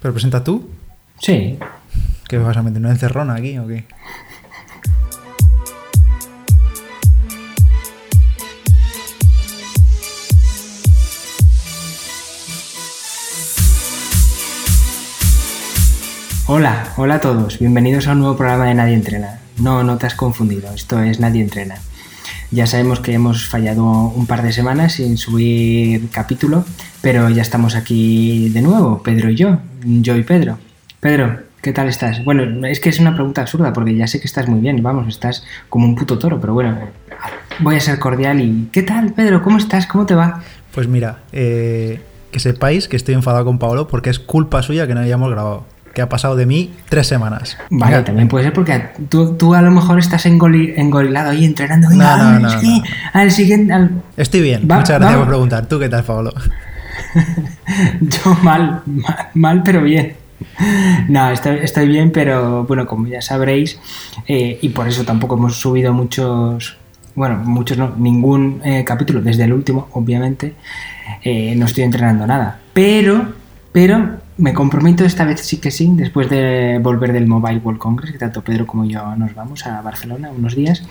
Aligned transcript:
¿Pero 0.00 0.14
presenta 0.14 0.42
tú? 0.42 0.70
Sí. 1.18 1.58
¿Qué 2.26 2.38
vas 2.38 2.56
a 2.56 2.62
meter 2.62 2.80
una 2.80 2.90
encerrona 2.90 3.34
aquí 3.34 3.58
o 3.58 3.66
qué? 3.66 3.84
Hola, 16.46 16.94
hola 16.96 17.16
a 17.16 17.20
todos. 17.20 17.58
Bienvenidos 17.58 18.08
a 18.08 18.12
un 18.12 18.20
nuevo 18.20 18.36
programa 18.36 18.66
de 18.66 18.74
Nadie 18.74 18.94
Entrena. 18.94 19.40
No, 19.58 19.84
no 19.84 19.98
te 19.98 20.06
has 20.06 20.14
confundido. 20.14 20.72
Esto 20.72 21.02
es 21.02 21.20
Nadie 21.20 21.42
Entrena. 21.42 21.76
Ya 22.50 22.66
sabemos 22.66 23.00
que 23.00 23.12
hemos 23.12 23.46
fallado 23.46 23.84
un 23.84 24.26
par 24.26 24.42
de 24.42 24.52
semanas 24.52 24.94
sin 24.94 25.18
subir 25.18 26.08
capítulo, 26.10 26.64
pero 27.02 27.28
ya 27.28 27.42
estamos 27.42 27.76
aquí 27.76 28.48
de 28.48 28.62
nuevo, 28.62 29.02
Pedro 29.04 29.30
y 29.30 29.36
yo, 29.36 29.58
yo 29.84 30.16
y 30.16 30.22
Pedro. 30.22 30.58
Pedro, 31.00 31.38
¿qué 31.62 31.72
tal 31.72 31.88
estás? 31.88 32.22
Bueno, 32.24 32.66
es 32.66 32.80
que 32.80 32.88
es 32.90 33.00
una 33.00 33.14
pregunta 33.14 33.40
absurda 33.42 33.72
porque 33.72 33.94
ya 33.96 34.06
sé 34.06 34.20
que 34.20 34.26
estás 34.26 34.48
muy 34.48 34.60
bien, 34.60 34.82
vamos, 34.82 35.08
estás 35.08 35.44
como 35.68 35.86
un 35.86 35.94
puto 35.96 36.18
toro, 36.18 36.40
pero 36.40 36.52
bueno, 36.54 36.78
voy 37.60 37.76
a 37.76 37.80
ser 37.80 37.98
cordial 37.98 38.40
y 38.40 38.68
¿qué 38.72 38.82
tal, 38.82 39.12
Pedro? 39.12 39.42
¿Cómo 39.42 39.58
estás? 39.58 39.86
¿Cómo 39.86 40.06
te 40.06 40.14
va? 40.14 40.40
Pues 40.74 40.88
mira, 40.88 41.18
eh, 41.32 42.00
que 42.30 42.38
sepáis 42.40 42.86
que 42.86 42.96
estoy 42.96 43.14
enfadado 43.14 43.44
con 43.44 43.58
Pablo 43.58 43.88
porque 43.88 44.10
es 44.10 44.18
culpa 44.18 44.62
suya 44.62 44.86
que 44.86 44.94
no 44.94 45.00
hayamos 45.00 45.30
grabado 45.30 45.64
que 45.94 46.02
ha 46.02 46.08
pasado 46.08 46.36
de 46.36 46.46
mí 46.46 46.70
tres 46.88 47.08
semanas. 47.08 47.58
Vale, 47.68 48.02
también 48.04 48.28
puede 48.28 48.44
ser 48.44 48.52
porque 48.52 48.80
tú, 49.08 49.34
tú 49.36 49.54
a 49.56 49.60
lo 49.62 49.72
mejor 49.72 49.98
estás 49.98 50.24
engoli- 50.26 50.72
engorilado 50.76 51.30
ahí 51.30 51.44
entrenando. 51.44 51.90
No, 51.90 52.38
no, 52.38 52.46
es 52.48 52.62
no. 52.62 52.82
Al 53.12 53.30
siguiente. 53.32 53.72
al- 53.72 53.90
Estoy 54.16 54.40
bien, 54.40 54.68
Va- 54.70 54.76
muchas 54.76 54.98
gracias 55.00 55.18
por 55.18 55.26
preguntar. 55.28 55.66
¿Tú 55.66 55.80
qué 55.80 55.88
tal, 55.88 56.04
Pablo? 56.04 56.32
Yo 58.00 58.34
mal, 58.42 58.82
mal, 58.86 59.28
mal, 59.34 59.62
pero 59.62 59.82
bien. 59.82 60.16
No, 61.08 61.30
estoy, 61.30 61.88
bien, 61.88 62.12
pero 62.12 62.64
bueno, 62.64 62.86
como 62.86 63.06
ya 63.06 63.20
sabréis, 63.20 63.78
eh, 64.26 64.58
y 64.60 64.68
por 64.70 64.88
eso 64.88 65.04
tampoco 65.04 65.36
hemos 65.36 65.56
subido 65.56 65.92
muchos, 65.92 66.76
bueno, 67.14 67.36
muchos 67.44 67.76
no, 67.76 67.94
ningún 67.96 68.60
eh, 68.64 68.84
capítulo 68.84 69.20
desde 69.20 69.44
el 69.44 69.52
último, 69.52 69.88
obviamente, 69.92 70.54
eh, 71.22 71.54
no 71.56 71.66
estoy 71.66 71.84
entrenando 71.84 72.26
nada. 72.26 72.58
Pero, 72.72 73.34
pero 73.72 74.18
me 74.38 74.54
comprometo 74.54 75.04
esta 75.04 75.24
vez 75.24 75.40
sí 75.40 75.58
que 75.58 75.70
sí, 75.70 75.90
después 75.94 76.30
de 76.30 76.78
volver 76.82 77.12
del 77.12 77.26
Mobile 77.26 77.58
World 77.58 77.80
Congress, 77.80 78.12
que 78.12 78.18
tanto 78.18 78.42
Pedro 78.42 78.66
como 78.66 78.84
yo 78.84 79.14
nos 79.16 79.34
vamos 79.34 79.66
a 79.66 79.82
Barcelona 79.82 80.30
unos 80.30 80.54
días, 80.54 80.82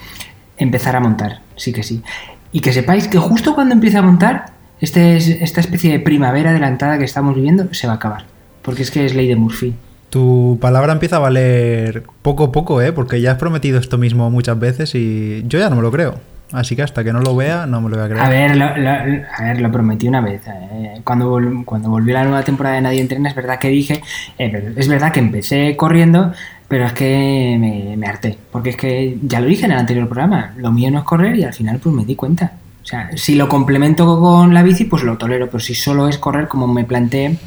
empezar 0.58 0.96
a 0.96 1.00
montar, 1.00 1.42
sí 1.56 1.74
que 1.74 1.84
sí. 1.84 2.04
Y 2.52 2.62
que 2.62 2.74
sepáis 2.74 3.08
que 3.08 3.18
justo 3.18 3.56
cuando 3.56 3.74
empiece 3.74 3.98
a 3.98 4.02
montar, 4.02 4.59
este 4.82 5.18
es- 5.18 5.28
esta 5.30 5.60
especie 5.62 5.92
de 5.92 6.00
primavera 6.00 6.52
adelantada 6.52 6.98
que 6.98 7.06
estamos 7.06 7.36
viviendo 7.36 7.74
se 7.74 7.88
va 7.88 7.94
a 7.94 7.96
acabar. 7.98 8.26
Porque 8.62 8.84
es 8.84 8.92
que 8.92 9.06
es 9.06 9.16
ley 9.16 9.28
de 9.28 9.36
Murphy. 9.36 9.74
Tu 10.10 10.58
palabra 10.62 10.92
empieza 10.94 11.18
a 11.18 11.20
valer 11.20 12.04
poco 12.22 12.46
a 12.46 12.52
poco, 12.52 12.82
¿eh? 12.82 12.92
Porque 12.92 13.22
ya 13.22 13.32
has 13.34 13.38
prometido 13.38 13.80
esto 13.80 13.98
mismo 13.98 14.30
muchas 14.32 14.60
veces 14.60 14.96
y 14.96 15.44
yo 15.48 15.60
ya 15.60 15.70
no 15.70 15.76
me 15.76 15.82
lo 15.82 15.92
creo. 15.92 16.16
Así 16.52 16.76
que 16.76 16.82
hasta 16.82 17.04
que 17.04 17.14
no 17.14 17.20
lo 17.22 17.36
vea, 17.36 17.68
no 17.68 17.80
me 17.80 17.90
lo 17.92 17.96
voy 17.98 18.06
a 18.06 18.10
creer. 18.10 18.26
A 18.26 18.30
ver, 18.30 18.56
lo, 18.58 18.76
lo- 18.76 18.90
a 18.90 19.44
ver, 19.44 19.62
lo 19.62 19.72
prometí 19.72 20.08
una 20.08 20.20
vez. 20.22 20.42
eh, 20.48 21.00
Cuando, 21.04 21.32
vol- 21.40 21.64
cuando 21.64 21.90
volvió 21.92 22.16
la 22.16 22.24
nueva 22.24 22.42
temporada 22.44 22.76
de 22.78 22.82
Nadie 22.82 23.02
Entrena, 23.02 23.30
es 23.30 23.36
verdad 23.36 23.60
que 23.60 23.68
dije, 23.70 24.02
eh, 24.40 24.74
es 24.76 24.88
verdad 24.88 25.12
que 25.12 25.20
empecé 25.20 25.76
corriendo, 25.76 26.34
pero 26.68 26.88
es 26.88 26.94
que 26.94 27.56
me, 27.60 27.96
me 27.96 28.08
harté. 28.08 28.36
Porque 28.52 28.72
es 28.72 28.78
que 28.78 29.18
ya 29.22 29.40
lo 29.42 29.46
dije 29.48 29.66
en 29.66 29.74
el 29.74 29.78
anterior 29.78 30.08
programa, 30.08 30.54
lo 30.58 30.72
mío 30.72 30.90
no 30.90 30.98
es 31.00 31.04
correr 31.06 31.36
y 31.38 31.44
al 31.44 31.54
final 31.54 31.78
pues 31.78 31.94
me 31.94 32.04
di 32.04 32.16
cuenta. 32.16 32.54
O 32.90 32.92
sea, 32.92 33.12
si 33.16 33.36
lo 33.36 33.48
complemento 33.48 34.20
con 34.20 34.52
la 34.52 34.64
bici, 34.64 34.86
pues 34.86 35.04
lo 35.04 35.16
tolero, 35.16 35.46
pero 35.46 35.60
si 35.60 35.76
solo 35.76 36.08
es 36.08 36.18
correr 36.18 36.48
como 36.48 36.66
me 36.66 36.86
planteé, 36.86 37.38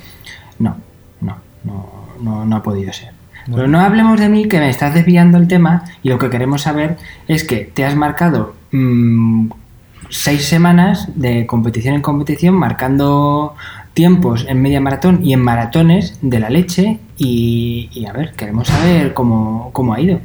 no, 0.60 0.76
no, 1.20 1.36
no, 1.64 1.88
no, 2.20 2.44
no 2.44 2.56
ha 2.56 2.62
podido 2.62 2.92
ser. 2.92 3.10
Pero 3.46 3.66
no 3.66 3.80
hablemos 3.80 4.20
de 4.20 4.28
mí, 4.28 4.46
que 4.46 4.60
me 4.60 4.70
estás 4.70 4.94
desviando 4.94 5.38
el 5.38 5.48
tema 5.48 5.82
y 6.04 6.10
lo 6.10 6.18
que 6.20 6.30
queremos 6.30 6.62
saber 6.62 6.96
es 7.26 7.42
que 7.42 7.56
te 7.56 7.84
has 7.84 7.96
marcado 7.96 8.54
mm, 8.70 9.48
seis 10.10 10.44
semanas 10.44 11.08
de 11.16 11.44
competición 11.44 11.96
en 11.96 12.02
competición, 12.02 12.54
marcando 12.54 13.56
tiempos 13.94 14.46
en 14.48 14.62
media 14.62 14.80
maratón 14.80 15.24
y 15.24 15.32
en 15.32 15.42
maratones 15.42 16.20
de 16.22 16.38
la 16.38 16.50
leche 16.50 17.00
y, 17.18 17.90
y 17.92 18.06
a 18.06 18.12
ver, 18.12 18.30
queremos 18.34 18.68
saber 18.68 19.12
cómo, 19.12 19.70
cómo 19.72 19.92
ha 19.92 20.00
ido. 20.00 20.20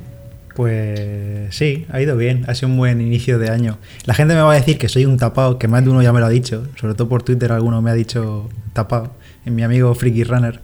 Pues 0.58 1.56
sí, 1.56 1.86
ha 1.92 2.02
ido 2.02 2.18
bien, 2.18 2.44
ha 2.48 2.56
sido 2.56 2.70
un 2.70 2.78
buen 2.78 3.00
inicio 3.00 3.38
de 3.40 3.50
año. 3.50 3.78
La 4.06 4.14
gente 4.16 4.34
me 4.34 4.42
va 4.42 4.52
a 4.52 4.56
decir 4.56 4.78
que 4.80 4.90
soy 4.90 5.06
un 5.06 5.16
tapado, 5.18 5.60
que 5.60 5.68
más 5.68 5.84
de 5.84 5.92
uno 5.92 6.02
ya 6.02 6.12
me 6.12 6.20
lo 6.20 6.26
ha 6.26 6.30
dicho, 6.30 6.66
sobre 6.80 6.96
todo 6.96 7.08
por 7.08 7.22
Twitter 7.24 7.52
alguno 7.52 7.82
me 7.82 7.92
ha 7.92 7.94
dicho 7.94 8.50
tapado, 8.74 9.14
en 9.46 9.56
mi 9.56 9.62
amigo 9.64 9.94
Freaky 9.96 10.24
Runner. 10.24 10.60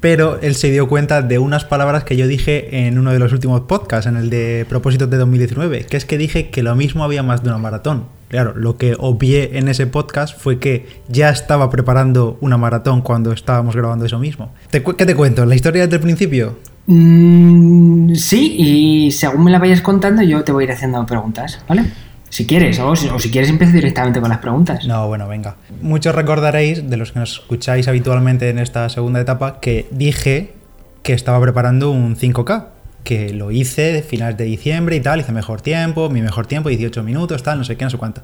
Pero 0.00 0.38
él 0.42 0.54
se 0.54 0.70
dio 0.70 0.88
cuenta 0.88 1.22
de 1.22 1.38
unas 1.38 1.64
palabras 1.64 2.04
que 2.04 2.16
yo 2.16 2.26
dije 2.26 2.86
en 2.86 2.98
uno 2.98 3.12
de 3.12 3.18
los 3.20 3.32
últimos 3.32 3.62
podcasts, 3.62 4.06
en 4.06 4.16
el 4.16 4.28
de 4.28 4.66
propósitos 4.68 5.08
de 5.08 5.16
2019, 5.16 5.86
que 5.86 5.96
es 5.96 6.04
que 6.04 6.18
dije 6.18 6.50
que 6.50 6.62
lo 6.62 6.74
mismo 6.76 7.02
había 7.04 7.22
más 7.22 7.42
de 7.42 7.48
una 7.48 7.58
maratón. 7.58 8.06
Claro, 8.28 8.54
lo 8.56 8.76
que 8.76 8.96
obvié 8.98 9.56
en 9.58 9.68
ese 9.68 9.86
podcast 9.86 10.38
fue 10.38 10.58
que 10.58 10.86
ya 11.08 11.30
estaba 11.30 11.70
preparando 11.70 12.38
una 12.40 12.58
maratón 12.58 13.02
cuando 13.02 13.32
estábamos 13.32 13.74
grabando 13.74 14.04
eso 14.04 14.18
mismo. 14.18 14.52
¿Te 14.70 14.82
cu- 14.82 14.94
¿Qué 14.96 15.06
te 15.06 15.14
cuento? 15.14 15.46
¿La 15.46 15.54
historia 15.54 15.82
desde 15.84 15.96
el 15.96 16.02
principio? 16.02 16.58
Mm, 16.90 18.14
sí, 18.14 18.54
y 18.58 19.12
según 19.12 19.44
me 19.44 19.50
la 19.50 19.58
vayas 19.58 19.82
contando 19.82 20.22
yo 20.22 20.42
te 20.42 20.52
voy 20.52 20.64
a 20.64 20.68
ir 20.68 20.72
haciendo 20.72 21.04
preguntas, 21.04 21.60
¿vale? 21.68 21.84
Si 22.30 22.46
quieres, 22.46 22.78
o 22.78 22.96
si, 22.96 23.30
quieres 23.30 23.50
empiezo 23.50 23.74
directamente 23.74 24.20
con 24.20 24.30
las 24.30 24.38
preguntas. 24.38 24.86
No, 24.86 25.06
bueno, 25.06 25.28
venga. 25.28 25.56
Muchos 25.82 26.14
recordaréis, 26.14 26.88
de 26.88 26.96
los 26.96 27.12
que 27.12 27.18
nos 27.20 27.32
escucháis 27.32 27.88
habitualmente 27.88 28.48
en 28.48 28.58
esta 28.58 28.88
segunda 28.88 29.20
etapa, 29.20 29.60
que 29.60 29.86
dije 29.90 30.54
que 31.02 31.12
estaba 31.12 31.40
preparando 31.42 31.90
un 31.90 32.16
5K, 32.16 32.66
que 33.04 33.34
lo 33.34 33.50
hice 33.50 33.92
de 33.92 34.02
finales 34.02 34.38
de 34.38 34.44
diciembre 34.44 34.96
y 34.96 35.00
tal, 35.00 35.20
hice 35.20 35.32
mejor 35.32 35.60
tiempo, 35.60 36.08
mi 36.08 36.22
mejor 36.22 36.46
tiempo, 36.46 36.70
18 36.70 37.02
minutos, 37.02 37.42
tal, 37.42 37.58
no 37.58 37.64
sé 37.64 37.76
qué, 37.76 37.84
no 37.84 37.90
sé 37.90 37.98
cuánto. 37.98 38.22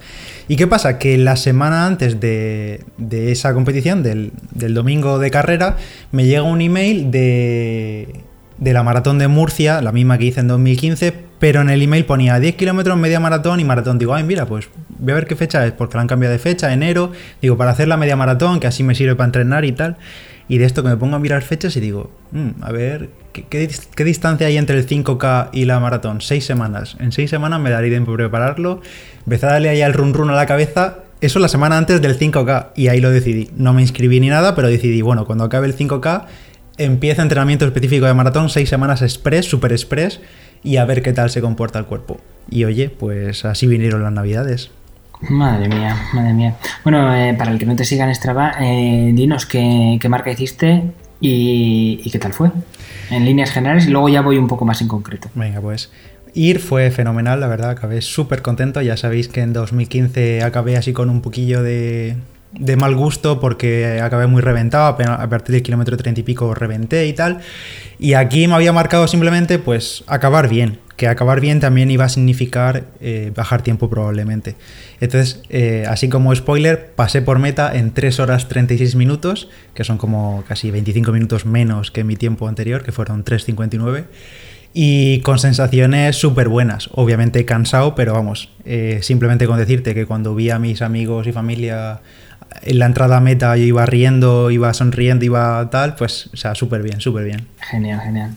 ¿Y 0.49 0.57
qué 0.57 0.67
pasa? 0.67 0.99
Que 0.99 1.19
la 1.19 1.37
semana 1.37 1.87
antes 1.87 2.19
de, 2.19 2.83
de 2.97 3.31
esa 3.33 3.53
competición, 3.53 4.03
del, 4.03 4.33
del 4.53 4.73
domingo 4.73 5.19
de 5.19 5.31
carrera, 5.31 5.77
me 6.13 6.25
llega 6.25 6.43
un 6.43 6.61
email 6.61 7.11
de, 7.11 8.24
de 8.59 8.73
la 8.73 8.83
maratón 8.83 9.19
de 9.19 9.29
Murcia, 9.29 9.81
la 9.83 9.93
misma 9.93 10.17
que 10.19 10.27
hice 10.27 10.41
en 10.41 10.49
2015, 10.49 11.13
pero 11.39 11.61
en 11.61 11.71
el 11.71 11.83
email 11.83 12.05
ponía 12.05 12.39
10 12.39 12.55
kilómetros, 12.57 12.97
media 12.97 13.21
maratón 13.21 13.61
y 13.61 13.65
maratón. 13.65 13.99
Digo, 13.99 14.15
ay, 14.15 14.25
mira, 14.25 14.47
pues 14.47 14.69
voy 14.99 15.13
a 15.13 15.15
ver 15.17 15.27
qué 15.27 15.37
fecha 15.37 15.67
es, 15.67 15.73
porque 15.73 15.97
la 15.97 16.03
han 16.03 16.07
cambiado 16.09 16.33
de 16.33 16.39
fecha, 16.39 16.73
enero. 16.73 17.13
Digo, 17.43 17.57
para 17.57 17.73
hacer 17.73 17.89
la 17.89 17.97
media 17.97 18.17
maratón, 18.17 18.61
que 18.61 18.67
así 18.67 18.83
me 18.83 18.95
sirve 18.95 19.17
para 19.17 19.27
entrenar 19.27 19.65
y 19.65 19.73
tal. 19.73 19.97
Y 20.49 20.59
de 20.59 20.67
esto 20.67 20.83
que 20.83 20.91
me 20.91 20.97
pongo 20.97 21.17
a 21.17 21.19
mirar 21.19 21.43
fechas 21.43 21.75
y 21.77 21.81
digo, 21.81 22.11
"Mm, 22.33 22.63
a 22.63 22.71
ver, 22.71 23.09
¿qué, 23.33 23.45
qué, 23.49 23.67
dis- 23.69 23.89
qué 23.95 24.05
distancia 24.05 24.47
hay 24.47 24.59
entre 24.59 24.77
el 24.79 24.87
5K 24.87 25.49
y 25.53 25.65
la 25.65 25.81
maratón? 25.81 26.21
Seis 26.21 26.45
semanas. 26.45 26.97
En 27.01 27.13
seis 27.13 27.31
semanas 27.31 27.61
me 27.61 27.71
daría 27.71 27.91
tiempo 27.91 28.13
prepararlo. 28.15 28.81
Empecé 29.25 29.47
a 29.47 29.53
darle 29.53 29.71
ahí 29.71 29.81
al 29.83 29.95
run 29.95 30.13
run 30.13 30.31
a 30.31 30.35
la 30.35 30.45
cabeza. 30.47 30.99
Eso 31.23 31.39
la 31.39 31.49
semana 31.49 31.79
antes 31.79 32.03
del 32.03 32.19
5K. 32.19 32.73
Y 32.77 32.89
ahí 32.89 33.01
lo 33.01 33.11
decidí. 33.11 33.49
No 33.57 33.73
me 33.73 33.81
inscribí 33.81 34.21
ni 34.21 34.29
nada, 34.29 34.55
pero 34.55 34.69
decidí, 34.69 35.01
bueno, 35.01 35.25
cuando 35.25 35.45
acabe 35.45 35.67
el 35.67 35.75
5K, 35.75 36.27
empieza 36.79 37.23
entrenamiento 37.23 37.65
específico 37.65 38.07
de 38.07 38.15
maratón, 38.15 38.49
seis 38.49 38.69
semanas 38.69 39.03
express, 39.03 39.47
super 39.47 39.73
express, 39.73 40.21
y 40.63 40.77
a 40.77 40.85
ver 40.85 41.03
qué 41.03 41.13
tal 41.13 41.31
se 41.31 41.41
comporta 41.41 41.79
el 41.79 41.85
cuerpo. 41.85 42.19
Y 42.51 42.65
oye, 42.65 42.89
pues 42.89 43.45
así 43.45 43.67
vinieron 43.67 44.03
las 44.03 44.13
navidades. 44.13 44.71
Madre 45.29 45.69
mía, 45.69 45.97
madre 46.13 46.33
mía. 46.33 46.57
Bueno, 46.83 47.15
eh, 47.15 47.35
para 47.35 47.51
el 47.53 47.59
que 47.59 47.67
no 47.67 47.77
te 47.77 47.85
siga 47.85 48.05
en 48.05 48.15
Strava, 48.15 48.55
eh, 48.61 49.13
dinos 49.15 49.47
qué, 49.47 49.99
qué 50.01 50.09
marca 50.09 50.31
hiciste 50.31 50.83
y, 51.21 52.01
y 52.03 52.11
qué 52.11 52.19
tal 52.19 52.33
fue. 52.33 52.51
En 53.11 53.25
líneas 53.25 53.51
generales 53.51 53.87
y 53.87 53.91
luego 53.91 54.09
ya 54.09 54.23
voy 54.23 54.39
un 54.39 54.49
poco 54.49 54.65
más 54.65 54.81
en 54.81 54.89
concreto. 54.89 55.29
Venga, 55.35 55.61
pues. 55.61 55.91
Ir 56.35 56.59
fue 56.59 56.91
fenomenal, 56.91 57.39
la 57.39 57.47
verdad, 57.47 57.71
acabé 57.71 58.03
súper 58.03 58.43
contento. 58.43 58.83
Ya 58.83 58.97
sabéis 58.97 59.29
que 59.29 59.41
en 59.41 59.53
2015 59.53 60.43
acabé 60.43 60.77
así 60.77 60.93
con 60.93 61.09
un 61.09 61.21
poquillo 61.21 61.63
de, 61.63 62.17
de 62.59 62.77
mal 62.77 62.95
gusto 62.95 63.41
porque 63.41 64.01
acabé 64.01 64.27
muy 64.27 64.43
reventado, 64.43 64.87
a 64.87 65.29
partir 65.29 65.55
del 65.55 65.63
kilómetro 65.63 65.97
30 65.97 66.21
y 66.21 66.25
pico 66.25 66.55
reventé 66.55 67.07
y 67.07 67.13
tal. 67.13 67.41
Y 67.99 68.15
aquí 68.15 68.47
me 68.49 68.55
había 68.55 68.73
marcado 68.73 69.07
simplemente 69.09 69.59
pues 69.59 70.05
acabar 70.07 70.49
bien, 70.49 70.79
que 70.97 71.09
acabar 71.09 71.41
bien 71.41 71.61
también 71.61 71.91
iba 71.91 72.05
a 72.05 72.09
significar 72.09 72.85
eh, 73.01 73.33
bajar 73.35 73.63
tiempo 73.63 73.89
probablemente. 73.89 74.57
Entonces, 75.01 75.43
eh, 75.49 75.85
así 75.89 76.09
como 76.09 76.35
spoiler, 76.35 76.93
pasé 76.95 77.23
por 77.23 77.39
meta 77.39 77.75
en 77.75 77.93
3 77.93 78.21
horas 78.21 78.49
36 78.49 78.95
minutos, 78.97 79.49
que 79.75 79.85
son 79.85 79.99
como 79.99 80.45
casi 80.47 80.71
25 80.71 81.13
minutos 81.13 81.47
menos 81.47 81.91
que 81.91 82.05
mi 82.05 82.17
tiempo 82.17 82.49
anterior, 82.49 82.83
que 82.83 82.93
fueron 82.93 83.25
3.59 83.25 84.05
y 84.77 85.21
con 85.21 85.39
sensaciones 85.39 86.17
súper 86.17 86.49
buenas. 86.49 86.91
Obviamente 86.93 87.45
cansado, 87.45 87.95
pero 87.95 88.13
vamos, 88.13 88.51
eh, 88.65 88.99
simplemente 89.03 89.47
con 89.47 89.57
decirte 89.57 89.95
que 89.95 90.05
cuando 90.05 90.35
vi 90.35 90.51
a 90.51 90.59
mis 90.59 90.83
amigos 90.83 91.29
y 91.29 91.33
familia 91.33 92.01
en 92.63 92.79
la 92.79 92.87
entrada 92.87 93.19
a 93.19 93.21
meta 93.21 93.57
yo 93.57 93.65
iba 93.65 93.87
riendo, 93.87 94.51
iba 94.51 94.73
sonriendo, 94.73 95.25
iba 95.25 95.69
tal, 95.71 95.95
pues, 95.97 96.29
o 96.33 96.37
sea, 96.37 96.55
súper 96.55 96.83
bien, 96.83 97.01
súper 97.01 97.25
bien. 97.25 97.47
Genial, 97.71 98.01
genial. 98.01 98.37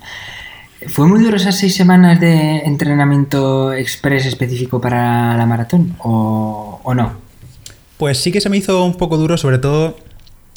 ¿Fue 0.88 1.07
muy 1.07 1.24
duro 1.24 1.38
esas 1.38 1.57
seis 1.57 1.75
semanas 1.75 2.19
de 2.19 2.59
entrenamiento 2.59 3.74
express 3.74 4.25
específico 4.25 4.80
para 4.80 5.36
la 5.36 5.45
maratón 5.45 5.95
o, 6.00 6.80
o 6.83 6.94
no? 6.94 7.13
Pues 7.98 8.19
sí 8.19 8.31
que 8.31 8.42
se 8.42 8.50
me 8.50 8.57
hizo 8.57 8.83
un 8.86 8.95
poco 8.95 9.18
duro, 9.18 9.38
sobre 9.38 9.57
todo 9.57 9.98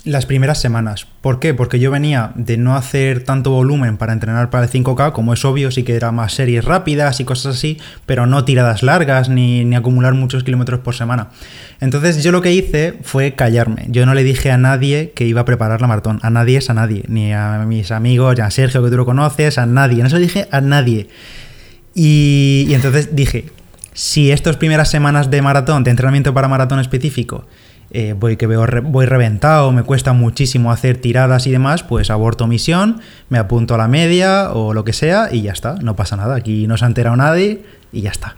las 0.05 0.25
primeras 0.25 0.59
semanas. 0.59 1.07
¿Por 1.21 1.41
qué? 1.41 1.53
Porque 1.53 1.79
yo 1.79 1.91
venía 1.91 2.33
de 2.35 2.57
no 2.57 2.75
hacer 2.75 3.23
tanto 3.25 3.51
volumen 3.51 3.99
para 3.99 4.13
entrenar 4.15 4.49
para 4.49 4.65
el 4.65 4.71
5K, 4.71 5.13
como 5.13 5.35
es 5.35 5.45
obvio, 5.45 5.71
sí 5.71 5.83
que 5.83 5.95
era 5.95 6.11
más 6.11 6.33
series 6.33 6.65
rápidas 6.65 7.21
y 7.21 7.25
cosas 7.25 7.57
así, 7.57 7.79
pero 8.07 8.27
no 8.27 8.45
tiradas 8.45 8.83
largas 8.83 9.29
ni, 9.29 9.65
ni, 9.65 9.77
acumular 9.77 10.15
muchos 10.15 10.43
kilómetros 10.43 10.81
por 10.81 10.95
semana. 10.95 11.29
Entonces 11.81 12.23
yo 12.23 12.33
lo 12.33 12.41
que 12.41 12.53
hice 12.53 12.99
fue 13.03 13.35
callarme. 13.35 13.87
Yo 13.89 14.07
no 14.07 14.15
le 14.15 14.25
dije 14.25 14.51
a 14.51 14.57
nadie 14.57 15.13
que 15.15 15.27
iba 15.27 15.43
a 15.43 15.45
preparar 15.45 15.83
la 15.83 15.87
maratón. 15.87 16.19
A 16.23 16.31
nadie 16.31 16.59
es 16.59 16.71
a 16.71 16.75
nadie. 16.75 17.05
Ni 17.09 17.33
a 17.33 17.65
mis 17.67 17.91
amigos, 17.91 18.37
ni 18.37 18.43
a 18.43 18.51
Sergio 18.51 18.83
que 18.83 18.91
tú 18.91 18.97
lo 18.97 19.05
conoces, 19.05 19.59
a 19.59 19.67
nadie. 19.67 20.03
No 20.03 20.09
se 20.09 20.17
lo 20.17 20.21
dije 20.23 20.49
a 20.51 20.61
nadie. 20.61 21.09
Y, 21.95 22.67
y 22.69 22.75
entonces 22.75 23.15
dije, 23.15 23.47
si 23.93 24.31
estas 24.31 24.57
primeras 24.57 24.91
semanas 24.91 25.31
de 25.31 25.43
maratón, 25.43 25.85
de 25.85 25.91
entrenamiento 25.91 26.33
para 26.33 26.49
maratón 26.49 26.81
específico, 26.81 27.47
eh, 27.93 28.15
voy 28.19 28.37
que 28.37 28.47
veo 28.47 28.67
voy 28.85 29.07
reventado, 29.07 29.73
me 29.73 29.83
cuesta 29.83 30.13
muchísimo 30.13 30.71
hacer 30.71 30.99
tiradas 30.99 31.47
y 31.47 31.51
demás, 31.51 31.83
pues 31.83 32.11
aborto 32.11 32.47
misión, 32.47 33.01
me 33.29 33.39
apunto 33.39 33.75
a 33.75 33.79
la 33.79 33.89
media 33.89 34.53
o 34.53 34.75
lo 34.75 34.85
que 34.85 34.93
sea 34.93 35.29
y 35.33 35.43
ya 35.43 35.53
está, 35.53 35.77
no 35.83 35.97
pasa 35.97 36.17
nada, 36.17 36.37
aquí 36.37 36.67
no 36.67 36.77
se 36.77 36.85
ha 36.85 36.89
enterado 36.89 37.17
nadie 37.17 37.63
y 37.93 38.03
ya 38.03 38.11
está. 38.11 38.37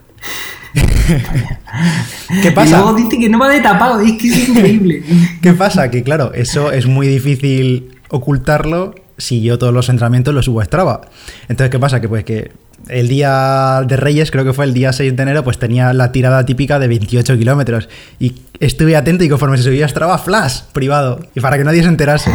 ¿Qué 2.42 2.52
pasa? 2.52 2.68
Y 2.68 2.72
luego 2.72 2.94
dice 2.94 3.18
que 3.18 3.28
no 3.28 3.38
va 3.38 3.48
de 3.48 3.60
tapado, 3.60 4.00
es 4.00 4.12
que 4.12 4.28
es 4.28 4.48
increíble. 4.48 5.02
¿Qué 5.42 5.52
pasa? 5.52 5.90
Que 5.90 6.02
claro, 6.02 6.32
eso 6.32 6.72
es 6.72 6.86
muy 6.86 7.06
difícil 7.06 7.98
ocultarlo 8.08 8.94
si 9.18 9.42
yo 9.42 9.58
todos 9.58 9.74
los 9.74 9.88
entrenamientos 9.88 10.34
los 10.34 10.46
subo 10.46 10.60
a 10.60 10.64
Strava. 10.64 11.02
Entonces, 11.48 11.70
¿qué 11.70 11.78
pasa? 11.78 12.00
Que 12.00 12.08
pues 12.08 12.24
que 12.24 12.52
el 12.88 13.08
día 13.08 13.82
de 13.86 13.96
Reyes, 13.96 14.30
creo 14.30 14.44
que 14.44 14.52
fue 14.52 14.64
el 14.64 14.74
día 14.74 14.92
6 14.92 15.16
de 15.16 15.22
enero, 15.22 15.44
pues 15.44 15.58
tenía 15.58 15.92
la 15.92 16.12
tirada 16.12 16.44
típica 16.44 16.78
de 16.78 16.88
28 16.88 17.38
kilómetros. 17.38 17.88
Y 18.18 18.34
estuve 18.60 18.96
atento 18.96 19.24
y 19.24 19.28
conforme 19.28 19.56
se 19.56 19.64
subía 19.64 19.88
Strava, 19.88 20.18
flash, 20.18 20.62
privado. 20.72 21.26
Y 21.34 21.40
para 21.40 21.58
que 21.58 21.64
nadie 21.64 21.82
se 21.82 21.88
enterase. 21.88 22.30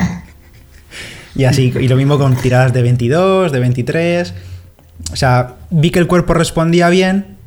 Y 1.36 1.44
así, 1.44 1.74
y 1.80 1.88
lo 1.88 1.96
mismo 1.96 2.18
con 2.18 2.36
tiradas 2.36 2.74
de 2.74 2.82
22, 2.82 3.52
de 3.52 3.60
23. 3.60 4.34
O 5.12 5.16
sea, 5.16 5.56
vi 5.70 5.92
que 5.92 6.00
el 6.00 6.08
cuerpo 6.08 6.34
respondía 6.34 6.90
bien, 6.90 7.38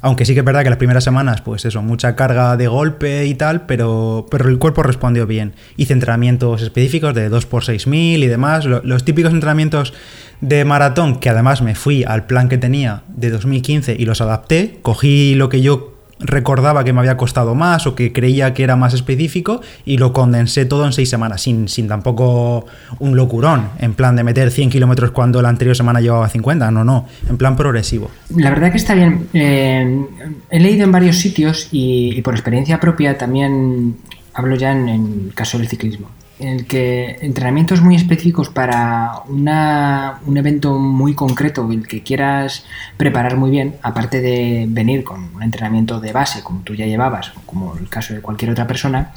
aunque 0.00 0.24
sí 0.24 0.34
que 0.34 0.40
es 0.40 0.44
verdad 0.44 0.62
que 0.62 0.70
las 0.70 0.78
primeras 0.78 1.02
semanas, 1.02 1.40
pues 1.40 1.64
eso, 1.64 1.82
mucha 1.82 2.14
carga 2.14 2.56
de 2.56 2.68
golpe 2.68 3.26
y 3.26 3.34
tal, 3.34 3.62
pero, 3.62 4.26
pero 4.30 4.48
el 4.48 4.58
cuerpo 4.58 4.82
respondió 4.82 5.26
bien. 5.26 5.54
Hice 5.76 5.92
entrenamientos 5.92 6.62
específicos 6.62 7.14
de 7.14 7.28
2 7.28 7.44
x 7.44 7.64
6000 7.64 8.22
y 8.22 8.26
demás, 8.26 8.64
los 8.64 9.04
típicos 9.04 9.32
entrenamientos 9.32 9.94
de 10.40 10.64
maratón, 10.64 11.18
que 11.18 11.28
además 11.28 11.62
me 11.62 11.74
fui 11.74 12.04
al 12.04 12.26
plan 12.26 12.48
que 12.48 12.58
tenía 12.58 13.02
de 13.08 13.30
2015 13.30 13.96
y 13.98 14.04
los 14.04 14.20
adapté, 14.20 14.78
cogí 14.82 15.34
lo 15.34 15.48
que 15.48 15.60
yo 15.60 15.98
recordaba 16.20 16.84
que 16.84 16.92
me 16.92 17.00
había 17.00 17.16
costado 17.16 17.54
más 17.54 17.86
o 17.86 17.94
que 17.94 18.12
creía 18.12 18.54
que 18.54 18.64
era 18.64 18.76
más 18.76 18.94
específico 18.94 19.60
y 19.84 19.98
lo 19.98 20.12
condensé 20.12 20.64
todo 20.64 20.84
en 20.84 20.92
seis 20.92 21.08
semanas, 21.08 21.42
sin, 21.42 21.68
sin 21.68 21.88
tampoco 21.88 22.66
un 22.98 23.16
locurón, 23.16 23.68
en 23.78 23.94
plan 23.94 24.16
de 24.16 24.24
meter 24.24 24.50
100 24.50 24.70
kilómetros 24.70 25.10
cuando 25.10 25.40
la 25.42 25.48
anterior 25.48 25.76
semana 25.76 26.00
llevaba 26.00 26.28
50, 26.28 26.70
no, 26.70 26.84
no, 26.84 27.06
en 27.28 27.36
plan 27.36 27.56
progresivo. 27.56 28.10
La 28.34 28.50
verdad 28.50 28.70
que 28.70 28.78
está 28.78 28.94
bien. 28.94 29.28
Eh, 29.32 30.04
he 30.50 30.60
leído 30.60 30.84
en 30.84 30.92
varios 30.92 31.16
sitios 31.16 31.68
y, 31.70 32.20
por 32.22 32.34
experiencia 32.34 32.80
propia 32.80 33.16
también 33.16 33.96
hablo 34.34 34.56
ya 34.56 34.72
en 34.72 34.88
el 34.88 35.32
caso 35.34 35.58
del 35.58 35.68
ciclismo 35.68 36.10
en 36.38 36.48
el 36.48 36.66
que 36.66 37.18
entrenamientos 37.20 37.80
muy 37.80 37.96
específicos 37.96 38.48
para 38.48 39.22
un 39.28 40.36
evento 40.36 40.78
muy 40.78 41.14
concreto, 41.14 41.68
el 41.70 41.86
que 41.86 42.02
quieras 42.02 42.64
preparar 42.96 43.36
muy 43.36 43.50
bien, 43.50 43.76
aparte 43.82 44.20
de 44.20 44.66
venir 44.68 45.04
con 45.04 45.34
un 45.34 45.42
entrenamiento 45.42 46.00
de 46.00 46.12
base 46.12 46.42
como 46.42 46.60
tú 46.60 46.74
ya 46.74 46.86
llevabas, 46.86 47.32
como 47.46 47.76
el 47.76 47.88
caso 47.88 48.14
de 48.14 48.20
cualquier 48.20 48.50
otra 48.50 48.66
persona, 48.66 49.12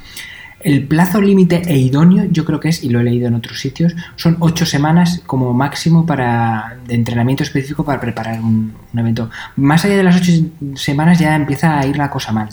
el 0.63 0.87
plazo 0.87 1.21
límite 1.21 1.63
e 1.65 1.77
idóneo, 1.77 2.25
yo 2.29 2.45
creo 2.45 2.59
que 2.59 2.69
es, 2.69 2.83
y 2.83 2.89
lo 2.89 2.99
he 2.99 3.03
leído 3.03 3.27
en 3.27 3.35
otros 3.35 3.59
sitios, 3.59 3.95
son 4.15 4.37
ocho 4.39 4.65
semanas 4.65 5.21
como 5.25 5.53
máximo 5.53 6.05
para, 6.05 6.77
de 6.85 6.95
entrenamiento 6.95 7.43
específico 7.43 7.83
para 7.83 7.99
preparar 7.99 8.39
un, 8.39 8.73
un 8.93 8.99
evento. 8.99 9.29
Más 9.55 9.83
allá 9.85 9.97
de 9.97 10.03
las 10.03 10.17
ocho 10.17 10.31
semanas 10.75 11.19
ya 11.19 11.35
empieza 11.35 11.79
a 11.79 11.85
ir 11.85 11.97
la 11.97 12.09
cosa 12.09 12.31
mal 12.31 12.49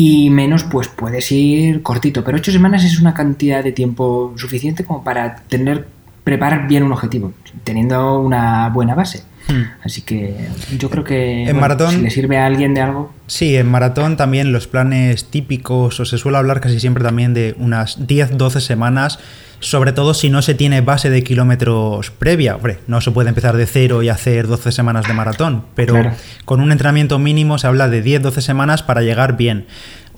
y 0.00 0.30
menos 0.30 0.62
pues 0.62 0.86
puedes 0.86 1.32
ir 1.32 1.82
cortito, 1.82 2.22
pero 2.22 2.36
ocho 2.36 2.52
semanas 2.52 2.84
es 2.84 3.00
una 3.00 3.14
cantidad 3.14 3.64
de 3.64 3.72
tiempo 3.72 4.32
suficiente 4.36 4.84
como 4.84 5.02
para 5.02 5.34
tener 5.34 5.88
preparar 6.22 6.68
bien 6.68 6.84
un 6.84 6.92
objetivo, 6.92 7.32
teniendo 7.64 8.20
una 8.20 8.68
buena 8.68 8.94
base. 8.94 9.24
Hmm. 9.48 9.62
Así 9.82 10.02
que 10.02 10.36
yo 10.76 10.90
creo 10.90 11.04
que 11.04 11.48
en 11.48 11.58
maratón, 11.58 11.90
si 11.90 12.00
le 12.02 12.10
sirve 12.10 12.36
a 12.36 12.46
alguien 12.46 12.74
de 12.74 12.82
algo. 12.82 13.14
Sí, 13.26 13.56
en 13.56 13.66
maratón 13.66 14.16
también 14.16 14.52
los 14.52 14.66
planes 14.66 15.24
típicos, 15.30 15.98
o 16.00 16.04
se 16.04 16.18
suele 16.18 16.38
hablar 16.38 16.60
casi 16.60 16.78
siempre 16.78 17.02
también 17.02 17.32
de 17.32 17.54
unas 17.58 17.98
10-12 18.06 18.60
semanas, 18.60 19.18
sobre 19.60 19.92
todo 19.92 20.12
si 20.14 20.28
no 20.28 20.42
se 20.42 20.54
tiene 20.54 20.82
base 20.82 21.08
de 21.08 21.24
kilómetros 21.24 22.10
previa. 22.10 22.56
Hombre, 22.56 22.78
no 22.86 23.00
se 23.00 23.10
puede 23.10 23.30
empezar 23.30 23.56
de 23.56 23.66
cero 23.66 24.02
y 24.02 24.10
hacer 24.10 24.46
12 24.46 24.70
semanas 24.70 25.08
de 25.08 25.14
maratón, 25.14 25.64
pero 25.74 26.12
con 26.44 26.60
un 26.60 26.70
entrenamiento 26.70 27.18
mínimo 27.18 27.58
se 27.58 27.66
habla 27.66 27.88
de 27.88 28.04
10-12 28.04 28.40
semanas 28.42 28.82
para 28.82 29.00
llegar 29.00 29.36
bien. 29.36 29.66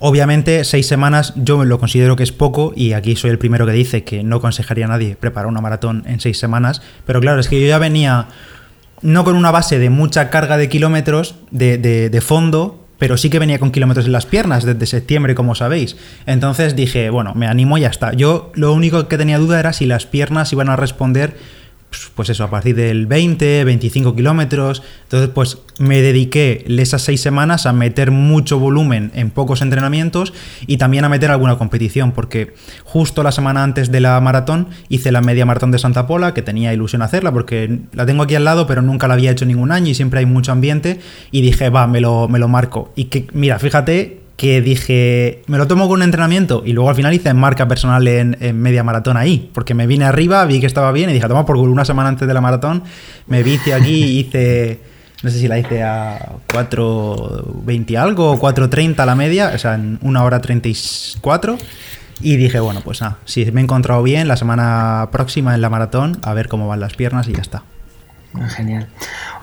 Obviamente, 0.03 0.63
seis 0.63 0.87
semanas 0.87 1.31
yo 1.35 1.63
lo 1.63 1.77
considero 1.79 2.15
que 2.15 2.23
es 2.23 2.31
poco 2.31 2.73
y 2.75 2.93
aquí 2.93 3.15
soy 3.15 3.29
el 3.29 3.37
primero 3.37 3.67
que 3.67 3.71
dice 3.71 4.03
que 4.03 4.23
no 4.23 4.37
aconsejaría 4.37 4.85
a 4.85 4.87
nadie 4.87 5.15
preparar 5.15 5.47
una 5.47 5.61
maratón 5.61 6.03
en 6.07 6.19
seis 6.19 6.39
semanas, 6.39 6.81
pero 7.05 7.19
claro, 7.21 7.39
es 7.39 7.47
que 7.47 7.61
yo 7.61 7.67
ya 7.67 7.77
venía 7.77 8.25
no 9.01 9.23
con 9.23 9.35
una 9.35 9.51
base 9.51 9.79
de 9.79 9.89
mucha 9.89 10.29
carga 10.29 10.57
de 10.57 10.69
kilómetros 10.69 11.35
de, 11.51 11.77
de, 11.77 12.21
fondo, 12.21 12.85
pero 12.97 13.17
sí 13.17 13.29
que 13.29 13.39
venía 13.39 13.59
con 13.59 13.71
kilómetros 13.71 14.05
en 14.05 14.11
las 14.11 14.25
piernas 14.25 14.63
desde 14.63 14.85
septiembre, 14.85 15.35
como 15.35 15.55
sabéis. 15.55 15.97
Entonces 16.25 16.75
dije, 16.75 17.09
bueno, 17.09 17.33
me 17.35 17.47
animo 17.47 17.77
y 17.77 17.81
ya 17.81 17.89
está. 17.89 18.13
Yo 18.13 18.51
lo 18.53 18.73
único 18.73 19.07
que 19.07 19.17
tenía 19.17 19.39
duda 19.39 19.59
era 19.59 19.73
si 19.73 19.85
las 19.85 20.05
piernas 20.05 20.51
iban 20.53 20.69
a 20.69 20.75
responder 20.75 21.35
pues, 22.15 22.29
eso, 22.29 22.43
a 22.43 22.49
partir 22.49 22.75
del 22.75 23.05
20, 23.05 23.63
25 23.63 24.15
kilómetros. 24.15 24.81
Entonces, 25.03 25.29
pues 25.29 25.57
me 25.77 26.01
dediqué 26.01 26.65
esas 26.67 27.01
seis 27.01 27.21
semanas 27.21 27.65
a 27.65 27.73
meter 27.73 28.11
mucho 28.11 28.59
volumen 28.59 29.11
en 29.13 29.29
pocos 29.29 29.61
entrenamientos 29.61 30.33
y 30.67 30.77
también 30.77 31.05
a 31.05 31.09
meter 31.09 31.31
alguna 31.31 31.57
competición, 31.57 32.11
porque 32.11 32.53
justo 32.83 33.23
la 33.23 33.31
semana 33.31 33.63
antes 33.63 33.91
de 33.91 33.99
la 33.99 34.19
maratón 34.21 34.67
hice 34.89 35.11
la 35.11 35.21
media 35.21 35.45
maratón 35.45 35.71
de 35.71 35.79
Santa 35.79 36.07
Pola, 36.07 36.33
que 36.33 36.41
tenía 36.41 36.73
ilusión 36.73 37.01
hacerla, 37.01 37.31
porque 37.31 37.79
la 37.93 38.05
tengo 38.05 38.23
aquí 38.23 38.35
al 38.35 38.45
lado, 38.45 38.67
pero 38.67 38.81
nunca 38.81 39.07
la 39.07 39.15
había 39.15 39.31
hecho 39.31 39.45
ningún 39.45 39.71
año 39.71 39.89
y 39.89 39.95
siempre 39.95 40.19
hay 40.19 40.25
mucho 40.25 40.51
ambiente. 40.51 40.99
Y 41.31 41.41
dije, 41.41 41.69
va, 41.69 41.87
me 41.87 42.01
lo, 42.01 42.27
me 42.27 42.39
lo 42.39 42.47
marco. 42.47 42.91
Y 42.95 43.05
que, 43.05 43.27
mira, 43.33 43.59
fíjate 43.59 44.20
que 44.41 44.59
dije, 44.59 45.43
me 45.45 45.59
lo 45.59 45.67
tomo 45.67 45.87
con 45.87 45.99
un 45.99 46.01
entrenamiento 46.01 46.63
y 46.65 46.73
luego 46.73 46.89
al 46.89 46.95
final 46.95 47.13
hice 47.13 47.31
marca 47.35 47.67
personal 47.67 48.07
en, 48.07 48.35
media 48.59 48.83
maratón 48.83 49.15
ahí, 49.15 49.51
porque 49.53 49.75
me 49.75 49.85
vine 49.85 50.05
arriba, 50.05 50.43
vi 50.45 50.59
que 50.59 50.65
estaba 50.65 50.91
bien 50.91 51.11
y 51.11 51.13
dije, 51.13 51.27
toma 51.27 51.45
por 51.45 51.57
una 51.57 51.85
semana 51.85 52.09
antes 52.09 52.27
de 52.27 52.33
la 52.33 52.41
maratón, 52.41 52.81
me 53.27 53.43
vine 53.43 53.71
aquí 53.71 54.17
hice, 54.17 54.79
no 55.21 55.29
sé 55.29 55.37
si 55.37 55.47
la 55.47 55.59
hice 55.59 55.83
a 55.83 56.37
4.20 56.47 57.95
algo 57.99 58.31
o 58.31 58.39
4.30 58.39 59.05
la 59.05 59.13
media, 59.13 59.51
o 59.53 59.59
sea, 59.59 59.75
en 59.75 59.99
una 60.01 60.23
hora 60.23 60.41
34. 60.41 61.59
Y 62.21 62.35
dije, 62.37 62.59
bueno, 62.59 62.81
pues 62.83 62.99
nada, 63.01 63.19
si 63.25 63.45
me 63.51 63.61
he 63.61 63.63
encontrado 63.63 64.01
bien, 64.01 64.27
la 64.27 64.37
semana 64.37 65.09
próxima 65.11 65.53
en 65.53 65.61
la 65.61 65.69
maratón, 65.69 66.17
a 66.23 66.33
ver 66.33 66.47
cómo 66.47 66.67
van 66.67 66.79
las 66.79 66.95
piernas 66.95 67.27
y 67.27 67.33
ya 67.33 67.41
está. 67.41 67.61
Ah, 68.33 68.49
genial. 68.49 68.87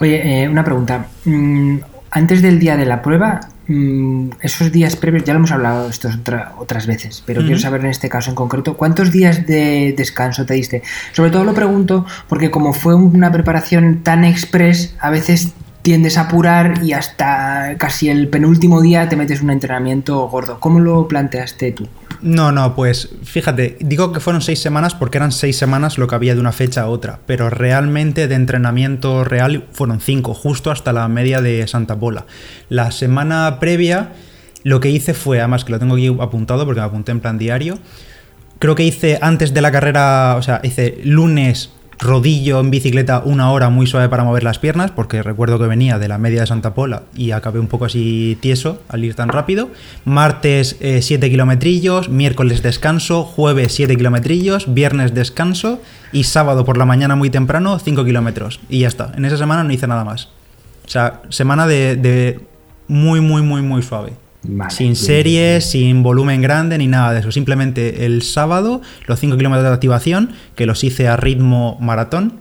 Oye, 0.01 0.43
eh, 0.43 0.49
una 0.49 0.65
pregunta. 0.65 1.07
Mm, 1.25 1.79
antes 2.11 2.43
del 2.43 2.59
día 2.59 2.77
de 2.77 2.87
la 2.87 3.03
prueba, 3.03 3.41
Mm, 3.69 4.31
esos 4.41 4.73
días 4.73 4.97
previos, 4.97 5.25
ya 5.25 5.35
lo 5.35 5.41
hemos 5.41 5.53
hablado 5.53 5.91
esto 5.91 6.09
otras 6.57 6.87
veces, 6.87 7.23
pero 7.27 7.43
quiero 7.43 7.59
saber 7.59 7.83
en 7.83 7.91
este 7.91 8.09
caso 8.09 8.31
en 8.31 8.35
concreto, 8.35 8.79
¿cuántos 8.79 9.13
días 9.13 9.47
de 9.47 9.95
descanso 9.95 10.47
te 10.47 10.55
diste? 10.55 10.83
Sobre 11.13 11.31
todo 11.31 11.45
lo 11.45 11.53
pregunto 11.53 12.07
porque 12.29 12.51
como 12.51 12.73
fue 12.73 12.95
una 12.95 13.31
preparación 13.31 14.03
tan 14.03 14.25
express, 14.25 14.95
a 15.01 15.11
veces 15.11 15.53
tiendes 15.83 16.17
a 16.17 16.23
apurar 16.23 16.83
y 16.83 16.95
hasta 16.95 17.77
casi 17.77 18.09
el 18.09 18.29
penúltimo 18.29 18.81
día 18.81 19.07
te 19.11 19.17
metes 19.17 19.43
un 19.43 19.51
entrenamiento 19.51 20.29
gordo. 20.29 20.59
¿Cómo 20.61 20.81
lo 20.81 21.07
planteaste 21.07 21.73
tú? 21.73 21.89
No, 22.21 22.51
no, 22.51 22.75
pues 22.75 23.11
fíjate, 23.23 23.77
digo 23.81 24.13
que 24.13 24.19
fueron 24.19 24.43
seis 24.43 24.61
semanas 24.61 24.95
porque 24.95 25.19
eran 25.19 25.31
seis 25.31 25.57
semanas 25.57 25.99
lo 25.99 26.09
que 26.09 26.17
había 26.17 26.35
de 26.35 26.41
una 26.41 26.51
fecha 26.51 26.83
a 26.83 26.89
otra, 26.89 27.21
pero 27.27 27.49
realmente 27.49 28.27
de 28.27 28.35
entrenamiento 28.35 29.23
real 29.23 29.67
fueron 29.73 30.01
cinco, 30.01 30.35
justo 30.35 30.73
hasta 30.73 30.93
la 30.93 31.07
media 31.07 31.41
de 31.41 31.67
Santa 31.69 31.97
Pola. 31.97 32.27
La 32.69 32.91
semana 32.91 33.59
previa 33.61 34.13
lo 34.65 34.81
que 34.81 34.91
hice 34.91 35.15
fue, 35.15 35.39
además 35.39 35.65
que 35.65 35.73
lo 35.73 35.79
tengo 35.79 35.95
aquí 35.95 36.09
apuntado 36.21 36.65
porque 36.65 36.81
me 36.81 36.87
apunté 36.87 37.13
en 37.13 37.21
plan 37.21 37.39
diario, 37.39 37.79
creo 38.59 38.75
que 38.75 38.83
hice 38.83 39.19
antes 39.23 39.55
de 39.55 39.63
la 39.63 39.71
carrera, 39.71 40.35
o 40.37 40.43
sea, 40.43 40.61
hice 40.65 40.99
lunes 41.05 41.71
rodillo 41.99 42.61
en 42.61 42.71
bicicleta 42.71 43.23
una 43.25 43.51
hora 43.51 43.71
muy 43.71 43.87
suave 43.87 44.09
para 44.09 44.25
mover 44.25 44.45
las 44.45 44.59
piernas, 44.59 44.91
porque 44.91 45.23
recuerdo 45.23 45.59
que 45.59 45.67
venía 45.67 45.99
de 45.99 46.09
la 46.09 46.19
media 46.19 46.43
de 46.43 46.47
Santa 46.47 46.75
Pola 46.75 47.03
y 47.15 47.33
acabé 47.33 47.59
un 47.59 47.67
poco 47.67 47.87
así 47.87 48.39
tieso 48.41 48.81
al 48.89 49.05
ir 49.05 49.15
tan 49.15 49.29
rápido. 49.29 49.71
Martes 50.05 50.77
7 50.81 51.27
eh, 51.27 51.31
kilometrillos, 51.31 52.09
miércoles 52.09 52.63
descanso, 52.63 53.25
jueves 53.25 53.75
7 53.75 53.97
kilometrillos, 53.97 54.73
viernes 54.73 55.15
descanso 55.15 55.81
y 56.13 56.25
sábado 56.25 56.65
por 56.65 56.79
la 56.79 56.85
mañana 56.85 57.17
muy 57.17 57.31
temprano 57.31 57.79
5 57.79 58.05
kilómetros. 58.05 58.61
Y 58.69 58.81
ya 58.81 58.89
está, 58.89 59.13
en 59.17 59.25
esa 59.25 59.37
semana 59.37 59.65
no 59.65 59.73
hice 59.73 59.87
nada 59.87 60.05
más. 60.05 60.29
O 60.87 60.91
sea, 60.91 61.23
semana 61.29 61.67
de, 61.67 61.97
de 61.97 62.41
muy, 62.87 63.21
muy, 63.21 63.43
muy, 63.43 63.61
muy 63.63 63.83
suave. 63.83 64.13
Vale, 64.43 64.71
sin 64.71 64.89
bien, 64.89 64.97
series, 64.97 65.71
sin 65.71 66.03
volumen 66.03 66.41
grande 66.41 66.79
ni 66.79 66.87
nada 66.87 67.13
de 67.13 67.21
eso. 67.21 67.33
Simplemente 67.33 68.07
el 68.07 68.23
sábado, 68.23 68.81
los 69.07 69.19
5 69.19 69.37
kilómetros 69.37 69.69
de 69.69 69.75
activación, 69.75 70.33
que 70.55 70.67
los 70.67 70.85
hice 70.85 71.09
a 71.09 71.17
ritmo 71.17 71.77
maratón 71.81 72.41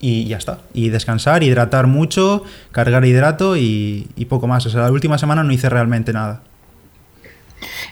y 0.00 0.26
ya 0.26 0.36
está. 0.36 0.60
Y 0.74 0.90
descansar, 0.90 1.42
hidratar 1.42 1.86
mucho, 1.86 2.44
cargar 2.70 3.04
hidrato 3.04 3.56
y, 3.56 4.08
y 4.16 4.26
poco 4.26 4.46
más. 4.46 4.66
O 4.66 4.70
sea, 4.70 4.82
la 4.82 4.92
última 4.92 5.18
semana 5.18 5.42
no 5.42 5.52
hice 5.52 5.68
realmente 5.68 6.12
nada. 6.12 6.42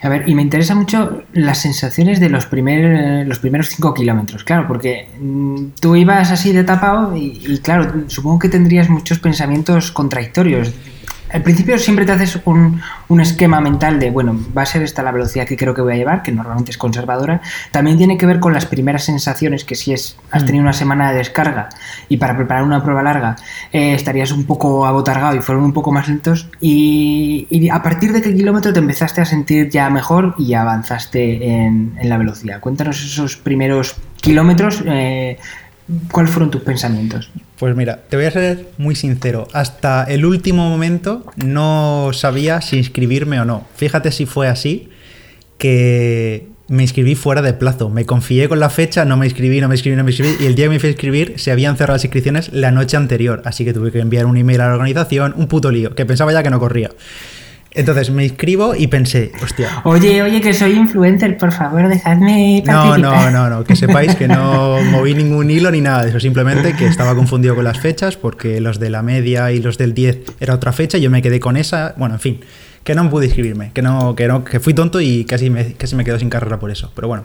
A 0.02 0.08
ver, 0.08 0.28
y 0.28 0.34
me 0.34 0.42
interesa 0.42 0.74
mucho 0.74 1.24
las 1.32 1.58
sensaciones 1.58 2.20
de 2.20 2.28
los, 2.28 2.46
primer, 2.46 3.26
los 3.26 3.38
primeros 3.38 3.68
5 3.70 3.94
kilómetros, 3.94 4.44
claro, 4.44 4.68
porque 4.68 5.08
mm, 5.20 5.70
tú 5.80 5.96
ibas 5.96 6.30
así 6.30 6.52
de 6.52 6.64
tapado 6.64 7.16
y, 7.16 7.42
y, 7.46 7.58
claro, 7.58 8.04
supongo 8.08 8.38
que 8.38 8.48
tendrías 8.48 8.88
muchos 8.88 9.18
pensamientos 9.18 9.90
contradictorios. 9.90 10.72
Al 11.32 11.42
principio 11.42 11.76
siempre 11.78 12.04
te 12.04 12.12
haces 12.12 12.40
un, 12.44 12.80
un, 13.08 13.20
esquema 13.20 13.60
mental 13.60 13.98
de, 13.98 14.10
bueno, 14.10 14.38
va 14.56 14.62
a 14.62 14.66
ser 14.66 14.82
esta 14.82 15.02
la 15.02 15.10
velocidad 15.10 15.46
que 15.46 15.56
creo 15.56 15.74
que 15.74 15.82
voy 15.82 15.94
a 15.94 15.96
llevar, 15.96 16.22
que 16.22 16.30
normalmente 16.30 16.70
es 16.70 16.78
conservadora. 16.78 17.40
También 17.72 17.98
tiene 17.98 18.16
que 18.16 18.26
ver 18.26 18.38
con 18.38 18.52
las 18.52 18.66
primeras 18.66 19.04
sensaciones, 19.04 19.64
que 19.64 19.74
si 19.74 19.92
es, 19.92 20.16
has 20.30 20.44
tenido 20.44 20.62
una 20.62 20.72
semana 20.72 21.10
de 21.10 21.18
descarga 21.18 21.68
y 22.08 22.18
para 22.18 22.36
preparar 22.36 22.62
una 22.62 22.82
prueba 22.82 23.02
larga 23.02 23.36
eh, 23.72 23.94
estarías 23.94 24.30
un 24.30 24.44
poco 24.44 24.86
abotargado 24.86 25.36
y 25.36 25.40
fueron 25.40 25.64
un 25.64 25.72
poco 25.72 25.90
más 25.90 26.08
lentos. 26.08 26.48
Y, 26.60 27.46
y, 27.50 27.68
a 27.70 27.82
partir 27.82 28.12
de 28.12 28.22
qué 28.22 28.34
kilómetro 28.34 28.72
te 28.72 28.78
empezaste 28.78 29.20
a 29.20 29.24
sentir 29.24 29.68
ya 29.68 29.90
mejor 29.90 30.34
y 30.38 30.54
avanzaste 30.54 31.54
en, 31.54 31.96
en 31.98 32.08
la 32.08 32.18
velocidad. 32.18 32.60
Cuéntanos 32.60 33.02
esos 33.02 33.36
primeros 33.36 33.96
kilómetros. 34.20 34.82
Eh, 34.86 35.38
¿Cuáles 36.10 36.32
fueron 36.32 36.50
tus 36.50 36.62
pensamientos? 36.62 37.30
Pues 37.58 37.74
mira, 37.74 38.02
te 38.08 38.16
voy 38.16 38.26
a 38.26 38.30
ser 38.30 38.66
muy 38.76 38.94
sincero. 38.94 39.48
Hasta 39.52 40.04
el 40.04 40.26
último 40.26 40.68
momento 40.68 41.24
no 41.36 42.10
sabía 42.12 42.60
si 42.60 42.76
inscribirme 42.76 43.40
o 43.40 43.44
no. 43.46 43.66
Fíjate 43.76 44.12
si 44.12 44.26
fue 44.26 44.48
así, 44.48 44.90
que 45.56 46.48
me 46.68 46.82
inscribí 46.82 47.14
fuera 47.14 47.40
de 47.40 47.54
plazo. 47.54 47.88
Me 47.88 48.04
confié 48.04 48.48
con 48.48 48.60
la 48.60 48.68
fecha, 48.68 49.06
no 49.06 49.16
me 49.16 49.26
inscribí, 49.26 49.60
no 49.60 49.68
me 49.68 49.74
inscribí, 49.74 49.96
no 49.96 50.04
me 50.04 50.10
inscribí. 50.10 50.36
Y 50.38 50.46
el 50.46 50.54
día 50.54 50.66
que 50.66 50.70
me 50.70 50.80
fui 50.80 50.88
a 50.88 50.92
inscribir 50.92 51.34
se 51.38 51.50
habían 51.50 51.76
cerrado 51.76 51.94
las 51.94 52.04
inscripciones 52.04 52.52
la 52.52 52.72
noche 52.72 52.96
anterior. 52.96 53.40
Así 53.46 53.64
que 53.64 53.72
tuve 53.72 53.90
que 53.90 54.00
enviar 54.00 54.26
un 54.26 54.36
email 54.36 54.60
a 54.60 54.68
la 54.68 54.74
organización, 54.74 55.32
un 55.36 55.48
puto 55.48 55.70
lío, 55.70 55.94
que 55.94 56.04
pensaba 56.04 56.32
ya 56.32 56.42
que 56.42 56.50
no 56.50 56.58
corría. 56.58 56.90
Entonces 57.76 58.10
me 58.10 58.24
inscribo 58.24 58.74
y 58.74 58.86
pensé, 58.86 59.32
hostia. 59.42 59.82
Oye, 59.84 60.22
oye, 60.22 60.40
que 60.40 60.54
soy 60.54 60.72
influencer, 60.72 61.36
por 61.36 61.52
favor, 61.52 61.88
dejadme 61.88 62.62
participar. 62.64 62.98
No, 62.98 63.12
no, 63.12 63.30
no, 63.30 63.50
no, 63.50 63.64
que 63.64 63.76
sepáis 63.76 64.14
que 64.14 64.26
no 64.26 64.78
moví 64.90 65.14
ningún 65.14 65.50
hilo 65.50 65.70
ni 65.70 65.82
nada 65.82 66.02
de 66.02 66.08
eso, 66.08 66.18
simplemente 66.18 66.72
que 66.72 66.86
estaba 66.86 67.14
confundido 67.14 67.54
con 67.54 67.64
las 67.64 67.78
fechas 67.78 68.16
porque 68.16 68.62
los 68.62 68.80
de 68.80 68.88
la 68.88 69.02
media 69.02 69.52
y 69.52 69.60
los 69.60 69.76
del 69.76 69.92
10 69.92 70.20
era 70.40 70.54
otra 70.54 70.72
fecha 70.72 70.96
y 70.96 71.02
yo 71.02 71.10
me 71.10 71.20
quedé 71.20 71.38
con 71.38 71.58
esa, 71.58 71.94
bueno, 71.98 72.14
en 72.14 72.20
fin, 72.20 72.40
que 72.82 72.94
no 72.94 73.10
pude 73.10 73.26
inscribirme, 73.26 73.72
que 73.74 73.82
no, 73.82 74.16
que 74.16 74.26
no, 74.26 74.42
que 74.42 74.58
fui 74.58 74.72
tonto 74.72 74.98
y 75.02 75.26
casi 75.26 75.50
me, 75.50 75.74
casi 75.74 75.96
me 75.96 76.04
quedo 76.04 76.18
sin 76.18 76.30
carrera 76.30 76.58
por 76.58 76.70
eso, 76.70 76.90
pero 76.94 77.08
bueno. 77.08 77.24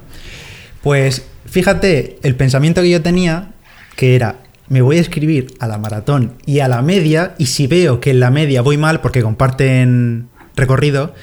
Pues 0.81 1.25
fíjate, 1.45 2.17
el 2.23 2.35
pensamiento 2.35 2.81
que 2.81 2.89
yo 2.89 3.01
tenía, 3.01 3.51
que 3.95 4.15
era, 4.15 4.37
me 4.67 4.81
voy 4.81 4.97
a 4.97 5.01
escribir 5.01 5.47
a 5.59 5.67
la 5.67 5.77
maratón 5.77 6.33
y 6.45 6.59
a 6.59 6.67
la 6.67 6.81
media, 6.81 7.35
y 7.37 7.45
si 7.45 7.67
veo 7.67 8.01
que 8.01 8.09
en 8.09 8.19
la 8.19 8.31
media 8.31 8.61
voy 8.61 8.77
mal 8.77 8.99
porque 8.99 9.21
comparten 9.21 10.30
recorrido, 10.61 11.13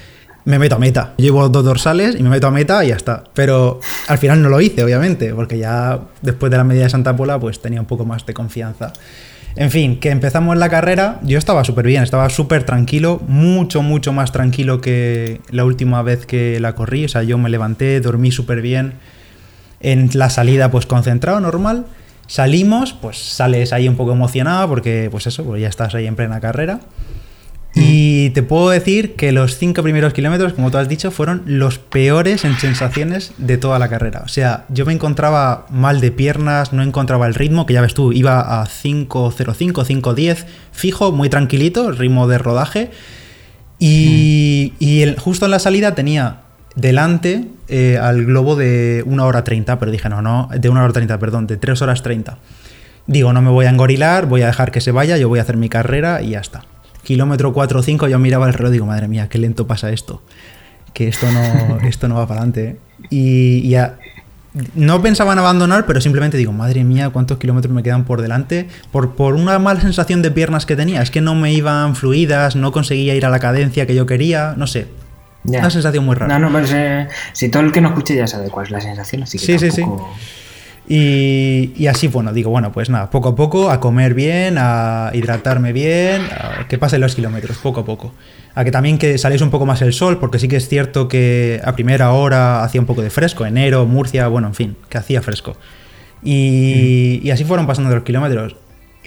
me 0.45 0.59
meto 0.59 0.75
a 0.75 0.79
meta. 0.79 1.13
Llevo 1.17 1.49
dos 1.49 1.63
dorsales 1.63 2.15
y 2.17 2.23
me 2.23 2.29
meto 2.29 2.47
a 2.47 2.51
meta 2.51 2.83
y 2.83 2.89
ya 2.89 2.95
está. 2.95 3.23
Pero 3.33 3.79
al 4.07 4.17
final 4.17 4.41
no 4.41 4.49
lo 4.49 4.61
hice, 4.61 4.83
obviamente, 4.83 5.33
porque 5.33 5.57
ya 5.57 5.99
después 6.21 6.51
de 6.51 6.57
la 6.57 6.63
media 6.63 6.83
de 6.83 6.89
Santa 6.89 7.15
Pola, 7.15 7.39
pues 7.39 7.61
tenía 7.61 7.79
un 7.79 7.87
poco 7.87 8.05
más 8.05 8.25
de 8.25 8.33
confianza. 8.33 8.93
En 9.55 9.71
fin, 9.71 9.99
que 9.99 10.09
empezamos 10.09 10.57
la 10.57 10.69
carrera, 10.69 11.19
yo 11.23 11.37
estaba 11.37 11.63
súper 11.63 11.85
bien, 11.85 12.03
estaba 12.03 12.29
súper 12.29 12.63
tranquilo, 12.63 13.19
mucho, 13.27 13.81
mucho 13.81 14.13
más 14.13 14.31
tranquilo 14.31 14.79
que 14.79 15.41
la 15.49 15.65
última 15.65 16.01
vez 16.01 16.25
que 16.25 16.59
la 16.59 16.75
corrí. 16.75 17.05
O 17.05 17.09
sea, 17.09 17.23
yo 17.23 17.37
me 17.37 17.49
levanté, 17.49 17.99
dormí 17.99 18.31
súper 18.31 18.61
bien. 18.61 18.93
En 19.81 20.09
la 20.13 20.29
salida, 20.29 20.71
pues 20.71 20.85
concentrado, 20.85 21.39
normal. 21.39 21.85
Salimos, 22.27 22.93
pues 22.93 23.17
sales 23.17 23.73
ahí 23.73 23.87
un 23.87 23.95
poco 23.95 24.13
emocionado 24.13 24.67
porque, 24.69 25.09
pues 25.11 25.25
eso, 25.25 25.43
pues 25.43 25.61
ya 25.61 25.67
estás 25.67 25.95
ahí 25.95 26.05
en 26.05 26.15
plena 26.15 26.39
carrera. 26.39 26.79
Y 27.75 28.31
te 28.31 28.41
puedo 28.41 28.69
decir 28.69 29.15
que 29.15 29.31
los 29.31 29.57
cinco 29.57 29.83
primeros 29.83 30.13
kilómetros, 30.13 30.53
como 30.53 30.71
tú 30.71 30.77
has 30.77 30.89
dicho, 30.89 31.11
fueron 31.11 31.43
los 31.45 31.77
peores 31.77 32.43
en 32.43 32.57
sensaciones 32.57 33.31
de 33.37 33.57
toda 33.57 33.77
la 33.77 33.89
carrera. 33.89 34.21
O 34.25 34.27
sea, 34.27 34.65
yo 34.69 34.85
me 34.85 34.93
encontraba 34.93 35.67
mal 35.69 36.01
de 36.01 36.11
piernas, 36.11 36.73
no 36.73 36.81
encontraba 36.81 37.27
el 37.27 37.35
ritmo, 37.35 37.65
que 37.65 37.75
ya 37.75 37.81
ves 37.81 37.93
tú, 37.93 38.11
iba 38.11 38.61
a 38.61 38.65
5.05, 38.65 39.35
5.10, 39.45 40.45
fijo, 40.71 41.11
muy 41.11 41.29
tranquilito, 41.29 41.91
ritmo 41.91 42.27
de 42.27 42.37
rodaje. 42.39 42.91
Y, 43.77 44.73
mm. 44.73 44.83
y 44.83 45.01
el, 45.03 45.19
justo 45.19 45.45
en 45.45 45.51
la 45.51 45.59
salida 45.59 45.93
tenía 45.93 46.41
delante 46.75 47.45
eh, 47.67 47.99
al 48.01 48.25
globo 48.25 48.55
de 48.55 49.03
1 49.05 49.25
hora 49.25 49.43
30, 49.43 49.77
pero 49.77 49.91
dije, 49.91 50.09
no, 50.09 50.21
no, 50.23 50.49
de 50.53 50.69
1 50.69 50.83
hora 50.83 50.91
30, 50.91 51.19
perdón, 51.19 51.45
de 51.45 51.57
3 51.57 51.81
horas 51.83 52.01
30. 52.01 52.39
Digo, 53.05 53.31
no 53.31 53.41
me 53.41 53.51
voy 53.51 53.67
a 53.67 53.69
engorilar, 53.69 54.25
voy 54.25 54.41
a 54.41 54.47
dejar 54.47 54.71
que 54.71 54.81
se 54.81 54.91
vaya, 54.91 55.17
yo 55.17 55.29
voy 55.29 55.39
a 55.39 55.43
hacer 55.43 55.57
mi 55.57 55.69
carrera 55.69 56.21
y 56.21 56.31
ya 56.31 56.39
está 56.39 56.63
kilómetro 57.09 57.53
4 57.53 57.79
o 57.79 57.81
5 57.81 58.07
yo 58.07 58.19
miraba 58.19 58.45
el 58.45 58.53
reloj 58.53 58.69
y 58.69 58.73
digo, 58.73 58.85
madre 58.85 59.07
mía, 59.07 59.29
qué 59.29 59.39
lento 59.39 59.65
pasa 59.65 59.89
esto. 59.89 60.21
Que 60.93 61.07
esto 61.07 61.25
no, 61.31 61.79
esto 61.87 62.07
no 62.07 62.13
va 62.13 62.27
para 62.27 62.41
adelante. 62.41 62.77
Y, 63.09 63.67
y 63.67 63.73
a, 63.73 63.97
no 64.75 65.01
pensaba 65.01 65.33
en 65.33 65.39
abandonar, 65.39 65.87
pero 65.87 66.01
simplemente 66.01 66.37
digo, 66.37 66.51
madre 66.51 66.83
mía, 66.83 67.09
cuántos 67.09 67.39
kilómetros 67.39 67.73
me 67.73 67.81
quedan 67.81 68.05
por 68.05 68.21
delante. 68.21 68.67
Por, 68.91 69.15
por 69.15 69.33
una 69.33 69.57
mala 69.57 69.81
sensación 69.81 70.21
de 70.21 70.29
piernas 70.29 70.67
que 70.67 70.75
tenía. 70.75 71.01
Es 71.01 71.09
que 71.09 71.19
no 71.19 71.33
me 71.33 71.51
iban 71.51 71.95
fluidas, 71.95 72.55
no 72.55 72.71
conseguía 72.71 73.15
ir 73.15 73.25
a 73.25 73.29
la 73.31 73.39
cadencia 73.39 73.87
que 73.87 73.95
yo 73.95 74.05
quería, 74.05 74.53
no 74.55 74.67
sé. 74.67 74.85
Ya. 75.45 75.61
Una 75.61 75.71
sensación 75.71 76.05
muy 76.05 76.13
rara. 76.13 76.37
No, 76.37 76.47
no, 76.47 76.51
pues 76.51 76.71
eh, 76.75 77.07
si 77.33 77.49
todo 77.49 77.63
el 77.63 77.71
que 77.71 77.81
nos 77.81 77.93
escuche 77.93 78.15
ya 78.15 78.27
sabe 78.27 78.51
cuál 78.51 78.67
es 78.67 78.71
la 78.71 78.81
sensación, 78.81 79.23
así 79.23 79.39
que 79.39 79.45
sí, 79.45 79.57
tampoco... 79.57 80.15
sí, 80.15 80.25
sí. 80.25 80.48
Y, 80.91 81.71
y, 81.77 81.85
así, 81.85 82.07
bueno, 82.07 82.33
digo, 82.33 82.49
bueno, 82.49 82.71
pues 82.71 82.89
nada, 82.89 83.11
poco 83.11 83.29
a 83.29 83.35
poco, 83.35 83.69
a 83.69 83.79
comer 83.79 84.15
bien, 84.15 84.55
a 84.57 85.11
hidratarme 85.13 85.71
bien, 85.71 86.23
a 86.31 86.67
que 86.67 86.79
pasen 86.79 86.99
los 86.99 87.13
kilómetros, 87.13 87.59
poco 87.59 87.81
a 87.81 87.85
poco. 87.85 88.11
A 88.55 88.63
que 88.63 88.71
también 88.71 88.97
que 88.97 89.19
saliese 89.19 89.43
un 89.43 89.51
poco 89.51 89.67
más 89.67 89.83
el 89.83 89.93
sol, 89.93 90.17
porque 90.17 90.39
sí 90.39 90.47
que 90.47 90.55
es 90.55 90.67
cierto 90.67 91.07
que 91.07 91.61
a 91.63 91.73
primera 91.73 92.11
hora 92.11 92.63
hacía 92.63 92.81
un 92.81 92.87
poco 92.87 93.03
de 93.03 93.11
fresco, 93.11 93.45
enero, 93.45 93.85
Murcia, 93.85 94.27
bueno, 94.29 94.47
en 94.47 94.55
fin, 94.55 94.77
que 94.89 94.97
hacía 94.97 95.21
fresco. 95.21 95.55
Y, 96.23 97.19
mm. 97.21 97.27
y 97.27 97.31
así 97.31 97.43
fueron 97.45 97.67
pasando 97.67 97.93
los 97.93 98.03
kilómetros. 98.03 98.55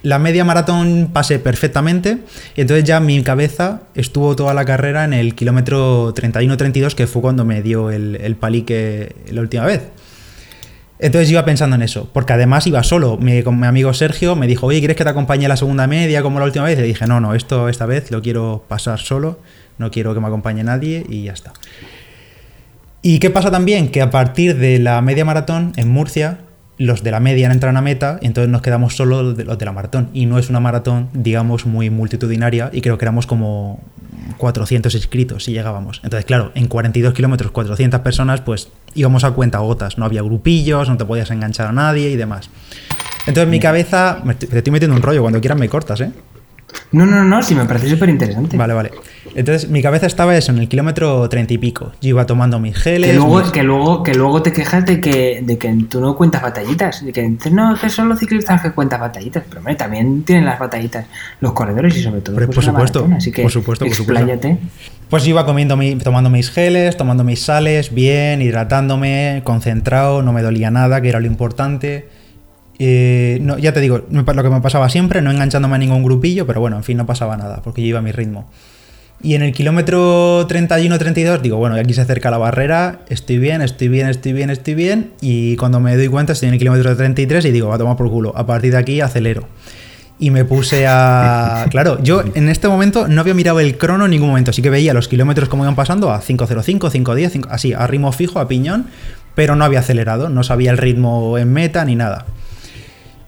La 0.03 0.21
media 0.21 0.45
maratón 0.45 1.11
pasé 1.13 1.41
perfectamente 1.41 2.19
y 2.55 2.61
entonces 2.61 2.85
ya 2.85 3.01
mi 3.01 3.21
cabeza 3.25 3.83
estuvo 3.97 4.37
toda 4.37 4.55
la 4.55 4.65
carrera 4.65 5.05
en 5.05 5.15
el 5.15 5.35
kilómetro 5.35 6.15
31-32, 6.15 6.95
que 6.95 7.09
fue 7.09 7.23
cuando 7.23 7.45
me 7.45 7.61
dio 7.61 7.91
el, 7.91 8.17
el 8.23 8.37
palique 8.37 9.17
la 9.31 9.41
última 9.41 9.65
vez. 9.65 9.83
Entonces 11.03 11.29
iba 11.33 11.45
pensando 11.45 11.75
en 11.75 11.83
eso, 11.83 12.09
porque 12.13 12.33
además 12.33 12.65
iba 12.69 12.81
solo. 12.85 13.17
Mi, 13.17 13.43
con 13.43 13.59
mi 13.59 13.67
amigo 13.67 13.93
Sergio 13.93 14.37
me 14.37 14.47
dijo, 14.47 14.67
oye, 14.67 14.79
¿quieres 14.79 14.97
que 14.97 15.03
te 15.03 15.11
acompañe 15.11 15.47
a 15.47 15.49
la 15.49 15.57
segunda 15.57 15.89
media 15.89 16.23
como 16.23 16.39
la 16.39 16.45
última 16.45 16.65
vez? 16.65 16.79
Le 16.79 16.85
dije, 16.85 17.09
no, 17.09 17.21
no, 17.21 17.35
esto 17.35 17.69
esta 17.69 17.87
vez 17.87 18.13
lo 18.13 18.23
quiero 18.23 18.65
pasar 18.69 19.01
solo, 19.01 19.41
no 19.79 19.91
quiero 19.91 20.15
que 20.15 20.21
me 20.21 20.29
acompañe 20.29 20.63
nadie 20.63 21.05
y 21.09 21.25
ya 21.25 21.33
está. 21.33 21.53
¿Y 23.03 23.19
qué 23.19 23.31
pasa 23.31 23.51
también? 23.51 23.89
Que 23.89 24.01
a 24.01 24.11
partir 24.11 24.57
de 24.57 24.79
la 24.79 25.03
media 25.03 25.25
maratón 25.25 25.73
en 25.75 25.89
Murcia, 25.89 26.39
los 26.79 27.03
de 27.03 27.11
la 27.11 27.19
media 27.19 27.51
entran 27.51 27.77
a 27.77 27.83
meta 27.83 28.21
y 28.23 28.27
entonces 28.27 28.49
nos 28.49 28.63
quedamos 28.63 28.95
solo 28.95 29.25
los 29.25 29.37
de, 29.37 29.45
los 29.45 29.59
de 29.59 29.65
la 29.65 29.73
maratón. 29.73 30.09
Y 30.15 30.27
no 30.27 30.39
es 30.39 30.51
una 30.51 30.61
maratón, 30.61 31.09
digamos, 31.15 31.67
muy 31.67 31.91
multitudinaria 31.91 32.71
y 32.73 32.81
creo 32.81 32.97
que 32.97 33.05
éramos 33.05 33.27
como 33.27 33.81
400 34.39 34.95
inscritos 34.95 35.43
si 35.43 35.53
llegábamos. 35.53 36.01
Entonces, 36.05 36.27
claro, 36.27 36.53
en 36.55 36.69
42 36.69 37.13
kilómetros, 37.13 37.51
400 37.51 38.01
personas, 38.03 38.41
pues 38.41 38.69
íbamos 38.95 39.25
a 39.25 39.33
cuenta 39.33 39.59
gotas. 39.59 39.99
No 39.99 40.05
había 40.05 40.23
grupillos, 40.23 40.89
no 40.89 40.97
te 40.97 41.05
podías 41.05 41.31
enganchar 41.31 41.69
a 41.69 41.73
nadie 41.73 42.11
y 42.11 42.17
demás. 42.17 42.51
Entonces, 43.27 43.49
mi 43.49 43.61
cabeza. 43.61 44.21
Me 44.25 44.35
te 44.35 44.59
estoy 44.59 44.73
metiendo 44.73 44.97
un 44.97 45.03
rollo, 45.03 45.21
cuando 45.23 45.41
quieras 45.41 45.59
me 45.59 45.69
cortas, 45.69 46.01
¿eh? 46.01 46.13
No, 46.93 47.07
no, 47.07 47.25
no, 47.25 47.43
sí, 47.43 47.55
me 47.55 47.65
parece 47.65 47.89
súper 47.89 48.09
interesante. 48.11 48.57
Vale, 48.57 48.75
vale. 48.75 48.91
Entonces, 49.35 49.71
mi 49.71 49.83
cabeza 49.83 50.07
estaba 50.07 50.37
eso, 50.37 50.53
en 50.53 50.59
el 50.59 50.69
kilómetro 50.69 51.27
treinta 51.29 51.55
y 51.55 51.59
pico. 51.59 51.93
Yo 52.03 52.11
iba 52.11 52.27
tomando 52.27 52.59
mis 52.59 52.77
geles. 52.77 53.11
Que 53.11 53.17
luego, 53.17 53.41
mis... 53.41 53.51
que 53.51 53.63
luego, 53.63 54.03
que 54.03 54.15
luego 54.15 54.43
te 54.43 54.53
quejas 54.53 54.85
de 54.85 55.01
que, 55.01 55.41
de 55.43 55.57
que 55.57 55.75
tú 55.89 56.01
no 56.01 56.17
cuentas 56.17 56.43
batallitas. 56.43 57.05
De 57.05 57.13
que 57.13 57.37
no, 57.51 57.75
que 57.81 57.89
son 57.89 58.09
los 58.09 58.19
ciclistas 58.19 58.61
que 58.61 58.73
cuentan 58.73 59.01
batallitas. 59.01 59.45
Pero 59.49 59.61
hombre, 59.61 59.75
también 59.75 60.23
tienen 60.25 60.45
las 60.45 60.59
batallitas 60.59 61.07
los 61.41 61.53
corredores 61.53 61.97
y 61.97 62.03
sobre 62.03 62.21
todo. 62.21 62.37
Pero, 62.37 62.47
pues, 62.49 62.57
por 62.57 62.65
supuesto. 62.65 63.01
Maratón, 63.01 63.17
así 63.17 63.33
que 63.33 63.43
por 63.43 63.51
supuesto, 63.51 63.85
por 63.87 63.95
expláyate. 63.95 64.51
supuesto. 64.53 65.03
Pues 65.09 65.27
iba 65.27 65.47
comiendo 65.47 65.77
mi, 65.77 65.97
tomando 65.97 66.31
mis 66.31 66.51
geles, 66.51 66.97
tomando 66.97 67.25
mis 67.25 67.43
sales, 67.43 67.93
bien, 67.95 68.43
hidratándome, 68.43 69.43
concentrado, 69.45 70.23
no 70.23 70.33
me 70.33 70.43
dolía 70.43 70.71
nada, 70.71 71.01
que 71.01 71.09
era 71.09 71.21
lo 71.21 71.27
importante. 71.27 72.09
Eh, 72.85 73.39
no, 73.41 73.59
ya 73.59 73.73
te 73.73 73.81
digo, 73.81 74.03
lo 74.11 74.25
que 74.25 74.51
me 74.51 74.61
pasaba 74.61 74.89
siempre, 74.89 75.23
no 75.23 75.31
enganchándome 75.31 75.77
a 75.77 75.79
ningún 75.79 76.03
grupillo, 76.03 76.49
pero 76.49 76.61
bueno, 76.61 76.77
en 76.77 76.83
fin, 76.83 76.97
no 76.97 77.07
pasaba 77.07 77.37
nada, 77.37 77.63
porque 77.63 77.81
yo 77.81 77.87
iba 77.87 78.01
a 78.01 78.03
mi 78.03 78.11
ritmo. 78.11 78.51
Y 79.23 79.37
en 79.37 79.43
el 79.43 79.53
kilómetro 79.53 80.49
31-32 80.49 81.43
digo, 81.43 81.59
bueno, 81.59 81.77
aquí 81.77 81.95
se 81.95 82.01
acerca 82.01 82.29
la 82.33 82.39
barrera, 82.39 83.03
estoy 83.09 83.39
bien, 83.39 83.63
estoy 83.63 83.87
bien, 83.87 84.09
estoy 84.09 84.33
bien, 84.33 84.51
estoy 84.51 84.75
bien. 84.75 85.13
Y 85.21 85.55
cuando 85.59 85.79
me 85.79 85.97
doy 85.97 86.09
cuenta 86.09 86.33
estoy 86.33 86.49
en 86.49 86.55
el 86.55 86.59
kilómetro 86.59 86.97
33 86.97 87.45
y 87.45 87.53
digo, 87.53 87.69
va 87.69 87.77
a 87.77 87.79
tomar 87.79 87.97
por 87.97 88.11
culo. 88.11 88.37
A 88.37 88.47
partir 88.47 88.73
de 88.73 88.79
aquí 88.79 89.01
acelero. 89.01 89.47
y 90.19 90.33
me 90.33 90.45
puse 90.45 90.89
a... 90.89 91.67
Claro, 91.71 92.03
yo 92.03 92.25
en 92.35 92.49
este 92.49 92.67
momento 92.67 93.07
no 93.07 93.21
había 93.21 93.35
mirado 93.35 93.61
el 93.61 93.79
crono 93.79 94.07
en 94.07 94.11
ningún 94.11 94.31
momento, 94.31 94.51
así 94.51 94.61
que 94.61 94.71
veía 94.71 94.93
los 94.93 95.07
kilómetros 95.07 95.49
como 95.49 95.63
iban 95.63 95.77
pasando 95.77 96.11
a 96.11 96.21
505, 96.21 96.91
510, 96.91 97.33
5, 97.33 97.49
así, 97.49 97.75
a 97.75 97.87
ritmo 97.87 98.11
fijo, 98.11 98.41
a 98.41 98.49
piñón, 98.49 98.87
pero 99.37 99.55
no 99.55 99.65
había 99.65 99.79
acelerado, 99.79 100.31
no 100.31 100.43
sabía 100.43 100.73
el 100.73 100.79
ritmo 100.79 101.39
en 101.39 101.53
meta 101.53 101.85
ni 101.85 101.95
nada. 101.95 102.27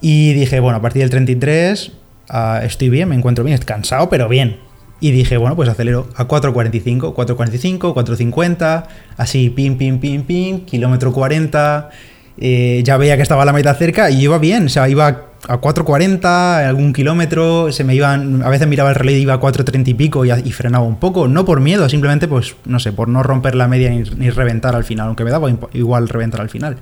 Y 0.07 0.33
dije, 0.33 0.59
bueno, 0.59 0.77
a 0.77 0.81
partir 0.83 1.01
del 1.01 1.09
33 1.09 1.91
ah, 2.29 2.61
estoy 2.63 2.89
bien, 2.89 3.09
me 3.09 3.15
encuentro 3.15 3.43
bien, 3.43 3.57
cansado, 3.57 4.07
pero 4.07 4.29
bien. 4.29 4.57
Y 4.99 5.09
dije, 5.09 5.35
bueno, 5.37 5.55
pues 5.55 5.67
acelero 5.67 6.07
a 6.15 6.27
4.45, 6.27 7.15
4.45, 7.15 7.79
4.50, 7.79 8.83
así, 9.17 9.49
pim, 9.49 9.79
pim, 9.79 9.99
pim, 9.99 10.21
pim, 10.21 10.59
kilómetro 10.65 11.11
40. 11.11 11.89
Eh, 12.37 12.83
ya 12.85 12.97
veía 12.97 13.15
que 13.15 13.23
estaba 13.23 13.45
la 13.45 13.51
meta 13.51 13.73
cerca 13.73 14.11
y 14.11 14.21
iba 14.21 14.37
bien, 14.37 14.67
o 14.67 14.69
sea, 14.69 14.87
iba 14.87 15.07
a 15.47 15.59
4.40, 15.59 16.67
algún 16.67 16.93
kilómetro, 16.93 17.71
se 17.71 17.83
me 17.83 17.95
iban, 17.95 18.43
a 18.43 18.49
veces 18.49 18.67
miraba 18.67 18.89
el 18.89 18.95
reloj 18.97 19.15
y 19.15 19.21
iba 19.21 19.33
a 19.33 19.39
4.30 19.39 19.87
y 19.87 19.93
pico 19.95 20.23
y, 20.23 20.51
frenaba 20.51 20.85
un 20.85 20.99
poco, 20.99 21.27
no 21.27 21.45
por 21.45 21.61
miedo, 21.61 21.89
simplemente 21.89 22.27
pues, 22.27 22.55
no 22.65 22.77
sé, 22.79 22.91
por 22.91 23.07
no 23.07 23.23
romper 23.23 23.55
la 23.55 23.67
media 23.67 23.89
ni 23.89 24.29
reventar 24.29 24.75
al 24.75 24.83
final, 24.83 25.07
aunque 25.07 25.23
me 25.23 25.31
daba 25.31 25.49
igual 25.73 26.09
reventar 26.09 26.41
al 26.41 26.49
final. 26.49 26.77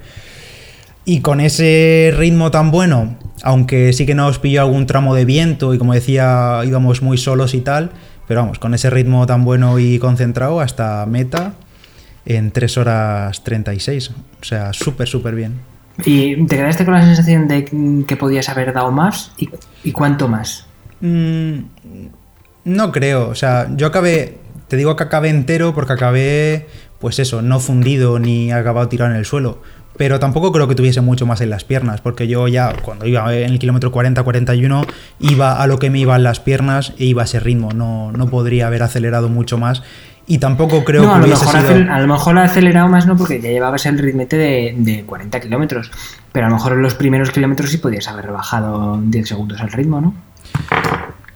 Y 1.05 1.19
con 1.19 1.41
ese 1.41 2.13
ritmo 2.15 2.49
tan 2.49 2.71
bueno, 2.71 3.17
aunque 3.43 3.91
sí 3.91 4.05
que 4.05 4.15
nos 4.15 4.39
pilló 4.39 4.61
algún 4.61 4.85
tramo 4.85 5.15
de 5.15 5.25
viento 5.25 5.73
y 5.73 5.77
como 5.77 5.93
decía, 5.93 6.61
íbamos 6.65 7.01
muy 7.01 7.17
solos 7.17 7.53
y 7.53 7.59
tal, 7.59 7.91
pero 8.27 8.41
vamos, 8.41 8.57
con 8.57 8.73
ese 8.73 8.89
ritmo 8.89 9.25
tan 9.25 9.43
bueno 9.43 9.79
y 9.79 9.99
concentrado 9.99 10.61
hasta 10.61 11.05
meta 11.05 11.53
en 12.25 12.51
3 12.51 12.77
horas 12.77 13.43
36. 13.43 14.11
O 14.11 14.43
sea, 14.43 14.71
súper, 14.71 15.07
súper 15.09 15.35
bien. 15.35 15.59
¿Y 16.05 16.45
te 16.45 16.55
quedaste 16.55 16.85
con 16.85 16.93
la 16.93 17.03
sensación 17.03 17.47
de 17.49 18.05
que 18.07 18.15
podías 18.15 18.47
haber 18.47 18.73
dado 18.73 18.91
más? 18.91 19.33
¿Y, 19.37 19.49
y 19.83 19.91
cuánto 19.91 20.29
más? 20.29 20.65
Mm, 21.01 21.59
no 22.63 22.91
creo. 22.93 23.27
O 23.27 23.35
sea, 23.35 23.67
yo 23.75 23.87
acabé, 23.87 24.37
te 24.69 24.77
digo 24.77 24.95
que 24.95 25.03
acabé 25.03 25.29
entero 25.29 25.75
porque 25.75 25.93
acabé, 25.93 26.67
pues 26.99 27.19
eso, 27.19 27.41
no 27.41 27.59
fundido 27.59 28.19
ni 28.19 28.53
acabado 28.53 28.87
tirado 28.87 29.11
en 29.11 29.17
el 29.17 29.25
suelo 29.25 29.61
pero 29.97 30.19
tampoco 30.19 30.51
creo 30.51 30.67
que 30.67 30.75
tuviese 30.75 31.01
mucho 31.01 31.25
más 31.25 31.41
en 31.41 31.49
las 31.49 31.63
piernas, 31.63 32.01
porque 32.01 32.27
yo 32.27 32.47
ya 32.47 32.73
cuando 32.81 33.05
iba 33.05 33.33
en 33.33 33.51
el 33.51 33.59
kilómetro 33.59 33.91
40-41 33.91 34.85
iba 35.19 35.61
a 35.61 35.67
lo 35.67 35.79
que 35.79 35.89
me 35.89 35.99
iban 35.99 36.23
las 36.23 36.39
piernas 36.39 36.93
e 36.97 37.05
iba 37.05 37.21
a 37.21 37.25
ese 37.25 37.39
ritmo, 37.39 37.71
no, 37.73 38.11
no 38.11 38.27
podría 38.27 38.67
haber 38.67 38.83
acelerado 38.83 39.29
mucho 39.29 39.57
más 39.57 39.83
y 40.25 40.37
tampoco 40.37 40.83
creo 40.85 41.03
no, 41.03 41.09
que 41.09 41.15
a 41.15 41.17
lo, 41.17 41.25
hubiese 41.25 41.45
mejor 41.45 41.61
sido... 41.61 41.91
a 41.91 41.99
lo 41.99 42.07
mejor 42.07 42.39
ha 42.39 42.43
acelerado 42.43 42.87
más, 42.87 43.05
no, 43.05 43.17
porque 43.17 43.41
ya 43.41 43.49
llevabas 43.49 43.85
el 43.85 43.97
ritmete 43.99 44.37
de, 44.37 44.73
de 44.77 45.03
40 45.03 45.39
kilómetros. 45.41 45.91
Pero 46.31 46.45
a 46.45 46.49
lo 46.49 46.55
mejor 46.55 46.73
en 46.73 46.81
los 46.81 46.95
primeros 46.95 47.31
kilómetros 47.31 47.71
sí 47.71 47.77
podías 47.77 48.07
haber 48.07 48.31
bajado 48.31 49.01
10 49.03 49.27
segundos 49.27 49.59
el 49.59 49.71
ritmo, 49.71 49.99
¿no? 49.99 50.13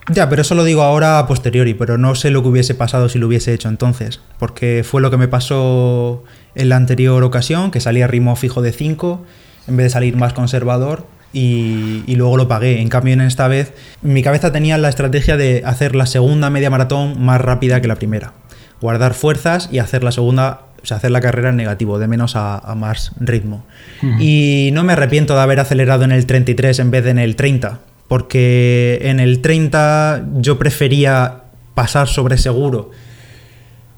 Ya, 0.10 0.30
pero 0.30 0.42
eso 0.42 0.56
lo 0.56 0.64
digo 0.64 0.84
ahora 0.84 1.20
a 1.20 1.28
posteriori, 1.28 1.74
pero 1.74 1.98
no 1.98 2.16
sé 2.16 2.32
lo 2.32 2.42
que 2.42 2.48
hubiese 2.48 2.76
pasado 2.76 3.10
si 3.10 3.20
lo 3.20 3.28
hubiese 3.28 3.54
hecho 3.54 3.68
entonces, 3.68 4.22
porque 4.40 4.86
fue 4.90 5.02
lo 5.02 5.12
que 5.12 5.18
me 5.18 5.28
pasó 5.28 6.24
en 6.58 6.70
la 6.70 6.76
anterior 6.76 7.24
ocasión, 7.24 7.72
que 7.72 7.80
salía 7.80 8.06
a 8.06 8.08
ritmo 8.08 8.36
fijo 8.36 8.62
de 8.62 8.72
5 8.72 9.26
en 9.68 9.78
vez 9.78 9.86
de 9.86 9.90
salir 9.90 10.16
más 10.16 10.34
conservador 10.34 11.06
y, 11.34 12.04
y, 12.08 12.16
luego 12.16 12.38
lo 12.38 12.48
pagué. 12.48 12.82
En 12.82 12.90
cambio, 12.90 13.14
en 13.14 13.22
esta 13.22 13.48
vez, 13.48 13.74
mi 14.02 14.24
cabeza 14.24 14.52
tenía 14.52 14.78
la 14.78 14.90
estrategia 14.90 15.38
de 15.38 15.62
hacer 15.66 15.96
la 15.96 16.06
segunda 16.06 16.50
media 16.50 16.70
maratón 16.70 17.22
más 17.22 17.42
rápida 17.42 17.82
que 17.82 17.88
la 17.88 17.96
primera, 17.96 18.34
guardar 18.82 19.14
fuerzas 19.14 19.70
y 19.72 19.80
hacer 19.80 20.04
la 20.04 20.12
segunda, 20.12 20.62
o 20.82 20.86
sea, 20.86 20.98
hacer 20.98 21.12
la 21.12 21.22
carrera 21.22 21.50
en 21.50 21.58
negativo, 21.58 22.00
de 22.00 22.08
menos 22.08 22.36
a, 22.36 22.58
a 22.58 22.76
más 22.76 23.12
ritmo. 23.20 23.66
Uh 24.02 24.06
-huh. 24.06 24.22
Y 24.22 24.72
no 24.72 24.84
me 24.84 24.94
arrepiento 24.94 25.36
de 25.36 25.42
haber 25.42 25.60
acelerado 25.60 26.06
en 26.06 26.12
el 26.12 26.26
33 26.26 26.80
en 26.80 26.92
vez 26.92 27.04
de 27.04 27.12
en 27.12 27.20
el 27.20 27.36
30 27.36 27.80
porque 28.08 29.00
en 29.04 29.20
el 29.20 29.42
30 29.42 30.28
yo 30.38 30.58
prefería 30.58 31.42
pasar 31.74 32.08
sobre 32.08 32.38
seguro. 32.38 32.92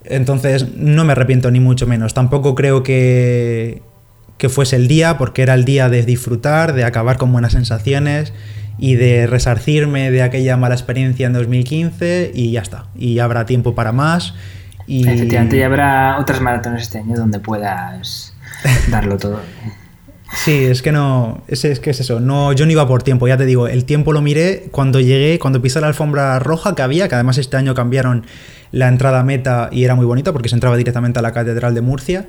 Entonces 0.09 0.75
no 0.75 1.05
me 1.05 1.13
arrepiento 1.13 1.51
ni 1.51 1.59
mucho 1.59 1.87
menos. 1.87 2.13
Tampoco 2.13 2.55
creo 2.55 2.83
que, 2.83 3.81
que 4.37 4.49
fuese 4.49 4.75
el 4.75 4.87
día, 4.87 5.17
porque 5.17 5.41
era 5.41 5.53
el 5.53 5.65
día 5.65 5.89
de 5.89 6.03
disfrutar, 6.03 6.73
de 6.73 6.83
acabar 6.83 7.17
con 7.17 7.31
buenas 7.31 7.53
sensaciones 7.53 8.33
y 8.77 8.95
de 8.95 9.27
resarcirme 9.27 10.09
de 10.09 10.21
aquella 10.23 10.57
mala 10.57 10.75
experiencia 10.75 11.27
en 11.27 11.33
2015 11.33 12.31
y 12.33 12.51
ya 12.51 12.61
está. 12.61 12.85
Y 12.95 13.19
habrá 13.19 13.45
tiempo 13.45 13.75
para 13.75 13.91
más. 13.91 14.33
Y... 14.87 15.07
Efectivamente, 15.07 15.57
y 15.57 15.61
habrá 15.61 16.17
otras 16.19 16.41
maratones 16.41 16.83
este 16.83 16.99
año 16.99 17.15
donde 17.15 17.39
puedas 17.39 18.33
darlo 18.89 19.17
todo. 19.17 19.41
Sí, 20.33 20.65
es 20.65 20.81
que 20.81 20.91
no, 20.91 21.41
es, 21.47 21.65
es, 21.65 21.79
que 21.79 21.89
es 21.89 21.99
eso, 21.99 22.19
no, 22.19 22.53
yo 22.53 22.65
no 22.65 22.71
iba 22.71 22.87
por 22.87 23.01
tiempo, 23.03 23.27
ya 23.27 23.35
te 23.35 23.45
digo, 23.45 23.67
el 23.67 23.85
tiempo 23.85 24.13
lo 24.13 24.21
miré 24.21 24.67
cuando 24.71 24.99
llegué, 24.99 25.39
cuando 25.39 25.61
pisé 25.61 25.81
la 25.81 25.87
alfombra 25.87 26.37
roja 26.39 26.75
que 26.75 26.81
había, 26.81 27.09
que 27.09 27.15
además 27.15 27.37
este 27.37 27.57
año 27.57 27.73
cambiaron 27.73 28.25
la 28.71 28.87
entrada 28.87 29.23
meta 29.23 29.69
y 29.71 29.83
era 29.83 29.95
muy 29.95 30.05
bonita 30.05 30.31
porque 30.31 30.49
se 30.49 30.55
entraba 30.55 30.77
directamente 30.77 31.19
a 31.19 31.21
la 31.21 31.33
Catedral 31.33 31.73
de 31.73 31.81
Murcia. 31.81 32.27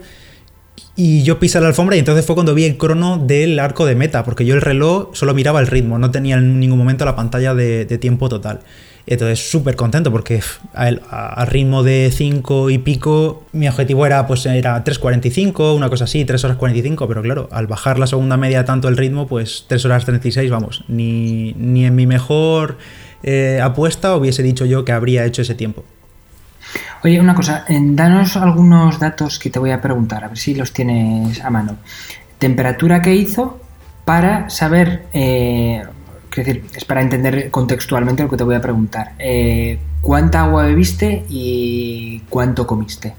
Y 0.97 1.23
yo 1.23 1.39
pisé 1.39 1.61
la 1.61 1.69
alfombra 1.69 1.97
y 1.97 1.99
entonces 1.99 2.27
fue 2.27 2.35
cuando 2.35 2.55
vi 2.55 2.65
el 2.65 2.77
crono 2.77 3.19
del 3.19 3.59
arco 3.59 3.87
de 3.87 3.95
meta, 3.95 4.25
porque 4.25 4.45
yo 4.45 4.55
el 4.55 4.61
reloj 4.61 5.11
solo 5.15 5.35
miraba 5.35 5.61
el 5.61 5.67
ritmo, 5.67 5.99
no 5.99 6.11
tenía 6.11 6.37
en 6.37 6.59
ningún 6.59 6.79
momento 6.79 7.05
la 7.05 7.17
pantalla 7.17 7.55
de, 7.55 7.85
de 7.85 7.99
tiempo 7.99 8.29
total. 8.29 8.61
Entonces, 9.07 9.51
súper 9.51 9.77
contento 9.77 10.13
porque 10.13 10.41
a, 10.75 10.89
a, 11.41 11.45
ritmo 11.45 11.83
de 11.83 12.11
5 12.15 12.71
y 12.71 12.79
pico, 12.79 13.45
mi 13.53 13.69
objetivo 13.69 14.07
era 14.07 14.27
pues 14.27 14.47
era 14.47 14.85
3.45, 14.85 15.75
una 15.75 15.89
cosa 15.89 16.05
así, 16.05 16.25
3 16.25 16.45
horas 16.45 16.57
45, 16.57 17.09
pero 17.09 17.23
claro, 17.23 17.49
al 17.51 17.67
bajar 17.67 17.99
la 17.99 18.07
segunda 18.07 18.37
media 18.37 18.65
tanto 18.65 18.89
el 18.89 18.97
ritmo, 18.97 19.27
pues 19.27 19.65
3 19.69 19.85
horas 19.87 20.05
36, 20.05 20.51
vamos, 20.51 20.85
ni, 20.89 21.55
ni 21.55 21.87
en 21.87 21.95
mi 21.95 22.07
mejor 22.07 22.79
eh, 23.23 23.61
apuesta 23.63 24.17
hubiese 24.17 24.43
dicho 24.43 24.65
yo 24.65 24.85
que 24.85 24.93
habría 24.93 25.25
hecho 25.25 25.43
ese 25.43 25.55
tiempo. 25.55 25.85
Oye, 27.03 27.19
una 27.19 27.35
cosa, 27.35 27.65
danos 27.69 28.37
algunos 28.37 29.01
datos 29.01 29.39
que 29.39 29.51
te 29.51 29.59
voy 29.59 29.71
a 29.71 29.81
preguntar, 29.81 30.25
a 30.25 30.29
ver 30.29 30.39
si 30.39 30.55
los 30.55 30.73
tienes 30.73 31.43
a 31.43 31.51
mano. 31.51 31.77
Temperatura 32.39 33.03
que 33.03 33.15
hizo 33.15 33.61
para 34.05 34.51
saber... 34.51 35.07
Eh, 35.13 35.83
Quiero 36.31 36.47
decir, 36.47 36.65
es 36.75 36.85
para 36.85 37.03
entender 37.03 37.51
contextualmente 37.51 38.23
lo 38.23 38.31
que 38.31 38.37
te 38.37 38.45
voy 38.45 38.55
a 38.55 38.61
preguntar. 38.61 39.13
Eh, 39.19 39.79
¿Cuánta 40.01 40.43
agua 40.45 40.65
bebiste 40.65 41.25
y 41.29 42.21
cuánto 42.29 42.67
comiste? 42.67 43.15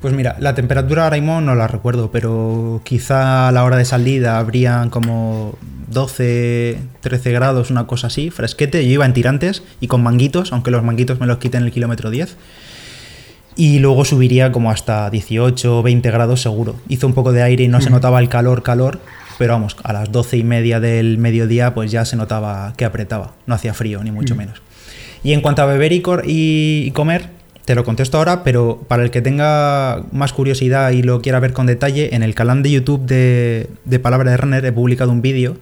Pues 0.00 0.14
mira, 0.14 0.36
la 0.38 0.54
temperatura 0.54 1.04
ahora 1.04 1.16
mismo 1.16 1.40
no 1.40 1.56
la 1.56 1.66
recuerdo, 1.66 2.12
pero 2.12 2.80
quizá 2.84 3.48
a 3.48 3.52
la 3.52 3.64
hora 3.64 3.76
de 3.76 3.84
salida 3.84 4.38
habrían 4.38 4.90
como 4.90 5.56
12, 5.88 6.78
13 7.00 7.32
grados, 7.32 7.70
una 7.70 7.86
cosa 7.86 8.06
así, 8.06 8.30
fresquete. 8.30 8.84
Yo 8.86 8.92
iba 8.92 9.06
en 9.06 9.12
tirantes 9.12 9.62
y 9.80 9.88
con 9.88 10.02
manguitos, 10.02 10.52
aunque 10.52 10.70
los 10.70 10.84
manguitos 10.84 11.18
me 11.18 11.26
los 11.26 11.38
quiten 11.38 11.62
en 11.62 11.66
el 11.66 11.72
kilómetro 11.72 12.10
10. 12.10 12.36
Y 13.56 13.80
luego 13.80 14.04
subiría 14.04 14.52
como 14.52 14.70
hasta 14.70 15.10
18 15.10 15.78
o 15.78 15.82
20 15.82 16.10
grados 16.12 16.42
seguro. 16.42 16.76
Hizo 16.88 17.08
un 17.08 17.14
poco 17.14 17.32
de 17.32 17.42
aire 17.42 17.64
y 17.64 17.68
no 17.68 17.80
se 17.80 17.90
notaba 17.90 18.20
el 18.20 18.28
calor, 18.28 18.62
calor, 18.62 19.00
pero 19.38 19.54
vamos, 19.54 19.76
a 19.82 19.92
las 19.92 20.10
doce 20.12 20.36
y 20.36 20.44
media 20.44 20.80
del 20.80 21.16
mediodía 21.16 21.72
pues 21.72 21.90
ya 21.90 22.04
se 22.04 22.16
notaba 22.16 22.74
que 22.76 22.84
apretaba, 22.84 23.34
no 23.46 23.54
hacía 23.54 23.72
frío 23.72 24.02
ni 24.02 24.10
mucho 24.10 24.34
mm. 24.34 24.38
menos. 24.38 24.62
Y 25.22 25.32
en 25.32 25.40
cuanto 25.40 25.62
a 25.62 25.66
beber 25.66 25.92
y, 25.92 26.02
y, 26.24 26.90
comer, 26.92 27.26
te 27.64 27.74
lo 27.74 27.84
contesto 27.84 28.18
ahora, 28.18 28.44
pero 28.44 28.84
para 28.88 29.02
el 29.02 29.10
que 29.10 29.22
tenga 29.22 30.04
más 30.12 30.32
curiosidad 30.32 30.90
y 30.90 31.02
lo 31.02 31.20
quiera 31.22 31.40
ver 31.40 31.52
con 31.52 31.66
detalle, 31.66 32.14
en 32.14 32.22
el 32.22 32.34
canal 32.34 32.62
de 32.62 32.70
YouTube 32.70 33.06
de, 33.06 33.68
de 33.84 33.98
Palabra 33.98 34.30
de 34.30 34.36
Runner 34.36 34.64
he 34.64 34.72
publicado 34.72 35.10
un 35.10 35.22
vídeo 35.22 35.56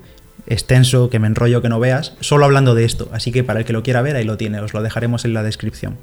extenso 0.46 1.10
que 1.10 1.18
me 1.18 1.26
enrollo 1.26 1.62
que 1.62 1.68
no 1.68 1.80
veas, 1.80 2.14
solo 2.20 2.44
hablando 2.44 2.74
de 2.74 2.84
esto, 2.84 3.08
así 3.12 3.32
que 3.32 3.44
para 3.44 3.60
el 3.60 3.64
que 3.64 3.72
lo 3.72 3.82
quiera 3.82 4.02
ver 4.02 4.16
ahí 4.16 4.24
lo 4.24 4.36
tiene, 4.36 4.60
os 4.60 4.74
lo 4.74 4.82
dejaremos 4.82 5.24
en 5.24 5.34
la 5.34 5.42
descripción. 5.42 5.96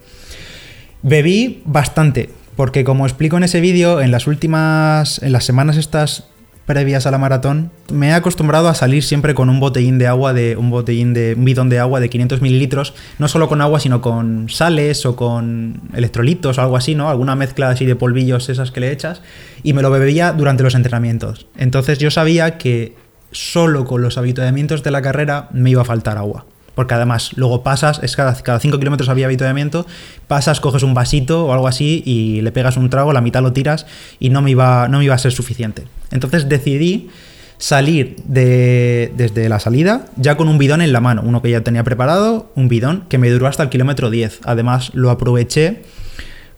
Bebí 1.01 1.61
bastante, 1.65 2.29
porque 2.55 2.83
como 2.83 3.05
explico 3.05 3.37
en 3.37 3.43
ese 3.43 3.61
vídeo, 3.61 4.01
en 4.01 4.11
las 4.11 4.27
últimas, 4.27 5.21
en 5.23 5.31
las 5.31 5.45
semanas 5.45 5.77
estas 5.77 6.25
previas 6.65 7.05
a 7.05 7.11
la 7.11 7.17
maratón, 7.17 7.71
me 7.91 8.09
he 8.09 8.13
acostumbrado 8.13 8.67
a 8.69 8.75
salir 8.75 9.03
siempre 9.03 9.33
con 9.33 9.49
un 9.49 9.59
botellín 9.59 9.97
de 9.97 10.07
agua, 10.07 10.33
de 10.33 10.55
un 10.55 10.69
botellín 10.69 11.13
de 11.13 11.35
un 11.37 11.45
bidón 11.45 11.69
de 11.69 11.79
agua 11.79 11.99
de 11.99 12.09
500 12.09 12.41
mililitros, 12.41 12.93
no 13.19 13.27
solo 13.27 13.47
con 13.47 13.61
agua, 13.61 13.79
sino 13.79 14.01
con 14.01 14.49
sales 14.49 15.05
o 15.05 15.15
con 15.15 15.81
electrolitos 15.93 16.57
o 16.57 16.61
algo 16.61 16.77
así, 16.77 16.95
¿no? 16.95 17.09
Alguna 17.09 17.35
mezcla 17.35 17.69
así 17.69 17.85
de 17.85 17.95
polvillos 17.95 18.49
esas 18.49 18.71
que 18.71 18.79
le 18.79 18.91
echas, 18.91 19.21
y 19.63 19.73
me 19.73 19.81
lo 19.81 19.91
bebía 19.91 20.31
durante 20.31 20.63
los 20.63 20.75
entrenamientos. 20.75 21.47
Entonces 21.57 21.99
yo 21.99 22.11
sabía 22.11 22.57
que 22.57 22.95
solo 23.31 23.85
con 23.85 24.01
los 24.01 24.17
habituamientos 24.17 24.83
de 24.83 24.91
la 24.91 25.01
carrera 25.01 25.49
me 25.51 25.71
iba 25.71 25.81
a 25.81 25.85
faltar 25.85 26.17
agua. 26.17 26.45
Porque 26.75 26.93
además 26.93 27.31
luego 27.35 27.63
pasas, 27.63 27.99
es 28.01 28.15
cada 28.15 28.59
5 28.59 28.79
kilómetros 28.79 29.09
había 29.09 29.27
habituamiento, 29.27 29.85
pasas, 30.27 30.59
coges 30.59 30.83
un 30.83 30.93
vasito 30.93 31.45
o 31.45 31.53
algo 31.53 31.67
así 31.67 32.01
y 32.05 32.41
le 32.41 32.51
pegas 32.51 32.77
un 32.77 32.89
trago, 32.89 33.13
la 33.13 33.21
mitad 33.21 33.41
lo 33.41 33.53
tiras 33.53 33.85
y 34.19 34.29
no 34.29 34.41
me 34.41 34.51
iba, 34.51 34.87
no 34.87 34.99
me 34.99 35.05
iba 35.05 35.15
a 35.15 35.19
ser 35.19 35.31
suficiente. 35.31 35.83
Entonces 36.11 36.49
decidí 36.49 37.09
salir 37.57 38.17
de, 38.25 39.13
desde 39.15 39.47
la 39.47 39.59
salida 39.59 40.07
ya 40.17 40.35
con 40.35 40.49
un 40.49 40.57
bidón 40.57 40.81
en 40.81 40.91
la 40.91 40.99
mano, 40.99 41.21
uno 41.23 41.41
que 41.41 41.49
ya 41.49 41.61
tenía 41.61 41.83
preparado, 41.83 42.51
un 42.55 42.67
bidón 42.67 43.05
que 43.07 43.17
me 43.17 43.29
duró 43.29 43.47
hasta 43.47 43.63
el 43.63 43.69
kilómetro 43.69 44.09
10. 44.09 44.41
Además 44.43 44.91
lo 44.93 45.11
aproveché 45.11 45.83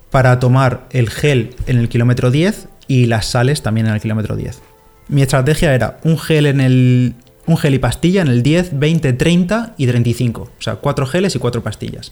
para 0.09 0.39
tomar 0.39 0.87
el 0.91 1.09
gel 1.09 1.55
en 1.67 1.77
el 1.77 1.89
kilómetro 1.89 2.31
10 2.31 2.69
y 2.87 3.05
las 3.05 3.25
sales 3.27 3.61
también 3.61 3.87
en 3.87 3.93
el 3.93 4.01
kilómetro 4.01 4.35
10. 4.35 4.61
Mi 5.07 5.21
estrategia 5.21 5.75
era 5.75 5.97
un 6.03 6.17
gel 6.17 6.47
en 6.47 6.61
el 6.61 7.13
un 7.47 7.57
gel 7.57 7.73
y 7.73 7.79
pastilla 7.79 8.21
en 8.21 8.27
el 8.27 8.43
10, 8.43 8.79
20, 8.79 9.13
30 9.13 9.73
y 9.77 9.87
35. 9.87 10.41
O 10.41 10.61
sea, 10.61 10.75
cuatro 10.75 11.05
geles 11.05 11.35
y 11.35 11.39
cuatro 11.39 11.63
pastillas. 11.63 12.11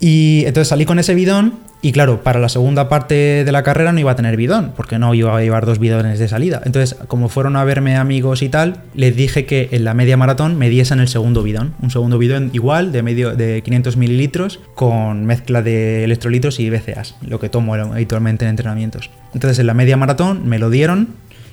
Y 0.00 0.44
entonces 0.46 0.68
salí 0.68 0.84
con 0.84 0.98
ese 0.98 1.14
bidón 1.14 1.54
y 1.84 1.90
claro, 1.90 2.22
para 2.22 2.38
la 2.38 2.48
segunda 2.48 2.88
parte 2.88 3.44
de 3.44 3.52
la 3.52 3.64
carrera 3.64 3.92
no 3.92 3.98
iba 3.98 4.12
a 4.12 4.14
tener 4.14 4.36
bidón, 4.36 4.72
porque 4.76 5.00
no 5.00 5.12
iba 5.14 5.36
a 5.36 5.40
llevar 5.40 5.66
dos 5.66 5.80
bidones 5.80 6.20
de 6.20 6.28
salida. 6.28 6.62
Entonces, 6.64 6.96
como 7.08 7.28
fueron 7.28 7.56
a 7.56 7.64
verme 7.64 7.96
amigos 7.96 8.42
y 8.42 8.48
tal, 8.48 8.82
les 8.94 9.16
dije 9.16 9.46
que 9.46 9.68
en 9.72 9.84
la 9.84 9.92
media 9.92 10.16
maratón 10.16 10.56
me 10.56 10.70
diesen 10.70 11.00
el 11.00 11.08
segundo 11.08 11.42
bidón. 11.42 11.74
Un 11.82 11.90
segundo 11.90 12.18
bidón 12.18 12.50
igual, 12.52 12.92
de, 12.92 13.02
medio, 13.02 13.34
de 13.34 13.62
500 13.62 13.96
mililitros, 13.96 14.60
con 14.76 15.26
mezcla 15.26 15.60
de 15.60 16.04
electrolitos 16.04 16.60
y 16.60 16.70
BCAAs, 16.70 17.16
lo 17.26 17.40
que 17.40 17.48
tomo 17.48 17.74
habitualmente 17.74 18.44
en 18.44 18.50
entrenamientos. 18.50 19.10
Entonces, 19.34 19.58
en 19.58 19.66
la 19.66 19.74
media 19.74 19.96
maratón 19.96 20.48
me 20.48 20.60
lo 20.60 20.70
dieron 20.70 21.08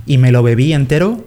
y 0.05 0.19
me 0.19 0.31
lo 0.31 0.43
bebí 0.43 0.73
entero 0.73 1.25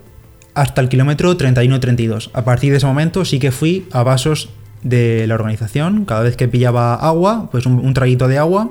hasta 0.54 0.80
el 0.80 0.88
kilómetro 0.88 1.36
31-32. 1.36 2.30
A 2.32 2.44
partir 2.44 2.70
de 2.70 2.78
ese 2.78 2.86
momento 2.86 3.24
sí 3.24 3.38
que 3.38 3.52
fui 3.52 3.86
a 3.92 4.02
vasos 4.02 4.50
de 4.82 5.26
la 5.26 5.34
organización. 5.34 6.04
Cada 6.04 6.22
vez 6.22 6.36
que 6.36 6.48
pillaba 6.48 6.94
agua, 6.94 7.48
pues 7.50 7.66
un, 7.66 7.94
traguito 7.94 8.28
de 8.28 8.38
agua. 8.38 8.70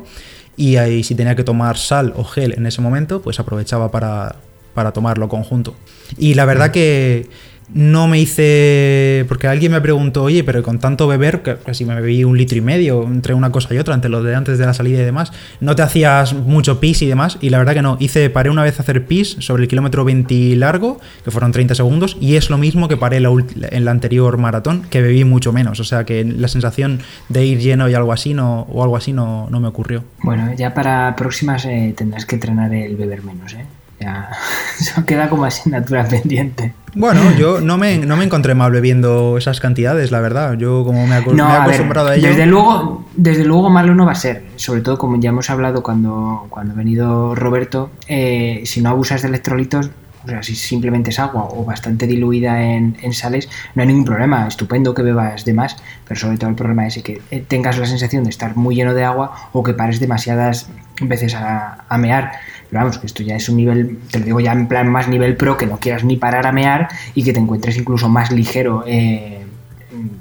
Y 0.57 0.75
ahí 0.75 1.03
si 1.03 1.15
tenía 1.15 1.35
que 1.35 1.43
tomar 1.43 1.77
sal 1.77 2.13
o 2.15 2.23
gel 2.23 2.53
en 2.53 2.65
ese 2.65 2.81
momento, 2.81 3.21
pues 3.21 3.39
aprovechaba 3.39 3.89
para, 3.89 4.35
para 4.73 4.91
tomarlo 4.91 5.27
conjunto. 5.29 5.75
Y 6.17 6.33
la 6.35 6.45
verdad 6.45 6.71
que 6.71 7.29
no 7.73 8.07
me 8.07 8.19
hice. 8.19 9.25
Porque 9.27 9.47
alguien 9.47 9.71
me 9.71 9.81
preguntó, 9.81 10.23
oye, 10.23 10.43
pero 10.43 10.63
con 10.63 10.79
tanto 10.79 11.07
beber, 11.07 11.41
casi 11.41 11.86
me 11.86 11.95
bebí 11.95 12.23
un 12.23 12.38
litro 12.38 12.57
y 12.57 12.62
medio 12.62 13.03
entre 13.03 13.34
una 13.34 13.51
cosa 13.51 13.73
y 13.73 13.77
otra, 13.77 13.93
entre 13.95 14.10
de 14.12 14.36
antes 14.36 14.57
de 14.57 14.65
la 14.65 14.73
salida 14.73 15.01
y 15.01 15.03
demás, 15.03 15.31
¿no 15.60 15.75
te 15.75 15.81
hacías 15.81 16.34
mucho 16.34 16.79
pis 16.79 17.01
y 17.01 17.07
demás? 17.07 17.38
Y 17.41 17.49
la 17.49 17.57
verdad 17.57 17.73
que 17.73 17.81
no. 17.81 17.97
Hice, 17.99 18.29
paré 18.29 18.49
una 18.49 18.63
vez 18.63 18.79
a 18.79 18.84
hacer 18.84 19.05
pis 19.05 19.38
sobre 19.39 19.63
el 19.63 19.69
kilómetro 19.69 20.03
20 20.03 20.55
largo, 20.55 20.99
que 21.23 21.31
fueron 21.31 21.51
30 21.51 21.75
segundos, 21.75 22.17
y 22.19 22.36
es 22.36 22.49
lo 22.49 22.57
mismo 22.57 22.88
que 22.88 22.97
paré 22.97 23.17
en 23.17 23.86
la 23.86 23.91
anterior 23.91 24.38
maratón, 24.38 24.84
que 24.89 25.01
bebí 25.01 25.23
mucho 25.23 25.53
menos. 25.53 25.79
O 25.79 25.84
sea 25.84 26.03
que 26.03 26.23
la 26.23 26.47
sensación 26.47 26.99
de 27.29 27.45
ir 27.45 27.60
lleno 27.60 27.89
y 27.89 27.93
algo 27.93 28.12
así 28.12 28.34
no, 28.34 28.62
o 28.62 28.84
algo 28.84 28.97
así 28.97 29.13
no, 29.13 29.47
no 29.49 29.60
me 29.60 29.67
ocurrió. 29.67 30.03
Bueno, 30.23 30.53
ya 30.57 30.73
para 30.73 31.15
próximas 31.15 31.65
eh, 31.65 31.93
tendrás 31.95 32.25
que 32.25 32.36
entrenar 32.36 32.73
el 32.73 32.95
beber 32.95 33.23
menos, 33.23 33.53
¿eh? 33.53 33.65
Ya, 34.01 34.29
eso 34.79 35.05
queda 35.05 35.29
como 35.29 35.45
asignatura 35.45 36.07
pendiente. 36.07 36.73
Bueno, 36.95 37.21
yo 37.37 37.61
no 37.61 37.77
me, 37.77 37.99
no 37.99 38.17
me 38.17 38.25
encontré 38.25 38.55
mal 38.55 38.71
bebiendo 38.71 39.37
esas 39.37 39.59
cantidades, 39.59 40.11
la 40.11 40.19
verdad. 40.19 40.53
Yo 40.53 40.83
como 40.83 41.05
me, 41.05 41.15
he 41.15 41.19
acostumbrado 41.19 42.09
a, 42.09 42.15
ello. 42.15 42.27
Desde 42.27 42.45
luego, 42.47 43.05
desde 43.15 43.45
luego 43.45 43.69
malo 43.69 43.93
no 43.93 44.05
va 44.05 44.13
a 44.13 44.15
ser. 44.15 44.43
Sobre 44.55 44.81
todo 44.81 44.97
como 44.97 45.19
ya 45.19 45.29
hemos 45.29 45.49
hablado 45.49 45.83
cuando, 45.83 46.47
cuando 46.49 46.73
ha 46.73 46.75
venido 46.75 47.35
Roberto, 47.35 47.91
eh, 48.07 48.63
si 48.65 48.81
no 48.81 48.89
abusas 48.89 49.21
de 49.21 49.29
electrolitos, 49.29 49.91
o 50.23 50.27
sea, 50.27 50.43
si 50.43 50.55
simplemente 50.55 51.09
es 51.09 51.19
agua 51.19 51.47
o 51.49 51.63
bastante 51.63 52.05
diluida 52.05 52.61
en, 52.61 53.13
sales, 53.13 53.49
no 53.73 53.81
hay 53.81 53.87
ningún 53.87 54.05
problema. 54.05 54.47
Estupendo 54.47 54.93
que 54.93 55.01
bebas 55.01 55.45
de 55.45 55.53
más, 55.53 55.77
pero 56.07 56.19
sobre 56.19 56.37
todo 56.37 56.49
el 56.49 56.55
problema 56.55 56.87
es 56.87 57.01
que 57.01 57.21
eh, 57.31 57.43
tengas 57.47 57.77
la 57.77 57.85
sensación 57.85 58.23
de 58.23 58.29
estar 58.29 58.55
muy 58.55 58.75
lleno 58.75 58.93
de 58.93 59.03
agua 59.03 59.49
o 59.53 59.63
que 59.63 59.73
pares 59.73 59.99
demasiadas 59.99 60.69
veces 61.01 61.35
a, 61.35 61.85
a 61.87 61.97
mear. 61.97 62.31
Pero 62.71 62.86
vamos, 62.86 62.99
que 62.99 63.05
esto 63.05 63.21
ya 63.21 63.36
es 63.36 63.49
un 63.49 63.57
nivel, 63.57 63.99
te 64.10 64.19
lo 64.19 64.25
digo 64.25 64.39
ya 64.39 64.53
en 64.53 64.67
plan 64.69 64.88
más 64.88 65.10
nivel 65.10 65.36
pro, 65.36 65.57
que 65.57 65.65
no 65.65 65.77
quieras 65.77 66.05
ni 66.05 66.15
parar 66.15 66.47
a 66.47 66.53
mear 66.53 66.88
y 67.13 67.21
que 67.21 67.34
te 67.34 67.39
encuentres 67.39 67.75
incluso 67.75 68.07
más 68.07 68.31
ligero 68.31 68.86
eh, 68.88 69.41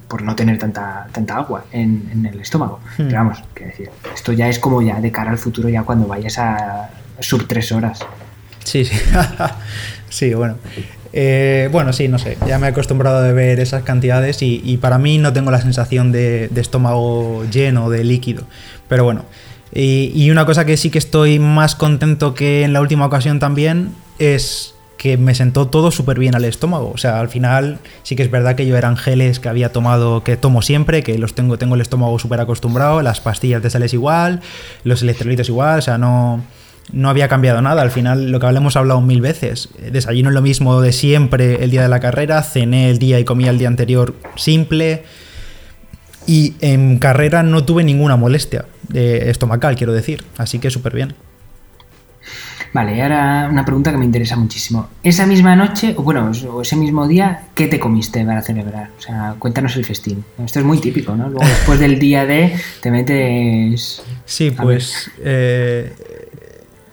por 0.08 0.22
no 0.22 0.34
tener 0.34 0.58
tanta, 0.58 1.06
tanta 1.12 1.36
agua 1.36 1.64
en, 1.70 2.28
el 2.28 2.40
estómago. 2.40 2.80
Hmm. 2.98 3.06
Pero 3.06 3.18
vamos, 3.18 3.44
que 3.54 3.66
decir, 3.66 3.90
esto 4.12 4.32
ya 4.32 4.48
es 4.48 4.58
como 4.58 4.82
ya 4.82 5.00
de 5.00 5.12
cara 5.12 5.30
al 5.30 5.38
futuro, 5.38 5.68
ya 5.68 5.84
cuando 5.84 6.08
vayas 6.08 6.38
a 6.38 6.90
sub 7.20 7.46
tres 7.46 7.70
horas. 7.70 8.00
Sí, 8.64 8.84
sí. 8.84 8.98
sí, 10.08 10.34
bueno. 10.34 10.56
Eh, 11.12 11.68
bueno, 11.70 11.92
sí, 11.92 12.08
no 12.08 12.18
sé. 12.18 12.36
Ya 12.48 12.58
me 12.58 12.66
he 12.66 12.70
acostumbrado 12.70 13.18
a 13.18 13.22
beber 13.22 13.60
esas 13.60 13.84
cantidades 13.84 14.42
y, 14.42 14.76
para 14.78 14.98
mí 14.98 15.18
no 15.18 15.32
tengo 15.32 15.52
la 15.52 15.60
sensación 15.60 16.10
de, 16.10 16.48
de 16.48 16.60
estómago 16.60 17.44
lleno, 17.44 17.90
de 17.90 18.02
líquido. 18.02 18.42
Pero 18.88 19.04
bueno, 19.04 19.24
y, 19.72 20.30
una 20.30 20.46
cosa 20.46 20.64
que 20.64 20.76
sí 20.76 20.90
que 20.90 20.98
estoy 20.98 21.38
más 21.38 21.74
contento 21.74 22.34
que 22.34 22.62
en 22.62 22.72
la 22.72 22.80
última 22.80 23.06
ocasión 23.06 23.38
también 23.38 23.94
es 24.18 24.74
que 24.96 25.16
me 25.16 25.34
sentó 25.34 25.68
todo 25.68 25.90
súper 25.90 26.18
bien 26.18 26.34
al 26.34 26.44
estómago. 26.44 26.90
O 26.92 26.98
sea, 26.98 27.20
al 27.20 27.30
final 27.30 27.78
sí 28.02 28.16
que 28.16 28.22
es 28.22 28.30
verdad 28.30 28.54
que 28.54 28.66
yo 28.66 28.76
eran 28.76 28.96
geles 28.96 29.40
que 29.40 29.48
había 29.48 29.72
tomado, 29.72 30.22
que 30.24 30.36
tomo 30.36 30.60
siempre, 30.60 31.02
que 31.02 31.16
los 31.18 31.34
tengo, 31.34 31.56
tengo 31.56 31.74
el 31.74 31.80
estómago 31.80 32.18
súper 32.18 32.40
acostumbrado, 32.40 33.00
las 33.00 33.20
pastillas 33.20 33.62
de 33.62 33.70
sales 33.70 33.94
igual, 33.94 34.40
los 34.84 35.02
electrolitos 35.02 35.48
igual, 35.48 35.78
o 35.78 35.82
sea, 35.82 35.96
no, 35.96 36.42
no 36.92 37.08
había 37.08 37.28
cambiado 37.28 37.62
nada. 37.62 37.82
Al 37.82 37.90
final, 37.90 38.30
lo 38.30 38.40
que 38.40 38.46
hablamos 38.46 38.76
hablado 38.76 39.00
mil 39.00 39.20
veces. 39.20 39.68
Desayuno 39.90 40.30
lo 40.30 40.42
mismo 40.42 40.80
de 40.80 40.92
siempre 40.92 41.64
el 41.64 41.70
día 41.70 41.82
de 41.82 41.88
la 41.88 42.00
carrera, 42.00 42.42
cené 42.42 42.90
el 42.90 42.98
día 42.98 43.18
y 43.18 43.24
comía 43.24 43.50
el 43.50 43.58
día 43.58 43.68
anterior 43.68 44.14
simple. 44.36 45.04
Y 46.26 46.54
en 46.60 46.98
carrera 46.98 47.42
no 47.42 47.64
tuve 47.64 47.82
ninguna 47.84 48.16
molestia 48.16 48.66
estomacal, 48.92 49.76
quiero 49.76 49.92
decir. 49.92 50.24
Así 50.36 50.58
que 50.58 50.70
súper 50.70 50.94
bien. 50.94 51.14
Vale, 52.72 52.96
y 52.96 53.00
ahora 53.00 53.48
una 53.50 53.64
pregunta 53.64 53.90
que 53.90 53.98
me 53.98 54.04
interesa 54.04 54.36
muchísimo. 54.36 54.88
Esa 55.02 55.26
misma 55.26 55.56
noche, 55.56 55.94
o 55.96 56.02
bueno, 56.02 56.30
o 56.52 56.62
ese 56.62 56.76
mismo 56.76 57.08
día, 57.08 57.46
¿qué 57.54 57.66
te 57.66 57.80
comiste 57.80 58.24
para 58.24 58.42
celebrar? 58.42 58.90
O 58.96 59.00
sea, 59.00 59.34
cuéntanos 59.38 59.74
el 59.76 59.84
festín. 59.84 60.24
Esto 60.44 60.60
es 60.60 60.64
muy 60.64 60.78
típico, 60.78 61.16
¿no? 61.16 61.28
Luego, 61.28 61.44
después 61.44 61.80
del 61.80 61.98
día 61.98 62.26
de, 62.26 62.54
te 62.80 62.90
metes. 62.90 64.02
Sí, 64.24 64.52
pues. 64.52 65.10
Eh, 65.22 65.92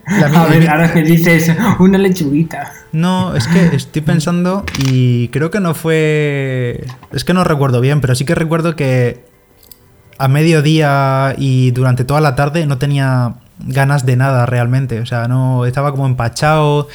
a 0.07 0.45
ver, 0.45 0.69
ahora 0.69 0.91
me 0.93 1.03
dices 1.03 1.51
una 1.79 1.97
lechuguita. 1.97 2.71
No, 2.91 3.35
es 3.35 3.47
que 3.47 3.75
estoy 3.75 4.01
pensando 4.01 4.63
y 4.77 5.27
creo 5.29 5.51
que 5.51 5.59
no 5.59 5.73
fue. 5.73 6.85
Es 7.11 7.23
que 7.23 7.33
no 7.33 7.43
recuerdo 7.43 7.81
bien, 7.81 8.01
pero 8.01 8.15
sí 8.15 8.25
que 8.25 8.35
recuerdo 8.35 8.75
que 8.75 9.25
a 10.17 10.27
mediodía 10.27 11.35
y 11.37 11.71
durante 11.71 12.05
toda 12.05 12.21
la 12.21 12.35
tarde 12.35 12.65
no 12.65 12.77
tenía 12.77 13.35
ganas 13.59 14.05
de 14.05 14.15
nada 14.15 14.45
realmente. 14.45 14.99
O 15.01 15.05
sea, 15.05 15.27
no 15.27 15.65
estaba 15.65 15.91
como 15.91 16.05
empachado 16.05 16.87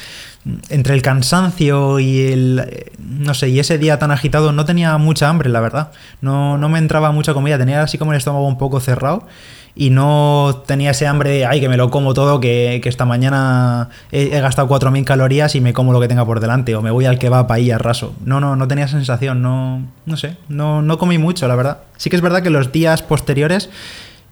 entre 0.69 0.93
el 0.93 1.01
cansancio 1.01 1.99
y 1.99 2.19
el 2.19 2.91
no 2.99 3.33
sé, 3.33 3.49
y 3.49 3.59
ese 3.59 3.77
día 3.77 3.97
tan 3.97 4.11
agitado 4.11 4.51
no 4.51 4.65
tenía 4.65 4.97
mucha 4.97 5.29
hambre, 5.29 5.49
la 5.49 5.59
verdad. 5.59 5.91
No, 6.21 6.57
no 6.57 6.67
me 6.67 6.79
entraba 6.79 7.11
mucha 7.11 7.33
comida, 7.33 7.57
tenía 7.57 7.83
así 7.83 7.97
como 7.97 8.11
el 8.11 8.17
estómago 8.17 8.47
un 8.47 8.57
poco 8.57 8.79
cerrado 8.79 9.27
y 9.75 9.89
no 9.89 10.63
tenía 10.65 10.91
ese 10.91 11.07
hambre 11.07 11.31
de, 11.31 11.45
ay, 11.45 11.59
que 11.59 11.69
me 11.69 11.77
lo 11.77 11.89
como 11.89 12.13
todo, 12.13 12.39
que, 12.39 12.81
esta 12.83 13.05
mañana 13.05 13.89
he, 14.11 14.39
gastado 14.39 14.67
4.000 14.67 15.03
calorías 15.03 15.55
y 15.55 15.61
me 15.61 15.73
como 15.73 15.93
lo 15.93 15.99
que 15.99 16.07
tenga 16.07 16.25
por 16.25 16.39
delante, 16.39 16.75
o 16.75 16.81
me 16.81 16.91
voy 16.91 17.05
al 17.05 17.17
kebab 17.17 17.51
ahí 17.51 17.71
a 17.71 17.77
raso. 17.77 18.13
No, 18.25 18.39
no, 18.39 18.55
no 18.55 18.67
tenía 18.67 18.87
sensación, 18.87 19.41
no, 19.41 19.83
no 20.05 20.17
sé, 20.17 20.37
no, 20.47 20.81
no 20.81 20.97
comí 20.97 21.17
mucho, 21.17 21.47
la 21.47 21.55
verdad. 21.55 21.79
Sí 21.97 22.09
que 22.09 22.15
es 22.15 22.21
verdad 22.21 22.43
que 22.43 22.49
los 22.49 22.71
días 22.71 23.01
posteriores 23.01 23.69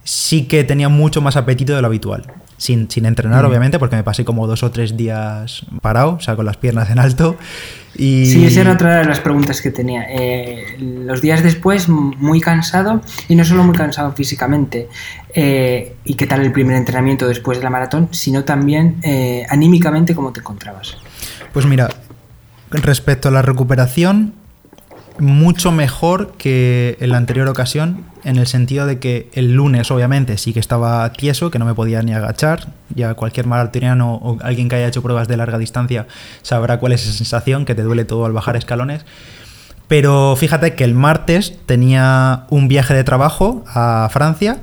sí 0.03 0.47
que 0.47 0.63
tenía 0.63 0.89
mucho 0.89 1.21
más 1.21 1.35
apetito 1.35 1.75
de 1.75 1.81
lo 1.81 1.87
habitual. 1.87 2.25
Sin, 2.57 2.91
sin 2.91 3.07
entrenar, 3.07 3.43
obviamente, 3.43 3.79
porque 3.79 3.95
me 3.95 4.03
pasé 4.03 4.23
como 4.23 4.45
dos 4.45 4.61
o 4.61 4.69
tres 4.69 4.95
días 4.95 5.65
parado, 5.81 6.11
o 6.11 6.19
sea, 6.19 6.35
con 6.35 6.45
las 6.45 6.57
piernas 6.57 6.91
en 6.91 6.99
alto. 6.99 7.35
Y... 7.95 8.27
Sí, 8.27 8.45
esa 8.45 8.61
era 8.61 8.73
otra 8.73 8.99
de 8.99 9.05
las 9.05 9.19
preguntas 9.19 9.63
que 9.63 9.71
tenía. 9.71 10.05
Eh, 10.07 10.77
los 10.79 11.21
días 11.21 11.41
después, 11.41 11.89
muy 11.89 12.39
cansado, 12.39 13.01
y 13.27 13.33
no 13.33 13.43
solo 13.45 13.63
muy 13.63 13.75
cansado 13.75 14.11
físicamente, 14.11 14.89
eh, 15.33 15.95
y 16.05 16.13
qué 16.13 16.27
tal 16.27 16.41
el 16.41 16.51
primer 16.51 16.75
entrenamiento 16.75 17.27
después 17.27 17.57
de 17.57 17.63
la 17.63 17.71
maratón, 17.71 18.09
sino 18.11 18.43
también 18.43 18.97
eh, 19.01 19.43
anímicamente 19.49 20.13
cómo 20.13 20.31
te 20.31 20.41
encontrabas. 20.41 20.97
Pues 21.53 21.65
mira, 21.65 21.89
respecto 22.69 23.29
a 23.29 23.31
la 23.31 23.41
recuperación, 23.41 24.35
mucho 25.21 25.71
mejor 25.71 26.33
que 26.37 26.97
en 26.99 27.11
la 27.11 27.17
anterior 27.17 27.47
ocasión, 27.47 28.03
en 28.23 28.37
el 28.37 28.47
sentido 28.47 28.85
de 28.85 28.99
que 28.99 29.29
el 29.33 29.53
lunes, 29.53 29.91
obviamente, 29.91 30.37
sí 30.37 30.51
que 30.51 30.59
estaba 30.59 31.11
tieso, 31.13 31.51
que 31.51 31.59
no 31.59 31.65
me 31.65 31.73
podía 31.73 32.01
ni 32.01 32.13
agachar. 32.13 32.69
Ya 32.93 33.13
cualquier 33.13 33.45
maratoniano 33.45 34.15
o 34.15 34.37
alguien 34.41 34.67
que 34.67 34.75
haya 34.75 34.87
hecho 34.87 35.01
pruebas 35.01 35.27
de 35.27 35.37
larga 35.37 35.57
distancia 35.57 36.07
sabrá 36.41 36.79
cuál 36.79 36.93
es 36.93 37.03
esa 37.03 37.13
sensación, 37.13 37.65
que 37.65 37.75
te 37.75 37.83
duele 37.83 38.03
todo 38.03 38.25
al 38.25 38.33
bajar 38.33 38.55
escalones. 38.55 39.05
Pero 39.87 40.35
fíjate 40.35 40.73
que 40.73 40.83
el 40.83 40.95
martes 40.95 41.53
tenía 41.65 42.45
un 42.49 42.67
viaje 42.67 42.93
de 42.93 43.03
trabajo 43.03 43.63
a 43.67 44.09
Francia 44.11 44.59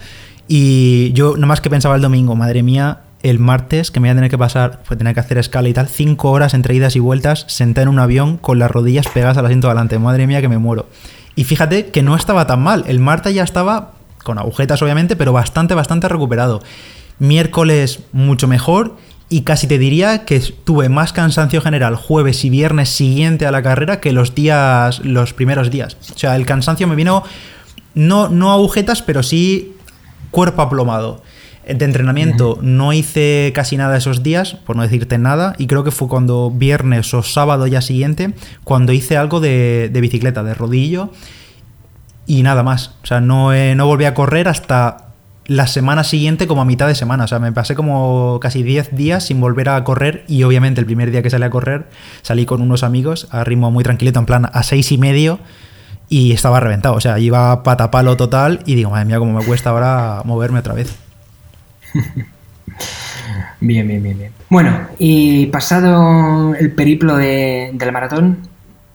y 0.48 1.12
yo 1.12 1.36
más 1.36 1.60
que 1.60 1.70
pensaba 1.70 1.94
el 1.94 2.02
domingo, 2.02 2.34
madre 2.34 2.62
mía, 2.62 3.00
el 3.22 3.38
martes 3.38 3.90
que 3.90 4.00
me 4.00 4.08
voy 4.08 4.12
a 4.12 4.14
tener 4.16 4.30
que 4.30 4.38
pasar, 4.38 4.82
pues 4.86 4.98
tener 4.98 5.14
que 5.14 5.20
hacer 5.20 5.38
escala 5.38 5.68
y 5.68 5.74
tal, 5.74 5.88
cinco 5.88 6.30
horas 6.30 6.54
entre 6.54 6.74
idas 6.74 6.96
y 6.96 7.00
vueltas, 7.00 7.44
sentada 7.48 7.82
en 7.82 7.88
un 7.88 7.98
avión 7.98 8.36
con 8.36 8.58
las 8.58 8.70
rodillas 8.70 9.08
pegadas 9.08 9.36
al 9.36 9.46
asiento 9.46 9.68
delante. 9.68 9.98
Madre 9.98 10.26
mía, 10.26 10.40
que 10.40 10.48
me 10.48 10.58
muero. 10.58 10.88
Y 11.34 11.44
fíjate 11.44 11.86
que 11.86 12.02
no 12.02 12.16
estaba 12.16 12.46
tan 12.46 12.62
mal. 12.62 12.84
El 12.86 13.00
martes 13.00 13.34
ya 13.34 13.42
estaba 13.42 13.92
con 14.22 14.38
agujetas, 14.38 14.82
obviamente, 14.82 15.16
pero 15.16 15.32
bastante, 15.32 15.74
bastante 15.74 16.08
recuperado. 16.08 16.62
Miércoles 17.18 18.00
mucho 18.12 18.46
mejor 18.46 18.96
y 19.28 19.42
casi 19.42 19.66
te 19.66 19.78
diría 19.78 20.24
que 20.24 20.40
tuve 20.40 20.88
más 20.88 21.12
cansancio 21.12 21.60
general 21.60 21.96
jueves 21.96 22.44
y 22.44 22.50
viernes 22.50 22.88
siguiente 22.88 23.46
a 23.46 23.50
la 23.50 23.62
carrera 23.62 24.00
que 24.00 24.12
los 24.12 24.34
días, 24.34 25.00
los 25.04 25.34
primeros 25.34 25.70
días. 25.70 25.96
O 26.14 26.18
sea, 26.18 26.36
el 26.36 26.46
cansancio 26.46 26.86
me 26.86 26.94
vino 26.94 27.24
no, 27.94 28.28
no 28.28 28.52
agujetas, 28.52 29.02
pero 29.02 29.22
sí 29.22 29.76
cuerpo 30.30 30.62
aplomado. 30.62 31.22
De 31.68 31.84
entrenamiento 31.84 32.58
no 32.62 32.92
hice 32.92 33.52
casi 33.54 33.76
nada 33.76 33.96
esos 33.96 34.22
días, 34.22 34.54
por 34.54 34.76
no 34.76 34.82
decirte 34.82 35.18
nada, 35.18 35.54
y 35.58 35.66
creo 35.66 35.84
que 35.84 35.90
fue 35.90 36.08
cuando 36.08 36.50
viernes 36.50 37.12
o 37.12 37.22
sábado 37.22 37.66
ya 37.66 37.82
siguiente, 37.82 38.32
cuando 38.64 38.92
hice 38.92 39.16
algo 39.16 39.40
de, 39.40 39.90
bicicleta, 39.92 40.42
de 40.42 40.54
rodillo, 40.54 41.10
y 42.26 42.42
nada 42.42 42.62
más. 42.62 42.94
O 43.02 43.06
sea, 43.06 43.20
no, 43.20 43.52
no 43.74 43.86
volví 43.86 44.06
a 44.06 44.14
correr 44.14 44.48
hasta 44.48 45.08
la 45.48 45.66
semana 45.66 46.04
siguiente 46.04 46.46
como 46.46 46.60
a 46.62 46.64
mitad 46.64 46.86
de 46.86 46.94
semana. 46.94 47.24
O 47.24 47.26
sea, 47.26 47.38
me 47.38 47.50
pasé 47.52 47.74
como 47.74 48.38
casi 48.40 48.62
10 48.62 48.94
días 48.94 49.24
sin 49.24 49.40
volver 49.40 49.70
a 49.70 49.82
correr 49.82 50.24
y 50.28 50.44
obviamente 50.44 50.80
el 50.80 50.86
primer 50.86 51.10
día 51.10 51.22
que 51.22 51.30
salí 51.30 51.44
a 51.44 51.50
correr 51.50 51.88
salí 52.22 52.44
con 52.44 52.60
unos 52.62 52.84
amigos 52.84 53.28
a 53.30 53.44
ritmo 53.44 53.70
muy 53.70 53.82
tranquilito, 53.82 54.20
en 54.20 54.26
plan 54.26 54.50
a 54.52 54.62
seis 54.62 54.92
y 54.92 54.98
medio 54.98 55.40
y 56.08 56.32
estaba 56.32 56.60
reventado. 56.60 56.94
O 56.94 57.00
sea, 57.00 57.18
iba 57.18 57.62
patapalo 57.62 58.16
total 58.16 58.60
y 58.66 58.74
digo, 58.74 58.90
madre 58.90 59.06
mía, 59.06 59.18
cómo 59.18 59.32
me 59.32 59.44
cuesta 59.44 59.70
ahora 59.70 60.22
moverme 60.24 60.60
otra 60.60 60.74
vez. 60.74 61.07
bien, 63.60 63.88
bien, 63.88 64.02
bien, 64.02 64.18
bien. 64.18 64.32
Bueno, 64.48 64.88
y 64.98 65.46
pasado 65.46 66.54
el 66.54 66.72
periplo 66.72 67.16
de, 67.16 67.70
del 67.74 67.92
maratón, 67.92 68.48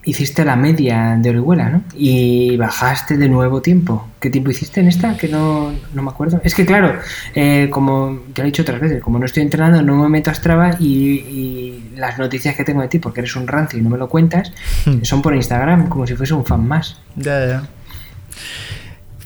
hiciste 0.04 0.44
la 0.44 0.56
media 0.56 1.16
de 1.18 1.30
Orihuela, 1.30 1.70
¿no? 1.70 1.82
Y 1.96 2.56
bajaste 2.56 3.16
de 3.16 3.28
nuevo 3.28 3.62
tiempo. 3.62 4.08
¿Qué 4.20 4.30
tiempo 4.30 4.50
hiciste 4.50 4.80
en 4.80 4.88
esta? 4.88 5.16
Que 5.16 5.28
no, 5.28 5.72
no 5.94 6.02
me 6.02 6.10
acuerdo. 6.10 6.40
Es 6.44 6.54
que 6.54 6.66
claro, 6.66 6.98
eh, 7.34 7.68
como 7.70 8.20
te 8.32 8.42
lo 8.42 8.46
he 8.46 8.50
dicho 8.50 8.62
otras 8.62 8.80
veces, 8.80 9.02
como 9.02 9.18
no 9.18 9.24
estoy 9.24 9.42
entrenando, 9.42 9.82
no 9.82 9.96
me 9.96 10.08
meto 10.08 10.30
a 10.30 10.34
Strava 10.34 10.76
y, 10.78 11.80
las 11.96 12.18
noticias 12.18 12.56
que 12.56 12.64
tengo 12.64 12.82
de 12.82 12.88
ti, 12.88 12.98
porque 12.98 13.20
eres 13.20 13.36
un 13.36 13.46
rancio 13.46 13.78
y 13.78 13.82
no 13.82 13.88
me 13.88 13.96
lo 13.96 14.08
cuentas, 14.08 14.52
hmm. 14.84 15.02
son 15.02 15.22
por 15.22 15.34
Instagram, 15.34 15.88
como 15.88 16.06
si 16.06 16.16
fuese 16.16 16.34
un 16.34 16.44
fan 16.44 16.66
más. 16.66 16.98
Ya, 17.16 17.46
ya. 17.46 17.62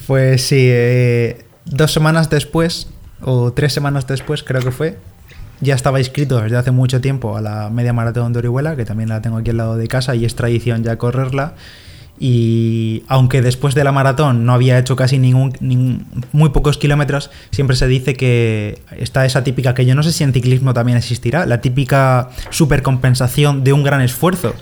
Pues 0.06 0.42
sí, 0.42 0.68
eh, 0.70 1.44
dos 1.64 1.92
semanas 1.92 2.28
después, 2.28 2.88
o 3.22 3.52
tres 3.52 3.72
semanas 3.72 4.06
después 4.06 4.42
creo 4.42 4.62
que 4.62 4.70
fue, 4.70 4.98
ya 5.60 5.74
estaba 5.74 5.98
inscrito 5.98 6.40
desde 6.40 6.56
hace 6.56 6.70
mucho 6.70 7.00
tiempo 7.00 7.36
a 7.36 7.40
la 7.40 7.70
media 7.70 7.92
maratón 7.92 8.32
de 8.32 8.40
Orihuela, 8.40 8.76
que 8.76 8.84
también 8.84 9.08
la 9.08 9.20
tengo 9.20 9.38
aquí 9.38 9.50
al 9.50 9.56
lado 9.56 9.76
de 9.76 9.88
casa 9.88 10.14
y 10.14 10.24
es 10.24 10.34
tradición 10.34 10.84
ya 10.84 10.96
correrla. 10.96 11.54
Y 12.20 13.04
aunque 13.06 13.42
después 13.42 13.76
de 13.76 13.84
la 13.84 13.92
maratón 13.92 14.44
no 14.44 14.52
había 14.52 14.76
hecho 14.78 14.96
casi 14.96 15.18
ningún, 15.18 16.06
muy 16.32 16.50
pocos 16.50 16.76
kilómetros, 16.76 17.30
siempre 17.50 17.76
se 17.76 17.86
dice 17.86 18.14
que 18.14 18.80
está 18.96 19.24
esa 19.24 19.44
típica, 19.44 19.74
que 19.74 19.86
yo 19.86 19.94
no 19.94 20.02
sé 20.02 20.12
si 20.12 20.24
en 20.24 20.32
ciclismo 20.32 20.74
también 20.74 20.98
existirá, 20.98 21.46
la 21.46 21.60
típica 21.60 22.30
supercompensación 22.50 23.62
de 23.62 23.72
un 23.72 23.84
gran 23.84 24.00
esfuerzo 24.00 24.54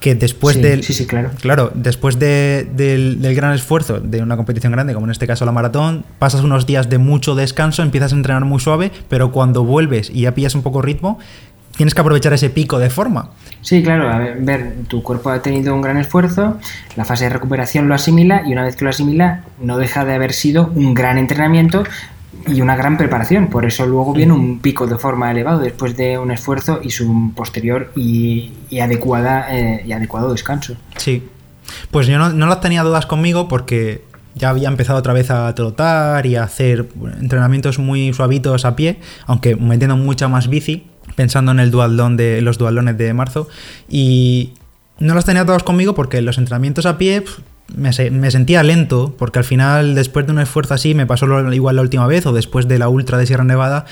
que 0.00 0.14
después 0.14 0.60
del 0.60 0.82
sí, 0.82 0.94
sí, 0.94 1.06
claro. 1.06 1.30
claro 1.40 1.70
después 1.74 2.18
del, 2.18 3.18
gran 3.34 3.52
esfuerzo 3.52 4.00
de 4.00 4.22
una 4.22 4.36
competición 4.36 4.72
grande 4.72 4.94
como 4.94 5.06
en 5.06 5.12
este 5.12 5.26
caso 5.26 5.44
la 5.44 5.52
maratón 5.52 6.04
pasas 6.18 6.42
unos 6.42 6.66
días 6.66 6.88
de 6.88 6.98
mucho 6.98 7.34
descanso 7.34 7.82
empiezas 7.82 8.12
a 8.12 8.16
entrenar 8.16 8.44
muy 8.44 8.60
suave 8.60 8.90
pero 9.08 9.30
cuando 9.30 9.62
vuelves 9.62 10.10
y 10.12 10.22
ya 10.22 10.34
pillas 10.34 10.54
un 10.54 10.62
poco 10.62 10.80
ritmo 10.80 11.18
tienes 11.76 11.94
que 11.94 12.00
aprovechar 12.00 12.32
ese 12.32 12.48
pico 12.48 12.78
de 12.78 12.88
forma 12.88 13.30
sí 13.60 13.82
claro 13.82 14.10
a 14.10 14.18
ver, 14.18 14.74
tu 14.88 15.02
cuerpo 15.02 15.30
ha 15.30 15.42
tenido 15.42 15.74
un 15.74 15.82
gran 15.82 15.98
esfuerzo 15.98 16.58
la 16.96 17.04
fase 17.04 17.24
de 17.24 17.30
recuperación 17.30 17.86
lo 17.86 17.94
asimila 17.94 18.42
y 18.46 18.52
una 18.52 18.64
vez 18.64 18.76
que 18.76 18.84
lo 18.84 18.90
asimila 18.90 19.44
no 19.60 19.76
deja 19.76 20.06
de 20.06 20.14
haber 20.14 20.32
sido 20.32 20.72
un 20.74 20.94
gran 20.94 21.18
entrenamiento 21.18 21.84
y 22.46 22.60
una 22.60 22.76
gran 22.76 22.96
preparación. 22.96 23.48
Por 23.48 23.64
eso 23.64 23.86
luego 23.86 24.12
viene 24.12 24.32
un 24.32 24.60
pico 24.60 24.86
de 24.86 24.96
forma 24.96 25.30
elevado 25.30 25.60
después 25.60 25.96
de 25.96 26.18
un 26.18 26.30
esfuerzo 26.30 26.80
y 26.82 26.90
su 26.90 27.32
posterior 27.34 27.92
y, 27.96 28.52
adecuada 28.80 29.54
eh, 29.56 29.82
y 29.86 29.92
adecuado 29.92 30.32
descanso. 30.32 30.74
Sí. 30.96 31.28
Pues 31.90 32.06
yo 32.06 32.18
no, 32.18 32.30
no 32.30 32.46
las 32.46 32.60
tenía 32.60 32.82
dudas 32.82 33.06
conmigo 33.06 33.48
porque 33.48 34.02
ya 34.34 34.50
había 34.50 34.68
empezado 34.68 34.98
otra 34.98 35.12
vez 35.12 35.30
a 35.30 35.54
trotar 35.54 36.26
y 36.26 36.36
a 36.36 36.44
hacer 36.44 36.88
entrenamientos 37.20 37.78
muy 37.78 38.12
suavitos 38.12 38.64
a 38.64 38.76
pie, 38.76 39.00
aunque 39.26 39.56
metiendo 39.56 39.96
mucha 39.96 40.28
más 40.28 40.48
bici, 40.48 40.86
pensando 41.16 41.52
en 41.52 41.60
el 41.60 41.70
dualdón 41.70 42.16
de 42.16 42.40
los 42.40 42.58
dualones 42.58 42.96
de 42.96 43.12
marzo. 43.12 43.48
Y 43.88 44.54
no 44.98 45.14
las 45.14 45.24
tenía 45.24 45.44
todas 45.44 45.62
conmigo 45.62 45.94
porque 45.94 46.20
los 46.22 46.38
entrenamientos 46.38 46.86
a 46.86 46.98
pie 46.98 47.24
me, 47.76 48.30
sentía 48.30 48.62
lento, 48.62 49.14
porque 49.18 49.38
al 49.38 49.44
final, 49.44 49.94
después 49.94 50.26
de 50.26 50.32
un 50.32 50.40
esfuerzo 50.40 50.74
así, 50.74 50.94
me 50.94 51.06
pasó 51.06 51.26
igual 51.52 51.76
la 51.76 51.82
última 51.82 52.06
vez, 52.06 52.26
o 52.26 52.32
después 52.32 52.68
de 52.68 52.78
la 52.78 52.88
ultra 52.88 53.18
de 53.18 53.26
Sierra 53.26 53.44
Nevada, 53.44 53.84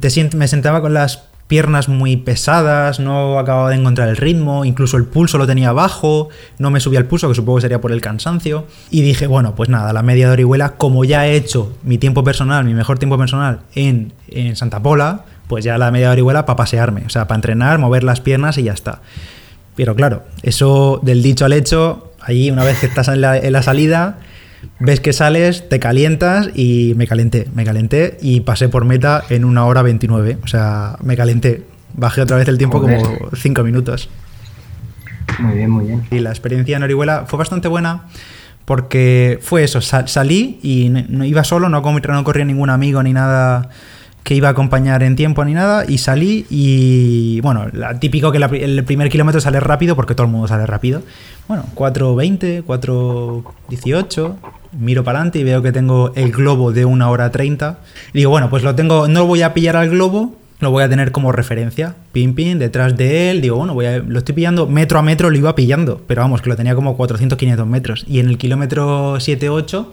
te 0.00 0.30
me 0.34 0.48
sentaba 0.48 0.80
con 0.80 0.94
las 0.94 1.30
piernas 1.50 1.88
muy 1.88 2.16
pesadas, 2.16 3.00
no 3.00 3.36
acababa 3.36 3.70
de 3.70 3.76
encontrar 3.76 4.08
el 4.08 4.16
ritmo, 4.16 4.64
incluso 4.64 4.96
el 4.96 5.04
pulso 5.04 5.36
lo 5.36 5.48
tenía 5.48 5.72
bajo, 5.72 6.28
no 6.58 6.70
me 6.70 6.78
subía 6.78 7.00
el 7.00 7.06
pulso, 7.06 7.28
que 7.28 7.34
supongo 7.34 7.56
que 7.56 7.62
sería 7.62 7.80
por 7.80 7.90
el 7.90 8.00
cansancio. 8.00 8.66
Y 8.88 9.02
dije, 9.02 9.26
bueno, 9.26 9.56
pues 9.56 9.68
nada, 9.68 9.92
la 9.92 10.04
media 10.04 10.28
de 10.28 10.34
Orihuela, 10.34 10.76
como 10.76 11.04
ya 11.04 11.26
he 11.26 11.34
hecho 11.34 11.76
mi 11.82 11.98
tiempo 11.98 12.22
personal, 12.22 12.64
mi 12.64 12.72
mejor 12.72 13.00
tiempo 13.00 13.18
personal 13.18 13.62
en, 13.74 14.12
en 14.28 14.54
Santa 14.54 14.80
Pola, 14.80 15.24
pues 15.48 15.64
ya 15.64 15.76
la 15.76 15.90
media 15.90 16.06
de 16.06 16.12
Orihuela 16.12 16.46
para 16.46 16.56
pasearme, 16.56 17.02
o 17.04 17.10
sea, 17.10 17.26
para 17.26 17.38
entrenar, 17.38 17.80
mover 17.80 18.04
las 18.04 18.20
piernas 18.20 18.56
y 18.56 18.62
ya 18.62 18.72
está. 18.72 19.00
Pero 19.74 19.96
claro, 19.96 20.22
eso 20.44 21.00
del 21.02 21.20
dicho 21.20 21.44
al 21.44 21.52
hecho 21.52 22.09
Ahí, 22.20 22.50
una 22.50 22.64
vez 22.64 22.78
que 22.78 22.86
estás 22.86 23.08
en 23.08 23.20
la, 23.20 23.62
salida, 23.62 24.18
ves 24.78 25.00
que 25.00 25.12
sales, 25.12 25.68
te 25.68 25.80
calientas 25.80 26.50
y 26.54 26.94
me 26.96 27.06
calenté, 27.06 27.48
me 27.54 27.64
calenté 27.64 28.18
y 28.20 28.40
pasé 28.40 28.68
por 28.68 28.84
meta 28.84 29.24
en 29.30 29.44
una 29.44 29.64
hora 29.64 29.82
29. 29.82 30.38
O 30.42 30.46
sea, 30.46 30.96
me 31.02 31.16
calenté. 31.16 31.64
Bajé 31.94 32.22
otra 32.22 32.36
vez 32.36 32.48
el 32.48 32.58
tiempo 32.58 32.80
como 32.80 32.96
5 33.34 33.62
minutos. 33.64 34.08
Muy 35.38 35.56
bien, 35.56 35.70
muy 35.70 35.86
bien. 35.86 36.02
Y 36.10 36.20
la 36.20 36.30
experiencia 36.30 36.76
en 36.76 36.82
Orihuela 36.82 37.24
fue 37.26 37.38
bastante 37.38 37.68
buena 37.68 38.04
porque 38.64 39.40
fue 39.42 39.64
eso, 39.64 39.80
salí 39.80 40.60
y 40.62 40.90
no, 40.90 41.24
iba 41.24 41.42
solo, 41.42 41.68
no, 41.68 41.80
no 41.80 42.24
corría 42.24 42.44
ningún 42.44 42.70
amigo 42.70 43.02
ni 43.02 43.12
nada 43.12 43.70
que 44.22 44.34
iba 44.34 44.48
a 44.48 44.50
acompañar 44.52 45.02
en 45.02 45.16
tiempo 45.16 45.44
ni 45.44 45.54
nada 45.54 45.84
y 45.88 45.98
salí 45.98 46.46
y 46.50 47.40
bueno, 47.40 47.66
típico 47.98 48.30
que 48.32 48.38
el 48.38 48.84
primer 48.84 49.08
kilómetro 49.08 49.40
sale 49.40 49.60
rápido 49.60 49.96
porque 49.96 50.14
todo 50.14 50.26
el 50.26 50.32
mundo 50.32 50.48
sale 50.48 50.66
rápido. 50.66 51.02
Bueno, 51.48 51.64
4.20, 51.74 52.64
4.18, 52.64 54.34
miro 54.78 55.02
para 55.02 55.18
adelante 55.18 55.40
y 55.40 55.44
veo 55.44 55.62
que 55.62 55.72
tengo 55.72 56.12
el 56.14 56.32
globo 56.32 56.72
de 56.72 56.84
1 56.84 57.10
hora 57.10 57.30
30. 57.30 57.78
Y 58.12 58.18
digo, 58.18 58.30
bueno, 58.30 58.50
pues 58.50 58.62
lo 58.62 58.74
tengo, 58.74 59.08
no 59.08 59.26
voy 59.26 59.42
a 59.42 59.54
pillar 59.54 59.76
al 59.76 59.90
globo, 59.90 60.36
lo 60.60 60.70
voy 60.70 60.84
a 60.84 60.88
tener 60.88 61.10
como 61.10 61.32
referencia. 61.32 61.96
Pim, 62.12 62.34
pim, 62.34 62.58
detrás 62.58 62.96
de 62.96 63.30
él. 63.30 63.40
Digo, 63.40 63.56
bueno, 63.56 63.74
voy 63.74 63.86
a, 63.86 63.98
lo 63.98 64.18
estoy 64.18 64.34
pillando 64.34 64.66
metro 64.66 64.98
a 64.98 65.02
metro, 65.02 65.30
lo 65.30 65.36
iba 65.36 65.54
pillando. 65.54 66.02
Pero 66.06 66.22
vamos, 66.22 66.42
que 66.42 66.50
lo 66.50 66.56
tenía 66.56 66.74
como 66.74 66.96
400, 66.96 67.38
500 67.38 67.66
metros. 67.66 68.04
Y 68.06 68.20
en 68.20 68.28
el 68.28 68.38
kilómetro 68.38 69.18
7, 69.18 69.48
8 69.48 69.92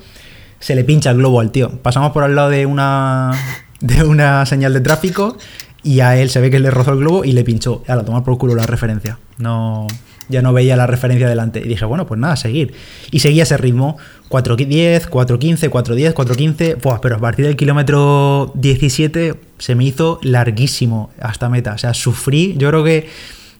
se 0.59 0.75
le 0.75 0.83
pincha 0.83 1.11
el 1.11 1.17
globo 1.17 1.39
al 1.39 1.51
tío. 1.51 1.71
Pasamos 1.81 2.11
por 2.11 2.23
al 2.23 2.35
lado 2.35 2.49
de 2.49 2.65
una 2.65 3.31
de 3.79 4.03
una 4.03 4.45
señal 4.45 4.73
de 4.73 4.81
tráfico 4.81 5.37
y 5.83 6.01
a 6.01 6.17
él 6.17 6.29
se 6.29 6.41
ve 6.41 6.49
que 6.49 6.59
le 6.59 6.71
rozó 6.71 6.93
el 6.93 6.99
globo 6.99 7.23
y 7.23 7.31
le 7.31 7.43
pinchó. 7.43 7.83
A 7.87 7.95
la 7.95 8.03
tomar 8.03 8.23
por 8.23 8.37
culo 8.37 8.55
la 8.55 8.65
referencia. 8.65 9.19
No, 9.37 9.87
ya 10.27 10.41
no 10.41 10.51
veía 10.51 10.75
la 10.75 10.87
referencia 10.87 11.29
delante. 11.29 11.59
Y 11.59 11.67
dije, 11.67 11.85
bueno, 11.85 12.05
pues 12.05 12.19
nada, 12.19 12.35
seguir. 12.35 12.73
Y 13.11 13.19
seguía 13.19 13.43
ese 13.43 13.57
ritmo. 13.57 13.97
4.10, 14.29 15.09
4.15, 15.09 15.69
4.10, 15.69 16.13
4.15. 16.13 16.99
pero 17.01 17.15
a 17.15 17.19
partir 17.19 17.45
del 17.45 17.55
kilómetro 17.55 18.51
17 18.55 19.35
se 19.57 19.75
me 19.75 19.85
hizo 19.85 20.19
larguísimo 20.23 21.11
hasta 21.21 21.47
meta. 21.47 21.73
O 21.73 21.77
sea, 21.77 21.93
sufrí, 21.93 22.55
yo 22.57 22.67
creo 22.69 22.83
que 22.83 23.07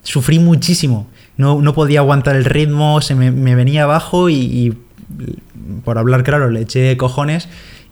sufrí 0.03 0.39
muchísimo. 0.39 1.07
No, 1.37 1.61
no 1.61 1.73
podía 1.73 1.99
aguantar 1.99 2.35
el 2.35 2.45
ritmo, 2.45 2.99
se 3.01 3.15
me, 3.15 3.31
venía 3.55 3.83
abajo 3.83 4.27
y, 4.27 4.35
y, 4.35 4.73
por 5.85 5.97
hablar 5.97 6.23
claro, 6.23 6.49
le 6.49 6.61
eché 6.61 6.97
cojones 6.97 7.47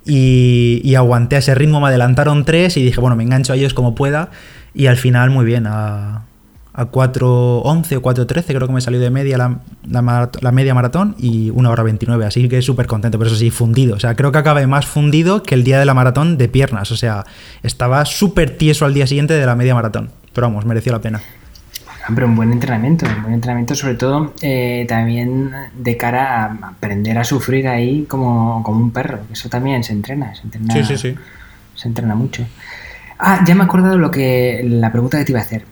y, 0.05 0.95
aguanté 0.95 1.35
a 1.35 1.39
ese 1.39 1.55
ritmo, 1.55 1.81
me 1.81 1.87
adelantaron 1.87 2.45
tres 2.45 2.77
y 2.77 2.83
dije, 2.83 3.01
bueno, 3.01 3.15
me 3.15 3.23
engancho 3.23 3.53
a 3.53 3.55
ellos 3.55 3.73
como 3.73 3.95
pueda 3.95 4.29
y 4.73 4.87
al 4.87 4.97
final 4.97 5.29
muy 5.29 5.45
bien, 5.45 5.65
a, 5.67 6.25
a 6.73 6.91
4.11 6.91 7.97
o 7.97 8.01
4.13 8.01 8.45
creo 8.47 8.67
que 8.67 8.73
me 8.73 8.81
salió 8.81 8.99
de 8.99 9.09
media 9.09 9.37
la, 9.37 9.59
la, 9.87 10.51
media 10.51 10.73
maratón 10.73 11.15
y 11.17 11.49
1 11.49 11.69
hora 11.69 11.83
29, 11.83 12.25
así 12.25 12.47
que 12.49 12.61
súper 12.61 12.85
contento, 12.85 13.17
pero 13.17 13.29
eso 13.29 13.37
sí, 13.37 13.49
fundido, 13.49 13.95
o 13.95 13.99
sea, 13.99 14.15
creo 14.15 14.31
que 14.31 14.37
acabé 14.37 14.67
más 14.67 14.85
fundido 14.85 15.41
que 15.41 15.55
el 15.55 15.63
día 15.63 15.79
de 15.79 15.85
la 15.85 15.93
maratón 15.93 16.37
de 16.37 16.49
piernas, 16.49 16.91
o 16.91 16.97
sea, 16.97 17.25
estaba 17.63 18.05
súper 18.05 18.57
tieso 18.57 18.85
al 18.85 18.93
día 18.93 19.07
siguiente 19.07 19.33
de 19.33 19.45
la 19.45 19.55
media 19.55 19.73
maratón, 19.73 20.11
pero 20.33 20.47
vamos, 20.47 20.65
mereció 20.65 20.91
la 20.91 21.01
pena. 21.01 21.21
Pero 22.13 22.27
un 22.27 22.35
buen 22.35 22.51
entrenamiento, 22.51 23.05
un 23.07 23.23
buen 23.23 23.33
entrenamiento 23.33 23.73
sobre 23.73 23.95
todo 23.95 24.33
eh, 24.41 24.85
también 24.87 25.51
de 25.75 25.97
cara 25.97 26.45
a 26.45 26.67
aprender 26.69 27.17
a 27.17 27.23
sufrir 27.23 27.67
ahí 27.67 28.03
como, 28.03 28.61
un 28.61 28.91
perro. 28.91 29.19
Eso 29.31 29.49
también 29.49 29.83
se 29.83 29.93
entrena, 29.93 30.35
se 30.35 30.43
entrena, 30.43 30.73
sí, 30.73 30.83
sí, 30.83 30.97
sí. 30.97 31.15
se 31.73 31.87
entrena 31.87 32.13
mucho. 32.13 32.45
Ah, 33.17 33.43
ya 33.47 33.55
me 33.55 33.61
he 33.61 33.65
acordado 33.65 33.97
lo 33.97 34.11
que, 34.11 34.61
la 34.63 34.91
pregunta 34.91 35.17
que 35.17 35.25
te 35.25 35.31
iba 35.31 35.39
a 35.39 35.43
hacer. 35.43 35.65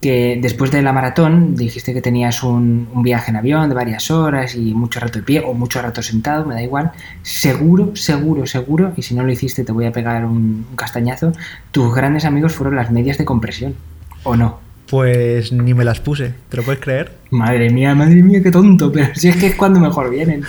Que 0.00 0.38
después 0.40 0.70
de 0.70 0.82
la 0.82 0.92
maratón 0.92 1.56
dijiste 1.56 1.92
que 1.92 2.02
tenías 2.02 2.42
un, 2.42 2.88
un 2.92 3.02
viaje 3.02 3.30
en 3.30 3.36
avión 3.36 3.68
de 3.68 3.74
varias 3.74 4.10
horas 4.10 4.54
y 4.54 4.74
mucho 4.74 5.00
rato 5.00 5.18
de 5.18 5.24
pie 5.24 5.42
o 5.44 5.54
mucho 5.54 5.82
rato 5.82 6.02
sentado, 6.02 6.44
me 6.44 6.54
da 6.54 6.62
igual. 6.62 6.92
Seguro, 7.22 7.96
seguro, 7.96 8.46
seguro, 8.46 8.92
y 8.96 9.02
si 9.02 9.14
no 9.14 9.24
lo 9.24 9.32
hiciste 9.32 9.64
te 9.64 9.72
voy 9.72 9.86
a 9.86 9.92
pegar 9.92 10.24
un 10.24 10.66
castañazo, 10.76 11.32
tus 11.72 11.92
grandes 11.94 12.24
amigos 12.26 12.54
fueron 12.54 12.76
las 12.76 12.92
medias 12.92 13.18
de 13.18 13.24
compresión, 13.24 13.74
¿o 14.22 14.36
no? 14.36 14.67
Pues 14.90 15.52
ni 15.52 15.74
me 15.74 15.84
las 15.84 16.00
puse, 16.00 16.32
¿te 16.48 16.56
lo 16.56 16.62
puedes 16.62 16.80
creer? 16.80 17.12
Madre 17.30 17.68
mía, 17.68 17.94
madre 17.94 18.22
mía, 18.22 18.40
qué 18.42 18.50
tonto, 18.50 18.90
pero 18.90 19.08
si 19.14 19.28
es 19.28 19.36
que 19.36 19.48
es 19.48 19.54
cuando 19.54 19.78
mejor 19.80 20.08
vienen. 20.08 20.44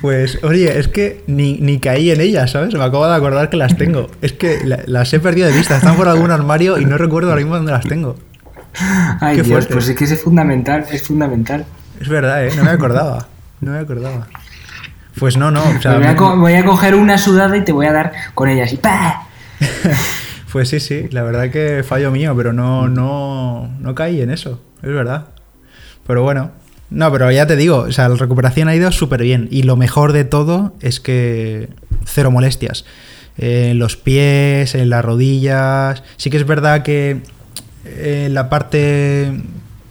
Pues, 0.00 0.38
oye, 0.42 0.78
es 0.78 0.88
que 0.88 1.22
ni, 1.26 1.58
ni 1.58 1.78
caí 1.78 2.10
en 2.10 2.22
ellas, 2.22 2.52
¿sabes? 2.52 2.72
Me 2.72 2.82
acabo 2.82 3.06
de 3.06 3.14
acordar 3.14 3.50
que 3.50 3.58
las 3.58 3.76
tengo. 3.76 4.10
Es 4.22 4.32
que 4.32 4.60
la- 4.64 4.80
las 4.86 5.12
he 5.12 5.20
perdido 5.20 5.46
de 5.48 5.54
vista, 5.54 5.76
están 5.76 5.94
por 5.96 6.08
algún 6.08 6.30
armario 6.30 6.78
y 6.78 6.86
no 6.86 6.96
recuerdo 6.96 7.28
ahora 7.28 7.42
mismo 7.42 7.56
dónde 7.56 7.72
las 7.72 7.84
tengo. 7.84 8.16
Ay, 9.20 9.36
Qué 9.36 9.42
Dios, 9.42 9.48
fuerte. 9.66 9.74
pues 9.74 9.88
es 9.88 9.96
que 9.96 10.04
es 10.04 10.22
fundamental, 10.22 10.86
es 10.90 11.02
fundamental. 11.02 11.66
Es 12.00 12.08
verdad, 12.08 12.46
¿eh? 12.46 12.50
No 12.56 12.64
me 12.64 12.70
acordaba. 12.70 13.28
No 13.60 13.72
me 13.72 13.78
acordaba. 13.78 14.26
Pues 15.18 15.36
no, 15.36 15.50
no. 15.50 15.62
O 15.62 15.82
sea, 15.82 15.98
Me 15.98 16.14
voy, 16.14 16.26
a 16.26 16.34
voy 16.36 16.54
a 16.54 16.64
coger 16.64 16.94
una 16.94 17.18
sudada 17.18 17.54
y 17.58 17.64
te 17.64 17.72
voy 17.72 17.84
a 17.84 17.92
dar 17.92 18.12
con 18.32 18.48
ella 18.48 18.64
así. 18.64 18.78
¡pa! 18.78 19.26
Pues 20.52 20.68
sí, 20.68 20.80
sí, 20.80 21.08
la 21.10 21.22
verdad 21.22 21.50
que 21.50 21.82
fallo 21.82 22.10
mío, 22.10 22.34
pero 22.36 22.52
no, 22.52 22.88
no, 22.88 23.70
no 23.80 23.94
caí 23.94 24.20
en 24.20 24.30
eso, 24.30 24.60
es 24.82 24.90
verdad. 24.90 25.28
Pero 26.06 26.22
bueno, 26.22 26.50
no, 26.90 27.10
pero 27.10 27.30
ya 27.30 27.46
te 27.46 27.56
digo, 27.56 27.78
o 27.78 27.92
sea, 27.92 28.08
la 28.10 28.16
recuperación 28.16 28.68
ha 28.68 28.74
ido 28.74 28.92
súper 28.92 29.22
bien 29.22 29.48
y 29.50 29.62
lo 29.62 29.76
mejor 29.76 30.12
de 30.12 30.24
todo 30.24 30.74
es 30.80 31.00
que 31.00 31.70
cero 32.04 32.30
molestias. 32.30 32.84
Eh, 33.38 33.68
En 33.70 33.78
los 33.78 33.96
pies, 33.96 34.74
en 34.74 34.90
las 34.90 35.02
rodillas. 35.02 36.02
Sí 36.18 36.28
que 36.28 36.36
es 36.36 36.46
verdad 36.46 36.82
que 36.82 37.22
eh, 37.86 38.24
en 38.26 38.34
la 38.34 38.50
parte 38.50 39.32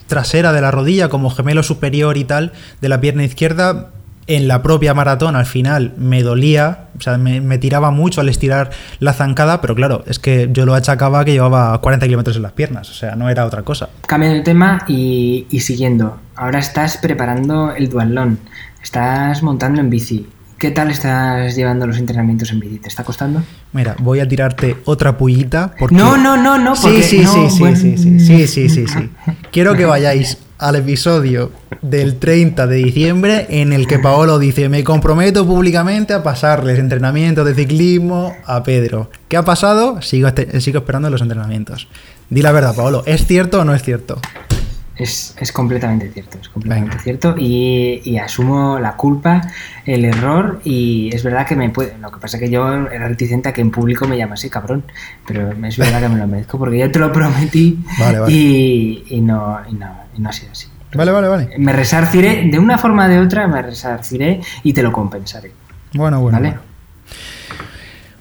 trasera 0.05 0.53
de 0.53 0.61
la 0.61 0.69
rodilla, 0.69 1.09
como 1.09 1.31
gemelo 1.31 1.63
superior 1.63 2.17
y 2.17 2.23
tal, 2.25 2.51
de 2.81 2.89
la 2.89 3.01
pierna 3.01 3.23
izquierda, 3.23 3.89
en 4.27 4.47
la 4.47 4.61
propia 4.61 4.93
maratón 4.93 5.35
al 5.35 5.47
final 5.47 5.93
me 5.97 6.21
dolía, 6.21 6.89
o 7.01 7.03
sea, 7.03 7.17
me, 7.17 7.41
me 7.41 7.57
tiraba 7.57 7.89
mucho 7.89 8.21
al 8.21 8.29
estirar 8.29 8.69
la 8.99 9.13
zancada, 9.13 9.59
pero 9.59 9.73
claro, 9.73 10.03
es 10.05 10.19
que 10.19 10.49
yo 10.53 10.67
lo 10.67 10.75
achacaba 10.75 11.25
que 11.25 11.31
llevaba 11.31 11.81
40 11.81 12.05
kilómetros 12.05 12.35
en 12.35 12.43
las 12.43 12.51
piernas, 12.51 12.91
o 12.91 12.93
sea, 12.93 13.15
no 13.15 13.27
era 13.27 13.43
otra 13.47 13.63
cosa. 13.63 13.89
Cambio 14.05 14.29
de 14.29 14.41
tema 14.41 14.83
y, 14.87 15.47
y 15.49 15.61
siguiendo. 15.61 16.19
Ahora 16.35 16.59
estás 16.59 16.97
preparando 16.97 17.73
el 17.73 17.89
duatlón. 17.89 18.37
Estás 18.83 19.41
montando 19.41 19.81
en 19.81 19.89
bici. 19.89 20.27
¿Qué 20.59 20.69
tal 20.69 20.91
estás 20.91 21.55
llevando 21.55 21.87
los 21.87 21.97
entrenamientos 21.97 22.51
en 22.51 22.59
bici? 22.59 22.77
¿Te 22.77 22.87
está 22.89 23.03
costando? 23.03 23.41
Mira, 23.73 23.95
voy 23.97 24.19
a 24.19 24.27
tirarte 24.27 24.77
otra 24.85 25.17
pullita 25.17 25.73
porque... 25.79 25.95
No, 25.95 26.17
no, 26.17 26.37
no, 26.37 26.59
no, 26.59 26.75
Sí, 26.75 26.83
porque 26.83 27.01
sí, 27.01 27.19
no, 27.21 27.33
sí, 27.33 27.49
sí, 27.49 27.59
bueno. 27.59 27.75
sí, 27.77 27.97
sí, 27.97 28.19
sí, 28.19 28.47
sí, 28.47 28.69
sí, 28.69 28.85
sí. 28.85 29.09
Quiero 29.51 29.73
que 29.75 29.85
vayáis 29.85 30.37
al 30.61 30.75
episodio 30.77 31.51
del 31.81 32.17
30 32.17 32.67
de 32.67 32.75
diciembre 32.77 33.47
en 33.49 33.73
el 33.73 33.87
que 33.87 33.99
Paolo 33.99 34.39
dice, 34.39 34.69
me 34.69 34.83
comprometo 34.83 35.45
públicamente 35.45 36.13
a 36.13 36.23
pasarles 36.23 36.79
entrenamientos 36.79 37.45
de 37.45 37.55
ciclismo 37.55 38.35
a 38.45 38.63
Pedro. 38.63 39.09
¿Qué 39.27 39.37
ha 39.37 39.43
pasado? 39.43 40.01
Sigo, 40.01 40.27
este- 40.27 40.61
sigo 40.61 40.77
esperando 40.79 41.09
los 41.09 41.21
entrenamientos. 41.21 41.87
Di 42.29 42.41
la 42.41 42.51
verdad, 42.51 42.75
Paolo, 42.75 43.03
¿es 43.07 43.25
cierto 43.25 43.59
o 43.59 43.65
no 43.65 43.73
es 43.73 43.81
cierto? 43.83 44.19
Es, 44.95 45.35
es 45.39 45.51
completamente 45.51 46.11
cierto, 46.11 46.37
es 46.39 46.47
completamente 46.49 46.91
Venga. 46.91 47.03
cierto 47.03 47.35
y, 47.35 48.01
y 48.03 48.19
asumo 48.19 48.77
la 48.77 48.95
culpa, 48.95 49.41
el 49.85 50.05
error 50.05 50.61
y 50.63 51.09
es 51.11 51.23
verdad 51.23 51.47
que 51.47 51.55
me 51.55 51.69
puede... 51.71 51.97
Lo 51.99 52.11
que 52.11 52.19
pasa 52.19 52.37
es 52.37 52.43
que 52.43 52.51
yo 52.51 52.71
era 52.87 53.07
reticente 53.07 53.49
a 53.49 53.53
que 53.53 53.61
en 53.61 53.71
público 53.71 54.07
me 54.07 54.15
llamase 54.15 54.49
cabrón, 54.51 54.83
pero 55.25 55.51
es 55.65 55.77
verdad 55.77 56.01
que 56.01 56.09
me 56.09 56.17
lo 56.19 56.27
merezco 56.27 56.59
porque 56.59 56.77
yo 56.77 56.91
te 56.91 56.99
lo 56.99 57.11
prometí 57.11 57.79
Vale, 57.99 58.19
vale. 58.19 58.31
Y, 58.33 59.03
y 59.09 59.21
no, 59.21 59.57
y, 59.67 59.73
no, 59.73 59.87
y 60.17 60.21
no 60.21 60.29
ha 60.29 60.33
sido 60.33 60.51
así. 60.51 60.67
Vale, 60.93 61.11
vale, 61.11 61.27
vale. 61.27 61.49
Me 61.57 61.71
resarciré, 61.71 62.49
de 62.49 62.59
una 62.59 62.77
forma 62.77 63.05
o 63.05 63.09
de 63.09 63.19
otra 63.19 63.47
me 63.47 63.61
resarciré 63.61 64.41
y 64.63 64.73
te 64.73 64.83
lo 64.83 64.91
compensaré. 64.91 65.51
Bueno, 65.93 66.19
bueno. 66.19 66.37
¿Vale? 66.37 66.49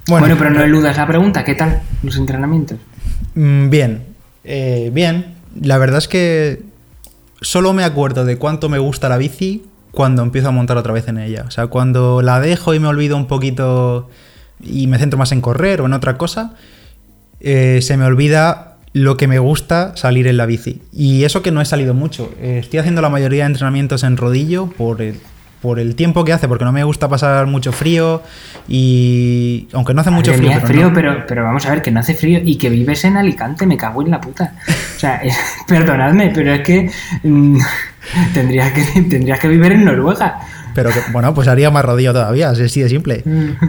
bueno. 0.07 0.27
Bueno, 0.27 0.37
pero 0.39 0.51
no 0.51 0.63
eludas 0.63 0.97
la 0.97 1.07
pregunta, 1.07 1.45
¿qué 1.45 1.55
tal 1.55 1.83
los 2.03 2.17
entrenamientos? 2.17 2.79
Mm, 3.35 3.71
Bien, 3.71 4.05
eh, 4.45 4.91
bien. 4.93 5.35
La 5.61 5.79
verdad 5.79 5.99
es 5.99 6.09
que 6.09 6.63
solo 7.41 7.73
me 7.73 7.85
acuerdo 7.85 8.25
de 8.25 8.37
cuánto 8.39 8.69
me 8.69 8.79
gusta 8.79 9.09
la 9.09 9.19
bici 9.19 9.65
cuando 9.91 10.23
empiezo 10.23 10.49
a 10.49 10.53
montar 10.53 10.77
otra 10.77 10.93
vez 10.93 11.09
en 11.09 11.19
ella. 11.19 11.45
O 11.47 11.51
sea, 11.51 11.67
cuando 11.67 12.23
la 12.23 12.41
dejo 12.41 12.75
y 12.75 12.79
me 12.79 12.89
olvido 12.89 13.17
un 13.17 13.27
poquito 13.27 14.09
y 14.61 14.87
me 14.87 14.99
centro 14.99 15.19
más 15.19 15.33
en 15.33 15.41
correr 15.41 15.81
o 15.81 15.87
en 15.87 15.93
otra 15.93 16.17
cosa, 16.17 16.55
eh, 17.41 17.81
se 17.83 17.97
me 17.97 18.05
olvida 18.05 18.70
lo 18.93 19.17
que 19.17 19.29
me 19.29 19.39
gusta 19.39 19.97
salir 19.97 20.27
en 20.27 20.37
la 20.37 20.47
bici. 20.47 20.83
Y 20.93 21.25
eso 21.25 21.43
que 21.43 21.51
no 21.53 21.61
he 21.61 21.65
salido 21.65 21.95
mucho. 21.95 22.33
Eh, 22.41 22.59
estoy 22.61 22.81
haciendo 22.81 23.01
la 23.03 23.09
mayoría 23.09 23.45
de 23.45 23.49
entrenamientos 23.51 24.03
en 24.03 24.17
rodillo 24.17 24.67
por 24.67 25.01
el, 25.01 25.17
por 25.63 25.79
el 25.79 25.95
tiempo 25.95 26.25
que 26.25 26.33
hace, 26.33 26.49
porque 26.49 26.65
no 26.65 26.73
me 26.73 26.83
gusta 26.85 27.09
pasar 27.09 27.47
mucho 27.47 27.71
frío 27.71 28.23
y 28.67 29.69
aunque 29.73 29.95
no 29.95 30.01
hace 30.01 30.11
mucho 30.11 30.33
frío, 30.33 30.49
mía, 30.49 30.57
pero 30.63 30.67
frío 30.69 30.89
no- 30.89 30.95
pero, 30.95 31.25
pero 31.29 31.45
vamos 31.45 31.67
a 31.67 31.71
ver, 31.71 31.83
que 31.83 31.91
no 31.91 32.01
hace 32.01 32.15
frío 32.15 32.41
y 32.45 32.57
que 32.57 32.71
vives 32.71 33.05
en 33.05 33.17
Alicante, 33.17 33.67
me 33.67 33.77
cago 33.77 34.03
en 34.03 34.11
la 34.11 34.21
puta. 34.21 34.55
O 34.97 34.99
sea, 34.99 35.17
es- 35.17 35.37
perdonadme, 35.69 36.31
pero 36.35 36.53
es 36.53 36.61
que 36.63 36.91
mm, 37.23 37.59
tendrías 38.35 38.73
que 38.73 39.03
tendrías 39.03 39.39
que 39.39 39.49
vivir 39.49 39.73
en 39.73 39.85
Noruega. 39.85 40.41
Pero 40.75 40.91
que, 40.91 41.01
bueno, 41.13 41.35
pues 41.35 41.49
haría 41.49 41.71
más 41.71 41.85
rodillo 41.85 42.13
todavía, 42.13 42.51
así 42.51 42.81
de 42.81 42.89
simple. 42.89 43.25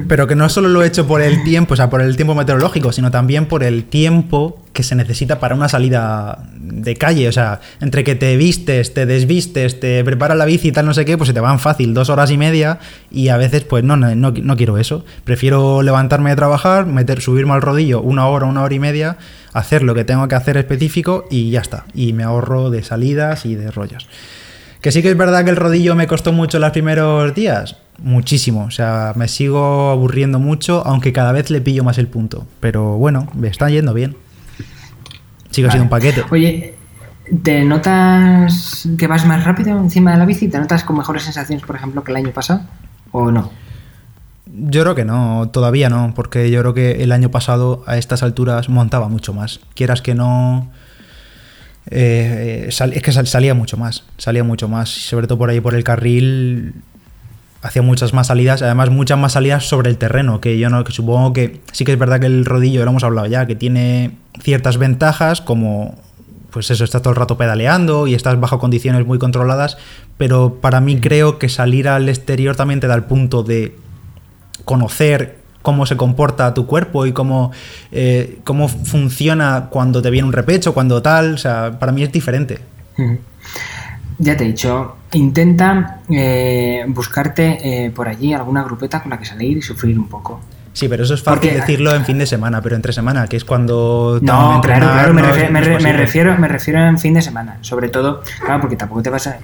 Pero 0.08 0.28
que 0.28 0.36
no 0.36 0.50
solo 0.50 0.70
lo 0.70 0.84
he 0.84 0.88
hecho 0.88 1.08
por 1.08 1.22
el 1.22 1.44
tiempo, 1.44 1.74
o 1.74 1.78
sea, 1.78 1.90
por 1.90 2.02
el 2.02 2.16
tiempo 2.16 2.36
meteorológico, 2.36 2.92
sino 2.92 3.12
también 3.12 3.46
por 3.46 3.64
el 3.64 3.86
tiempo 3.86 4.62
que 4.74 4.84
se 4.84 4.96
necesita 4.96 5.40
para 5.40 5.56
una 5.56 5.68
salida 5.68 6.44
de 6.54 6.96
calle. 6.96 7.28
O 7.28 7.32
sea, 7.32 7.60
entre 7.82 8.04
que 8.04 8.16
te 8.16 8.38
vistes, 8.38 8.94
te 8.94 9.06
desvistes, 9.06 9.80
te 9.80 10.04
preparas 10.04 10.38
la 10.38 10.46
bici 10.46 10.70
y 10.70 10.72
tal, 10.72 10.86
no 10.86 10.94
sé 10.94 11.06
qué, 11.06 11.18
pues 11.18 11.28
se 11.28 11.34
te 11.34 11.40
van 11.40 11.60
fácil 11.60 11.94
dos 11.94 12.10
horas 12.10 12.32
y 12.32 12.38
media 12.38 12.80
y 13.10 13.30
a 13.30 13.38
veces, 13.38 13.64
pues 13.64 13.84
no, 13.84 13.98
no, 13.98 14.16
no, 14.16 14.32
no 14.32 14.58
quiero 14.58 14.78
eso. 14.78 15.06
Prefiero 15.24 15.82
levantarme 15.82 16.30
de 16.30 16.36
trabajar, 16.36 16.86
meter, 16.86 17.22
subirme 17.22 17.54
al 17.54 17.62
rodillo 17.62 18.02
una 18.02 18.28
hora, 18.28 18.46
una 18.46 18.64
hora 18.64 18.74
y 18.74 18.80
media, 18.80 19.18
hacer 19.54 19.84
lo 19.84 19.94
que 19.96 20.04
tengo 20.04 20.28
que 20.28 20.36
hacer 20.36 20.58
específico 20.58 21.26
y 21.30 21.52
ya 21.52 21.62
está. 21.62 21.86
Y 21.94 22.14
me 22.14 22.24
ahorro 22.24 22.70
de 22.70 22.84
salidas 22.84 23.46
y 23.46 23.56
de 23.56 23.72
rollos. 23.72 24.08
Que 24.82 24.92
sí 24.92 25.02
que 25.02 25.12
es 25.12 25.18
verdad 25.18 25.44
que 25.46 25.52
el 25.52 25.58
rodillo 25.58 25.96
me 25.96 26.08
costó 26.08 26.34
mucho 26.34 26.58
los 26.58 26.72
primeros 26.72 27.34
días. 27.36 27.78
Muchísimo. 28.00 28.66
O 28.66 28.72
sea, 28.72 29.14
me 29.16 29.28
sigo 29.28 29.92
aburriendo 29.92 30.40
mucho, 30.40 30.86
aunque 30.86 31.14
cada 31.14 31.32
vez 31.32 31.52
le 31.52 31.62
pillo 31.62 31.84
más 31.84 32.00
el 32.00 32.08
punto. 32.08 32.48
Pero 32.60 32.98
bueno, 32.98 33.28
me 33.36 33.48
está 33.48 33.70
yendo 33.70 33.94
bien. 33.94 34.18
Sigo 35.52 35.70
siendo 35.70 35.84
un 35.84 35.90
paquete. 35.90 36.24
Oye, 36.32 36.76
¿te 37.44 37.64
notas 37.64 38.88
que 38.98 39.06
vas 39.06 39.26
más 39.26 39.44
rápido 39.44 39.78
encima 39.78 40.14
de 40.14 40.18
la 40.18 40.26
bici? 40.26 40.48
¿Te 40.48 40.58
notas 40.58 40.84
con 40.84 40.98
mejores 40.98 41.24
sensaciones, 41.24 41.64
por 41.64 41.76
ejemplo, 41.76 42.04
que 42.04 42.12
el 42.12 42.18
año 42.18 42.32
pasado? 42.32 42.62
¿O 43.12 43.30
no? 43.32 43.52
Yo 44.48 44.82
creo 44.82 44.96
que 44.96 45.06
no, 45.06 45.50
todavía 45.54 45.90
no, 45.90 46.14
porque 46.16 46.50
yo 46.50 46.60
creo 46.62 46.74
que 46.74 47.04
el 47.04 47.12
año 47.12 47.30
pasado 47.30 47.84
a 47.86 47.98
estas 47.98 48.24
alturas 48.24 48.68
montaba 48.68 49.08
mucho 49.10 49.34
más. 49.34 49.60
Quieras 49.76 50.02
que 50.02 50.16
no. 50.16 50.72
Eh, 51.90 52.68
sal- 52.72 52.94
es 52.94 53.02
que 53.02 53.12
sal- 53.12 53.28
salía 53.28 53.54
mucho 53.54 53.78
más, 53.78 54.04
salía 54.18 54.44
mucho 54.44 54.68
más. 54.68 54.90
Sobre 54.90 55.28
todo 55.28 55.38
por 55.38 55.50
ahí 55.50 55.60
por 55.60 55.76
el 55.76 55.84
carril. 55.84 56.74
Hacía 57.64 57.84
muchas 57.84 58.12
más 58.12 58.26
salidas, 58.28 58.64
además 58.64 58.90
muchas 58.90 59.20
más 59.20 59.34
salidas 59.34 59.68
sobre 59.70 59.92
el 59.92 59.98
terreno, 60.00 60.42
que 60.42 60.58
yo 60.58 60.72
no, 60.72 60.84
que 60.84 60.92
supongo 60.92 61.32
que 61.32 61.62
sí 61.72 61.86
que 61.86 61.92
es 61.94 62.00
verdad 62.00 62.20
que 62.20 62.26
el 62.26 62.44
rodillo, 62.44 62.84
lo 62.84 62.90
hemos 62.90 63.04
hablado 63.04 63.28
ya, 63.28 63.46
que 63.46 63.56
tiene 63.56 64.18
ciertas 64.42 64.78
ventajas, 64.78 65.42
como 65.42 65.96
pues 66.50 66.72
eso, 66.72 66.84
estás 66.84 67.04
todo 67.04 67.12
el 67.12 67.18
rato 67.18 67.38
pedaleando 67.38 68.08
y 68.08 68.16
estás 68.16 68.40
bajo 68.40 68.58
condiciones 68.58 69.06
muy 69.06 69.20
controladas, 69.20 69.78
pero 70.18 70.56
para 70.60 70.82
mí 70.82 71.00
creo 71.00 71.38
que 71.38 71.50
salir 71.50 71.88
al 71.88 72.10
exterior 72.10 72.56
también 72.56 72.80
te 72.80 72.88
da 72.88 72.96
el 72.96 73.04
punto 73.04 73.44
de 73.44 73.76
conocer 74.66 75.38
cómo 75.62 75.86
se 75.86 75.98
comporta 75.98 76.54
tu 76.54 76.66
cuerpo 76.66 77.06
y 77.06 77.12
cómo, 77.14 77.52
eh, 77.92 78.40
cómo 78.44 78.68
funciona 78.68 79.68
cuando 79.70 80.02
te 80.02 80.10
viene 80.10 80.28
un 80.28 80.34
repecho, 80.34 80.74
cuando 80.74 81.02
tal. 81.02 81.34
O 81.36 81.38
sea, 81.38 81.78
para 81.80 81.92
mí 81.92 82.04
es 82.04 82.12
diferente. 82.12 82.60
Ya 84.18 84.38
te 84.38 84.44
he 84.44 84.48
dicho, 84.48 84.98
intenta 85.14 86.00
eh, 86.10 86.84
buscarte 86.88 87.86
eh, 87.86 87.90
por 87.92 88.08
allí 88.08 88.34
alguna 88.34 88.64
grupeta 88.64 89.02
con 89.02 89.10
la 89.10 89.18
que 89.18 89.26
salir 89.26 89.58
y 89.58 89.62
sufrir 89.62 89.98
un 89.98 90.08
poco. 90.08 90.40
Sí, 90.74 90.88
pero 90.88 91.04
eso 91.04 91.16
es 91.16 91.22
fácil 91.24 91.40
Porque- 91.50 91.56
decirlo 91.56 91.94
en 91.94 92.06
fin 92.06 92.18
de 92.18 92.26
semana, 92.26 92.62
pero 92.62 92.76
entre 92.78 92.94
semana, 92.94 93.28
que 93.28 93.36
es 93.36 93.44
cuando... 93.44 94.20
No, 94.22 94.62
claro, 94.64 94.88
claro, 94.88 95.14
me, 95.14 95.22
no 95.22 95.30
es- 95.36 95.44
no 95.52 95.52
me 95.52 95.80
me 95.82 95.94
refiero, 95.94 96.38
me 96.38 96.48
refiero 96.48 96.80
en 96.88 96.98
fin 96.98 97.14
de 97.16 97.22
semana. 97.22 97.58
Sobre 97.62 97.90
todo, 97.90 98.24
claro, 98.40 98.62
porque 98.62 98.76
tampoco 98.78 99.02
te 99.02 99.10
vas 99.10 99.28
a. 99.28 99.40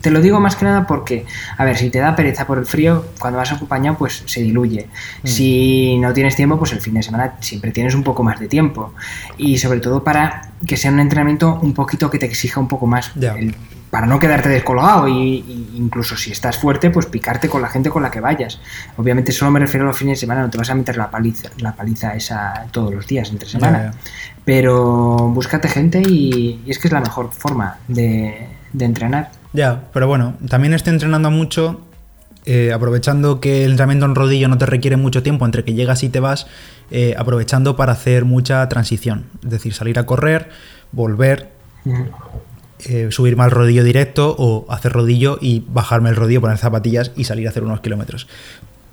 Te 0.00 0.10
lo 0.10 0.20
digo 0.20 0.40
más 0.40 0.56
que 0.56 0.64
nada 0.64 0.86
porque, 0.86 1.26
a 1.58 1.64
ver, 1.64 1.76
si 1.76 1.90
te 1.90 1.98
da 1.98 2.16
pereza 2.16 2.46
por 2.46 2.58
el 2.58 2.66
frío, 2.66 3.04
cuando 3.18 3.38
vas 3.38 3.52
acompañado, 3.52 3.96
pues 3.98 4.22
se 4.26 4.40
diluye. 4.42 4.88
Mm. 5.22 5.26
Si 5.26 5.98
no 5.98 6.12
tienes 6.12 6.36
tiempo, 6.36 6.58
pues 6.58 6.72
el 6.72 6.80
fin 6.80 6.94
de 6.94 7.02
semana 7.02 7.34
siempre 7.40 7.70
tienes 7.70 7.94
un 7.94 8.02
poco 8.02 8.22
más 8.22 8.40
de 8.40 8.48
tiempo. 8.48 8.94
Y 9.36 9.58
sobre 9.58 9.80
todo 9.80 10.02
para 10.02 10.50
que 10.66 10.76
sea 10.76 10.90
un 10.90 11.00
entrenamiento 11.00 11.58
un 11.62 11.74
poquito 11.74 12.10
que 12.10 12.18
te 12.18 12.26
exija 12.26 12.60
un 12.60 12.68
poco 12.68 12.86
más. 12.86 13.12
El- 13.36 13.54
para 13.90 14.06
no 14.06 14.20
quedarte 14.20 14.48
descolgado 14.48 15.08
y, 15.08 15.12
y 15.14 15.72
incluso 15.74 16.16
si 16.16 16.30
estás 16.30 16.56
fuerte, 16.56 16.90
pues 16.90 17.06
picarte 17.06 17.48
con 17.48 17.60
la 17.60 17.68
gente 17.68 17.90
con 17.90 18.04
la 18.04 18.10
que 18.12 18.20
vayas. 18.20 18.60
Obviamente 18.96 19.32
solo 19.32 19.50
me 19.50 19.58
refiero 19.58 19.84
a 19.84 19.88
los 19.88 19.98
fines 19.98 20.16
de 20.16 20.20
semana, 20.20 20.42
no 20.42 20.48
te 20.48 20.58
vas 20.58 20.70
a 20.70 20.76
meter 20.76 20.96
la 20.96 21.10
paliza, 21.10 21.48
la 21.58 21.72
paliza 21.74 22.14
esa 22.14 22.66
todos 22.70 22.94
los 22.94 23.04
días 23.08 23.28
entre 23.30 23.48
semana. 23.48 23.92
Pero 24.44 25.28
búscate 25.34 25.66
gente 25.68 26.00
y, 26.06 26.60
y 26.64 26.70
es 26.70 26.78
que 26.78 26.86
es 26.86 26.92
la 26.92 27.00
mejor 27.00 27.32
forma 27.32 27.78
de, 27.88 28.46
de 28.72 28.84
entrenar. 28.84 29.32
Ya, 29.52 29.88
pero 29.92 30.06
bueno, 30.06 30.34
también 30.48 30.74
estoy 30.74 30.92
entrenando 30.92 31.30
mucho, 31.30 31.80
eh, 32.46 32.72
aprovechando 32.72 33.40
que 33.40 33.64
el 33.64 33.72
entrenamiento 33.72 34.06
en 34.06 34.14
rodillo 34.14 34.48
no 34.48 34.58
te 34.58 34.66
requiere 34.66 34.96
mucho 34.96 35.22
tiempo 35.22 35.44
entre 35.44 35.64
que 35.64 35.74
llegas 35.74 36.02
y 36.02 36.08
te 36.08 36.20
vas, 36.20 36.46
eh, 36.90 37.14
aprovechando 37.18 37.76
para 37.76 37.92
hacer 37.92 38.24
mucha 38.24 38.68
transición. 38.68 39.26
Es 39.42 39.50
decir, 39.50 39.74
salir 39.74 39.98
a 39.98 40.06
correr, 40.06 40.50
volver, 40.92 41.50
eh, 42.86 43.08
subirme 43.10 43.44
al 43.44 43.50
rodillo 43.50 43.84
directo 43.84 44.34
o 44.38 44.66
hacer 44.70 44.92
rodillo 44.92 45.38
y 45.40 45.64
bajarme 45.68 46.10
el 46.10 46.16
rodillo, 46.16 46.40
poner 46.40 46.58
zapatillas 46.58 47.12
y 47.16 47.24
salir 47.24 47.46
a 47.46 47.50
hacer 47.50 47.64
unos 47.64 47.80
kilómetros. 47.80 48.28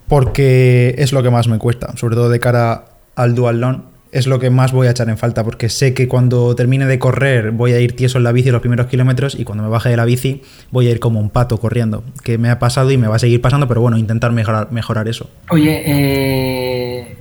Porque 0.08 0.96
es 0.98 1.12
lo 1.14 1.22
que 1.22 1.30
más 1.30 1.48
me 1.48 1.60
cuesta, 1.60 1.96
sobre 1.98 2.16
todo 2.16 2.30
de 2.30 2.40
cara 2.40 2.86
al 3.16 3.36
dual 3.36 3.60
long, 3.60 3.82
es 4.12 4.28
lo 4.28 4.40
que 4.40 4.50
más 4.50 4.72
voy 4.72 4.88
a 4.88 4.92
echar 4.92 5.10
en 5.10 5.18
falta, 5.18 5.44
porque 5.44 5.70
sé 5.70 5.94
que 5.94 6.08
cuando 6.08 6.56
termine 6.56 6.86
de 6.86 7.00
correr 7.00 7.52
voy 7.52 7.74
a 7.74 7.80
ir 7.80 7.96
tieso 7.96 8.18
en 8.18 8.24
la 8.24 8.32
bici 8.32 8.52
los 8.52 8.62
primeros 8.62 8.88
kilómetros 8.88 9.36
y 9.40 9.44
cuando 9.44 9.64
me 9.64 9.70
baje 9.70 9.90
de 9.90 9.98
la 9.98 10.06
bici 10.06 10.42
voy 10.72 10.88
a 10.88 10.92
ir 10.92 11.00
como 11.00 11.20
un 11.20 11.30
pato 11.30 11.58
corriendo, 11.60 12.04
que 12.24 12.38
me 12.38 12.50
ha 12.50 12.60
pasado 12.60 12.92
y 12.92 12.98
me 12.98 13.08
va 13.08 13.18
a 13.18 13.20
seguir 13.20 13.42
pasando, 13.42 13.68
pero 13.68 13.82
bueno, 13.82 13.98
intentar 13.98 14.32
mejorar, 14.32 14.72
mejorar 14.72 15.08
eso. 15.08 15.30
Oye, 15.50 15.84
eh, 15.86 17.18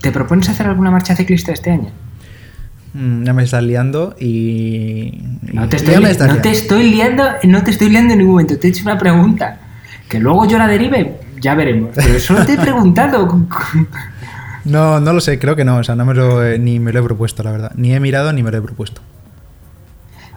¿te 0.00 0.12
propones 0.12 0.48
hacer 0.48 0.66
alguna 0.66 0.90
marcha 0.90 1.14
ciclista 1.14 1.52
este 1.52 1.70
año? 1.70 1.90
Mm, 2.92 3.24
ya 3.24 3.32
me 3.32 3.44
estás 3.44 3.62
liando 3.62 4.16
y... 4.18 5.22
No 5.52 5.68
te, 5.68 5.76
estoy, 5.76 5.94
no 5.94 6.00
te 6.00 6.24
liando. 6.24 6.48
estoy 6.48 6.90
liando, 6.90 7.24
no 7.44 7.62
te 7.62 7.70
estoy 7.70 7.88
liando 7.88 8.12
en 8.14 8.18
ningún 8.18 8.34
momento. 8.34 8.58
Te 8.58 8.66
he 8.66 8.70
hecho 8.70 8.82
una 8.82 8.98
pregunta. 8.98 9.60
Que 10.08 10.18
luego 10.18 10.44
yo 10.46 10.58
la 10.58 10.66
derive, 10.66 11.20
ya 11.40 11.54
veremos. 11.54 11.90
Pero 11.94 12.18
solo 12.18 12.44
te 12.44 12.54
he 12.54 12.58
preguntado. 12.58 13.46
No, 14.64 15.00
no 15.00 15.12
lo 15.12 15.20
sé, 15.20 15.38
creo 15.38 15.56
que 15.56 15.64
no, 15.64 15.76
o 15.78 15.84
sea, 15.84 15.94
no 15.96 16.04
me 16.04 16.14
lo 16.14 16.44
he- 16.44 16.58
ni 16.58 16.78
me 16.78 16.92
lo 16.92 17.00
he 17.00 17.02
propuesto, 17.02 17.42
la 17.42 17.52
verdad. 17.52 17.72
Ni 17.76 17.94
he 17.94 18.00
mirado 18.00 18.32
ni 18.32 18.42
me 18.42 18.50
lo 18.50 18.58
he 18.58 18.62
propuesto. 18.62 19.00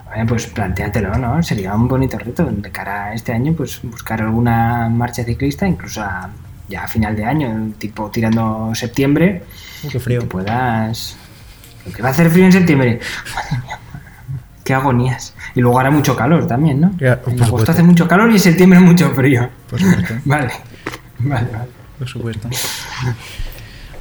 Bueno, 0.07 0.25
pues 0.27 0.45
planteatelo, 0.47 1.17
¿no? 1.17 1.41
Sería 1.41 1.73
un 1.73 1.87
bonito 1.87 2.17
reto 2.19 2.45
de 2.45 2.71
cara 2.71 3.05
a 3.05 3.13
este 3.13 3.33
año, 3.33 3.53
pues 3.53 3.79
buscar 3.83 4.21
alguna 4.21 4.87
marcha 4.89 5.23
ciclista, 5.23 5.67
incluso 5.67 6.01
a- 6.01 6.29
ya 6.69 6.83
a 6.83 6.87
final 6.87 7.15
de 7.15 7.25
año, 7.25 7.71
tipo 7.77 8.09
tirando 8.09 8.71
septiembre, 8.73 9.43
qué 9.91 9.99
frío. 9.99 10.21
que 10.21 10.27
puedas... 10.27 11.17
Que 11.95 12.01
va 12.01 12.09
a 12.09 12.11
hacer 12.11 12.29
frío 12.29 12.45
en 12.45 12.51
septiembre. 12.53 12.99
Madre 13.35 13.57
mía, 13.65 13.79
qué 14.63 14.73
agonías. 14.73 15.33
Y 15.55 15.59
luego 15.61 15.77
hará 15.79 15.91
mucho 15.91 16.15
calor 16.15 16.47
también, 16.47 16.79
¿no? 16.79 16.93
Ya, 16.97 17.13
en 17.13 17.19
agosto 17.33 17.45
supuesto. 17.45 17.71
hace 17.73 17.83
mucho 17.83 18.07
calor 18.07 18.29
y 18.29 18.35
en 18.35 18.39
septiembre 18.39 18.79
mucho 18.79 19.09
frío. 19.13 19.49
Por 19.69 19.79
supuesto. 19.81 20.13
Vale, 20.25 20.51
vale, 21.19 21.47
vale. 21.51 21.69
Por 21.99 22.07
supuesto. 22.07 22.47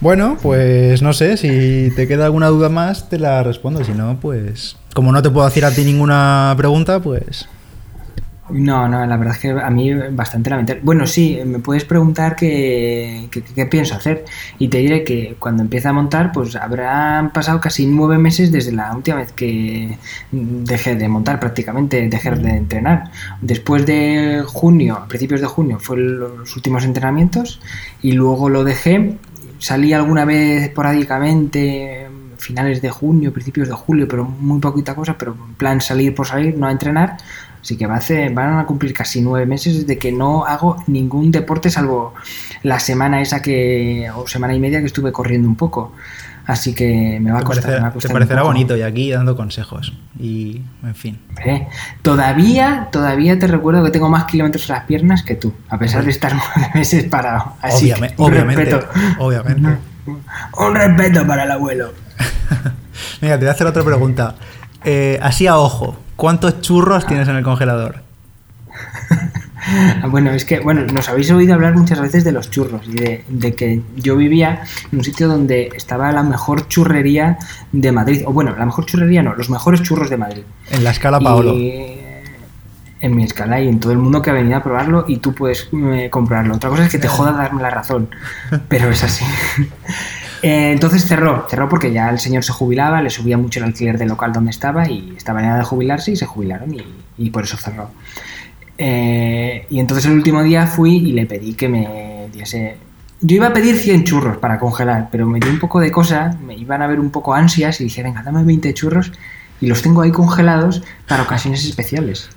Bueno, 0.03 0.37
pues 0.43 1.01
no 1.01 1.13
sé, 1.13 1.37
si 1.37 1.93
te 1.95 2.09
queda 2.09 2.25
alguna 2.27 2.49
duda 2.49 2.69
más, 2.69 3.09
te 3.09 3.19
la 3.19 3.43
respondo. 3.43 3.85
Si 3.85 3.95
no, 3.95 4.19
pues. 4.21 4.77
Como 4.95 5.13
no 5.13 5.23
te 5.23 5.31
puedo 5.31 5.47
hacer 5.47 5.65
a 5.65 5.71
ti 5.75 5.85
ninguna 5.85 6.55
pregunta, 6.57 7.01
pues. 7.01 7.49
No, 8.51 8.89
no, 8.89 9.07
la 9.07 9.17
verdad 9.17 9.35
es 9.37 9.41
que 9.41 9.51
a 9.51 9.71
mí 9.71 9.95
bastante 10.11 10.51
lamentable. 10.51 10.83
Bueno, 10.85 11.07
sí, 11.07 11.39
me 11.47 11.61
puedes 11.61 11.85
preguntar 11.85 12.35
qué, 12.37 13.29
qué- 13.31 13.67
pienso 13.67 13.95
hacer 13.95 14.25
y 14.59 14.69
te 14.69 14.79
diré 14.79 15.05
que 15.05 15.37
cuando 15.39 15.63
empiece 15.63 15.89
a 15.89 15.93
montar, 15.93 16.33
pues 16.33 16.57
habrán 16.57 17.33
pasado 17.33 17.61
casi 17.61 17.87
nueve 17.87 18.19
meses 18.19 18.51
desde 18.53 18.73
la 18.73 18.95
última 18.95 19.19
vez 19.19 19.33
que 19.33 19.97
dejé 20.33 20.97
de 20.97 21.09
montar 21.09 21.39
prácticamente, 21.41 22.09
dejé 22.09 22.33
de 22.33 22.51
entrenar. 22.57 23.05
Después 23.41 23.87
de 23.87 24.43
junio, 24.47 24.97
a 24.97 25.07
principios 25.09 25.41
de 25.41 25.47
junio, 25.47 25.79
fueron 25.79 26.19
los 26.19 26.57
últimos 26.57 26.85
entrenamientos 26.85 27.61
y 28.03 28.13
luego 28.13 28.49
lo 28.51 28.65
dejé. 28.65 29.17
Salí 29.63 29.93
alguna 29.93 30.25
vez 30.25 30.65
esporádicamente, 30.65 32.09
finales 32.37 32.83
de 32.83 32.91
junio, 32.91 33.33
principios 33.33 33.69
de 33.69 33.75
julio, 33.75 34.09
pero 34.09 34.25
muy 34.25 34.59
poquita 34.59 34.97
cosa, 34.97 35.17
pero 35.17 35.37
en 35.49 35.55
plan 35.55 35.81
salir 35.81 36.13
por 36.17 36.27
salir, 36.27 36.59
no 36.59 36.67
a 36.67 36.73
entrenar. 36.73 37.17
Así 37.63 37.77
que 37.77 37.87
va 37.87 37.95
a 37.95 37.99
hacer- 37.99 38.33
van 38.35 38.59
a 38.59 38.67
cumplir 38.67 38.93
casi 38.93 39.21
nueve 39.21 39.47
meses 39.47 39.73
desde 39.87 39.97
que 39.99 40.11
no 40.11 40.45
hago 40.45 40.83
ningún 40.89 41.31
deporte 41.31 41.71
salvo 41.71 42.13
la 42.65 42.81
semana 42.81 43.21
esa 43.23 43.41
que, 43.41 44.11
o 44.17 44.27
semana 44.27 44.53
y 44.53 44.59
media 44.59 44.81
que 44.81 44.87
estuve 44.87 45.13
corriendo 45.13 45.47
un 45.47 45.55
poco. 45.55 45.93
Así 46.47 46.75
que 46.75 47.19
me 47.21 47.31
va 47.31 47.39
a 47.39 47.41
Te, 47.41 47.47
costar. 47.47 47.65
va 47.65 47.71
parecerá, 47.71 47.89
a 47.89 48.01
te 48.01 48.09
parecerá 48.09 48.43
bonito 48.43 48.77
y 48.77 48.83
aquí 48.83 49.11
dando 49.13 49.37
consejos. 49.37 49.93
Y, 50.19 50.61
en 50.83 50.95
fin. 50.95 51.19
Hombre, 51.29 51.69
Todavía, 52.03 52.89
todavía 52.91 53.39
te 53.39 53.47
recuerdo 53.47 53.85
que 53.85 53.91
tengo 53.91 54.09
más 54.09 54.25
kilómetros 54.25 54.69
en 54.69 54.75
las 54.77 54.85
piernas 54.85 55.23
que 55.23 55.37
tú, 55.37 55.55
a 55.69 55.79
pesar 55.79 56.05
de 56.05 56.11
estar 56.11 56.33
nueve 56.57 56.71
meses 56.75 57.05
parado. 57.05 57.55
Así 57.63 57.91
Obviame- 57.91 58.15
que 58.17 58.23
un 58.23 58.31
obviamente. 58.33 58.65
respeto. 58.65 58.89
Obviamente. 59.19 59.79
Un 60.07 60.75
respeto 60.75 61.27
para 61.27 61.45
el 61.45 61.51
abuelo. 61.53 61.93
Mira, 63.21 63.35
te 63.39 63.45
voy 63.45 63.49
a 63.49 63.53
hacer 63.53 63.67
otra 63.67 63.85
pregunta. 63.85 64.35
Eh, 64.85 65.19
así 65.23 65.47
a 65.47 65.57
ojo, 65.59 65.97
¿cuántos 66.17 66.61
churros 66.61 67.07
tienes 67.07 67.29
en 67.29 67.37
el 67.37 67.45
congelador? 67.45 68.01
Bueno, 70.09 70.31
es 70.33 70.45
que, 70.45 70.61
bueno, 70.61 70.83
nos 70.93 71.09
habéis 71.09 71.31
oído 71.31 71.55
hablar 71.55 71.75
muchas 71.75 72.01
veces 72.01 72.25
de 72.25 72.33
los 72.33 72.51
churros 72.51 72.87
y 72.87 72.93
de, 72.93 73.25
de 73.29 73.55
que 73.55 73.81
yo 73.97 74.17
vivía 74.17 74.63
en 74.91 74.99
un 74.99 75.05
sitio 75.05 75.29
donde 75.29 75.71
estaba 75.75 76.11
la 76.13 76.23
mejor 76.23 76.69
churrería 76.69 77.39
de 77.73 77.93
Madrid. 77.93 78.23
O 78.27 78.33
bueno, 78.33 78.55
la 78.57 78.67
mejor 78.67 78.87
churrería 78.87 79.23
no, 79.23 79.35
los 79.35 79.51
mejores 79.51 79.83
churros 79.83 80.11
de 80.11 80.17
Madrid. 80.17 80.43
En 80.71 80.85
la 80.85 80.91
escala 80.91 81.21
Paolo. 81.21 81.55
Y 81.55 81.99
en 83.01 83.17
mi 83.17 83.25
escala 83.25 83.61
y 83.61 83.69
en 83.69 83.81
todo 83.81 83.93
el 83.93 83.99
mundo 83.99 84.23
que 84.23 84.31
ha 84.31 84.33
venido 84.33 84.57
a 84.57 84.63
probarlo 84.63 85.05
y 85.09 85.19
tú 85.19 85.35
puedes 85.35 85.69
eh, 85.73 86.09
comprarlo. 86.11 86.55
Otra 86.55 86.71
cosa 86.71 86.85
es 86.85 86.91
que 86.91 86.99
te 86.99 87.09
joda 87.09 87.33
darme 87.33 87.61
la 87.61 87.71
razón, 87.71 88.09
pero 88.69 88.89
es 88.91 89.05
así. 89.05 89.25
Eh, 90.45 90.73
entonces 90.73 91.05
cerró, 91.05 91.47
cerró 91.49 91.69
porque 91.69 91.93
ya 91.93 92.11
el 92.11 92.19
señor 92.19 92.43
se 92.43 92.53
jubilaba, 92.53 93.01
le 93.01 93.11
subía 93.11 93.39
mucho 93.39 93.61
el 93.61 93.67
alquiler 93.67 93.97
del 93.97 94.09
local 94.09 94.33
donde 94.33 94.51
estaba 94.51 94.89
y 94.91 95.15
estaba 95.17 95.39
en 95.39 95.47
edad 95.47 95.59
de 95.59 95.63
jubilarse 95.63 96.11
y 96.11 96.17
se 96.17 96.27
jubilaron 96.27 96.75
y, 96.75 96.85
y 97.17 97.31
por 97.31 97.45
eso 97.45 97.57
cerró. 97.57 97.91
Eh, 98.79 99.67
y 99.71 99.79
entonces 99.79 100.07
el 100.07 100.13
último 100.13 100.43
día 100.43 100.67
fui 100.67 100.97
y 100.97 101.13
le 101.13 101.27
pedí 101.27 101.55
que 101.55 101.69
me 101.69 102.29
diese... 102.33 102.77
Yo 103.21 103.37
iba 103.37 103.49
a 103.49 103.53
pedir 103.53 103.77
100 103.77 104.05
churros 104.05 104.37
para 104.39 104.59
congelar, 104.59 105.09
pero 105.13 105.27
me 105.27 105.39
dio 105.39 105.51
un 105.51 105.61
poco 105.61 105.79
de 105.79 105.93
cosa, 105.93 106.37
me 106.45 106.57
iban 106.57 106.83
a 106.83 106.89
ver 106.89 106.99
un 106.99 107.11
poco 107.11 107.35
ansias 107.35 107.81
y 107.81 107.85
dije, 107.85 108.03
venga, 108.03 108.23
dame 108.23 108.43
20 108.43 108.75
churros 108.75 109.13
y 109.61 109.67
los 109.67 109.81
tengo 109.81 110.03
ahí 110.03 110.11
congelados 110.11 110.83
para 111.07 111.23
ocasiones 111.23 111.65
especiales. 111.65 112.31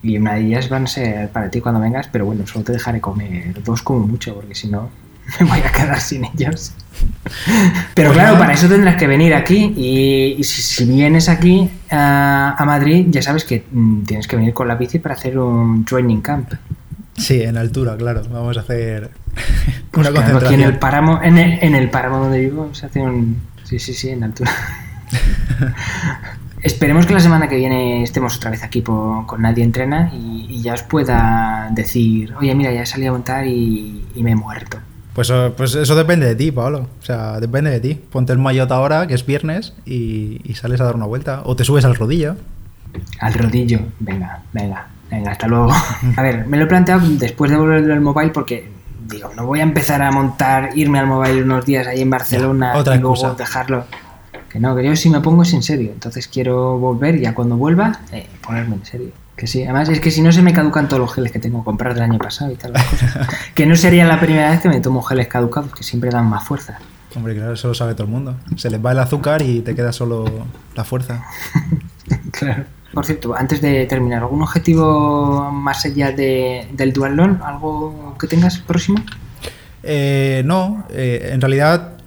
Y 0.00 0.16
una 0.16 0.34
de 0.34 0.42
ellas 0.42 0.68
van 0.68 0.84
a 0.84 0.86
ser 0.86 1.30
para 1.30 1.50
ti 1.50 1.60
cuando 1.60 1.80
vengas, 1.80 2.08
pero 2.12 2.24
bueno, 2.24 2.46
solo 2.46 2.64
te 2.64 2.72
dejaré 2.72 3.00
comer 3.00 3.60
dos 3.64 3.82
como 3.82 4.06
mucho, 4.06 4.34
porque 4.36 4.54
si 4.54 4.68
no 4.68 4.90
me 5.40 5.46
voy 5.46 5.60
a 5.60 5.72
quedar 5.72 6.00
sin 6.00 6.24
ellos. 6.24 6.72
Pero 7.94 8.10
Pues 8.10 8.18
claro, 8.20 8.38
para 8.38 8.54
eso 8.54 8.68
tendrás 8.68 8.96
que 8.96 9.06
venir 9.06 9.34
aquí 9.34 9.72
y, 9.76 10.36
y 10.38 10.44
si, 10.44 10.62
si 10.62 10.84
vienes 10.84 11.28
aquí 11.28 11.70
a, 11.90 12.56
a 12.58 12.64
Madrid, 12.64 13.06
ya 13.10 13.22
sabes 13.22 13.44
que 13.44 13.64
mm, 13.70 14.02
tienes 14.04 14.26
que 14.26 14.36
venir 14.36 14.54
con 14.54 14.68
la 14.68 14.74
bici 14.74 14.98
para 14.98 15.14
hacer 15.14 15.38
un 15.38 15.84
training 15.84 16.20
camp. 16.20 16.52
Sí, 17.16 17.42
en 17.42 17.56
altura, 17.56 17.96
claro. 17.96 18.22
Vamos 18.30 18.56
a 18.56 18.60
hacer 18.60 19.10
Pues 19.90 20.08
una 20.08 20.10
claro, 20.10 20.18
aquí 20.18 20.18
en 20.18 20.22
concentración. 20.32 20.60
el 20.62 20.78
páramo, 20.78 21.20
en 21.22 21.38
el, 21.38 21.58
en 21.62 21.74
el 21.74 21.90
páramo 21.90 22.18
donde 22.20 22.40
vivo 22.40 22.74
se 22.74 22.86
hace 22.86 23.00
un... 23.00 23.36
Sí, 23.64 23.78
sí, 23.78 23.92
sí, 23.92 24.08
en 24.10 24.24
altura. 24.24 24.50
Esperemos 26.62 27.06
que 27.06 27.14
la 27.14 27.20
semana 27.20 27.48
que 27.48 27.56
viene 27.56 28.02
estemos 28.02 28.36
otra 28.36 28.50
vez 28.50 28.64
aquí 28.64 28.80
po- 28.82 29.24
con 29.26 29.42
Nadie 29.42 29.62
Entrena 29.62 30.10
y, 30.12 30.46
y 30.50 30.62
ya 30.62 30.74
os 30.74 30.82
pueda 30.82 31.68
decir, 31.72 32.34
oye, 32.40 32.54
mira, 32.54 32.72
ya 32.72 32.84
salí 32.84 33.06
a 33.06 33.12
montar 33.12 33.46
y, 33.46 34.04
y 34.14 34.22
me 34.24 34.32
he 34.32 34.36
muerto. 34.36 34.78
Pues, 35.18 35.30
eh, 35.30 35.52
pues 35.56 35.74
eso 35.74 35.96
depende 35.96 36.26
de 36.26 36.36
ti, 36.36 36.52
Paolo. 36.52 36.86
O 37.00 37.04
sea, 37.04 37.40
depende 37.40 37.72
de 37.72 37.80
ti. 37.80 37.94
Ponte 37.94 38.32
el 38.32 38.38
maillot 38.38 38.70
ahora, 38.70 39.08
que 39.08 39.14
es 39.14 39.26
viernes, 39.26 39.74
y, 39.84 40.40
y 40.44 40.54
sales 40.54 40.80
a 40.80 40.84
dar 40.84 40.94
una 40.94 41.06
vuelta. 41.06 41.42
O 41.44 41.56
te 41.56 41.64
subes 41.64 41.84
al 41.84 41.96
rodillo. 41.96 42.36
Al 43.18 43.34
rodillo, 43.34 43.80
venga, 43.98 44.44
venga, 44.52 44.86
venga, 45.10 45.32
hasta 45.32 45.48
luego. 45.48 45.72
A 46.16 46.22
ver, 46.22 46.46
me 46.46 46.56
lo 46.56 46.62
he 46.62 46.66
planteado 46.68 47.04
después 47.04 47.50
de 47.50 47.56
volver 47.56 47.84
del 47.84 48.00
mobile 48.00 48.30
porque 48.30 48.70
digo, 49.08 49.32
no 49.34 49.44
voy 49.44 49.58
a 49.58 49.64
empezar 49.64 50.02
a 50.02 50.12
montar, 50.12 50.70
irme 50.76 51.00
al 51.00 51.08
mobile 51.08 51.42
unos 51.42 51.66
días 51.66 51.88
ahí 51.88 52.00
en 52.00 52.10
Barcelona 52.10 52.76
otra 52.76 52.94
y 52.94 53.00
luego 53.00 53.16
excusa. 53.16 53.34
dejarlo. 53.34 53.86
Que 54.48 54.60
no, 54.60 54.76
que 54.76 54.84
yo 54.84 54.94
si 54.94 55.10
me 55.10 55.20
pongo 55.20 55.42
es 55.42 55.52
en 55.52 55.64
serio. 55.64 55.90
Entonces 55.94 56.28
quiero 56.28 56.78
volver 56.78 57.16
y 57.16 57.22
ya 57.22 57.34
cuando 57.34 57.56
vuelva, 57.56 58.02
eh, 58.12 58.28
ponerme 58.46 58.76
en 58.76 58.84
serio. 58.84 59.10
Que 59.38 59.46
sí, 59.46 59.62
además 59.62 59.88
es 59.88 60.00
que 60.00 60.10
si 60.10 60.20
no 60.20 60.32
se 60.32 60.42
me 60.42 60.52
caducan 60.52 60.88
todos 60.88 61.00
los 61.00 61.14
geles 61.14 61.30
que 61.30 61.38
tengo 61.38 61.60
que 61.60 61.64
comprar 61.64 61.94
del 61.94 62.02
año 62.02 62.18
pasado 62.18 62.50
y 62.50 62.56
tal. 62.56 62.72
que 63.54 63.66
no 63.66 63.76
sería 63.76 64.04
la 64.04 64.18
primera 64.18 64.50
vez 64.50 64.60
que 64.60 64.68
me 64.68 64.80
tomo 64.80 65.00
geles 65.00 65.28
caducados, 65.28 65.72
que 65.72 65.84
siempre 65.84 66.10
dan 66.10 66.26
más 66.26 66.44
fuerza. 66.44 66.80
Hombre, 67.14 67.36
claro, 67.36 67.52
eso 67.52 67.68
lo 67.68 67.74
sabe 67.74 67.94
todo 67.94 68.08
el 68.08 68.10
mundo. 68.10 68.36
Se 68.56 68.68
les 68.68 68.84
va 68.84 68.90
el 68.90 68.98
azúcar 68.98 69.42
y 69.42 69.60
te 69.60 69.76
queda 69.76 69.92
solo 69.92 70.24
la 70.74 70.84
fuerza. 70.84 71.24
Claro. 72.32 72.64
Por 72.94 73.04
cierto, 73.04 73.34
antes 73.34 73.60
de 73.60 73.84
terminar, 73.84 74.22
¿algún 74.22 74.40
objetivo 74.42 75.50
más 75.52 75.84
allá 75.84 76.10
de, 76.10 76.66
del 76.72 76.94
dualón? 76.94 77.40
¿Algo 77.44 78.16
que 78.18 78.26
tengas 78.26 78.58
próximo? 78.58 78.98
Eh, 79.82 80.42
no, 80.46 80.86
eh, 80.88 81.30
en 81.32 81.40
realidad, 81.40 81.97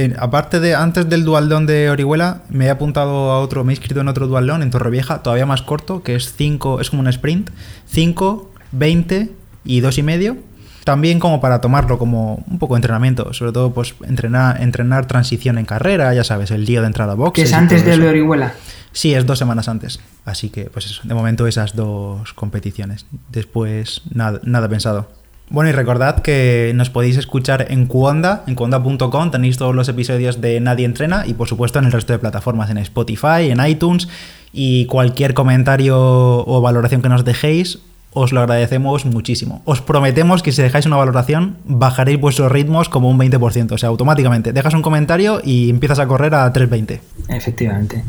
eh, 0.00 0.14
aparte 0.18 0.60
de 0.60 0.74
antes 0.74 1.08
del 1.08 1.24
dualdón 1.24 1.66
de 1.66 1.90
Orihuela, 1.90 2.42
me 2.48 2.66
he 2.66 2.70
apuntado 2.70 3.32
a 3.32 3.40
otro, 3.40 3.64
me 3.64 3.72
he 3.72 3.74
inscrito 3.74 4.00
en 4.00 4.08
otro 4.08 4.28
dualdón 4.28 4.62
en 4.62 4.70
Torrevieja, 4.70 5.22
todavía 5.22 5.44
más 5.44 5.62
corto, 5.62 6.02
que 6.02 6.14
es 6.14 6.34
5, 6.36 6.80
es 6.80 6.90
como 6.90 7.02
un 7.02 7.08
sprint, 7.08 7.50
5, 7.86 8.50
20 8.72 9.32
y 9.64 9.80
2 9.80 9.98
y 9.98 10.02
medio. 10.02 10.36
También 10.84 11.18
como 11.18 11.40
para 11.40 11.60
tomarlo 11.60 11.98
como 11.98 12.44
un 12.48 12.58
poco 12.58 12.74
de 12.74 12.78
entrenamiento, 12.78 13.34
sobre 13.34 13.52
todo 13.52 13.74
pues 13.74 13.94
entrenar, 14.06 14.62
entrenar 14.62 15.06
transición 15.06 15.58
en 15.58 15.66
carrera, 15.66 16.14
ya 16.14 16.24
sabes, 16.24 16.50
el 16.50 16.64
día 16.64 16.80
de 16.80 16.86
entrada 16.86 17.12
a 17.12 17.16
Que 17.16 17.20
boxes. 17.20 17.44
es 17.48 17.52
antes 17.52 17.84
del 17.84 18.00
de 18.00 18.08
Orihuela. 18.08 18.54
Sí, 18.92 19.14
es 19.14 19.26
dos 19.26 19.38
semanas 19.38 19.68
antes. 19.68 20.00
Así 20.24 20.48
que, 20.48 20.64
pues 20.70 20.86
eso, 20.86 21.02
de 21.04 21.12
momento 21.12 21.46
esas 21.46 21.76
dos 21.76 22.32
competiciones. 22.32 23.04
Después, 23.30 24.02
nada, 24.14 24.40
nada 24.44 24.68
pensado. 24.68 25.10
Bueno, 25.50 25.70
y 25.70 25.72
recordad 25.72 26.20
que 26.20 26.72
nos 26.74 26.90
podéis 26.90 27.16
escuchar 27.16 27.66
en 27.70 27.86
Cuonda, 27.86 28.44
en 28.46 28.54
cuonda.com, 28.54 29.30
tenéis 29.30 29.56
todos 29.56 29.74
los 29.74 29.88
episodios 29.88 30.40
de 30.42 30.60
Nadie 30.60 30.84
Entrena 30.84 31.24
y 31.26 31.32
por 31.32 31.48
supuesto 31.48 31.78
en 31.78 31.86
el 31.86 31.92
resto 31.92 32.12
de 32.12 32.18
plataformas, 32.18 32.68
en 32.68 32.78
Spotify, 32.78 33.50
en 33.50 33.64
iTunes 33.66 34.08
y 34.52 34.84
cualquier 34.86 35.32
comentario 35.32 35.96
o 35.98 36.60
valoración 36.60 37.00
que 37.00 37.08
nos 37.08 37.24
dejéis, 37.24 37.78
os 38.12 38.32
lo 38.32 38.40
agradecemos 38.40 39.04
muchísimo. 39.06 39.62
Os 39.64 39.80
prometemos 39.80 40.42
que 40.42 40.52
si 40.52 40.62
dejáis 40.62 40.86
una 40.86 40.96
valoración, 40.96 41.56
bajaréis 41.64 42.20
vuestros 42.20 42.50
ritmos 42.50 42.88
como 42.88 43.08
un 43.08 43.18
20%, 43.18 43.72
o 43.72 43.78
sea, 43.78 43.88
automáticamente. 43.88 44.52
Dejas 44.52 44.74
un 44.74 44.82
comentario 44.82 45.40
y 45.42 45.70
empiezas 45.70 45.98
a 45.98 46.06
correr 46.06 46.34
a 46.34 46.52
3.20. 46.52 47.00
Efectivamente. 47.28 48.04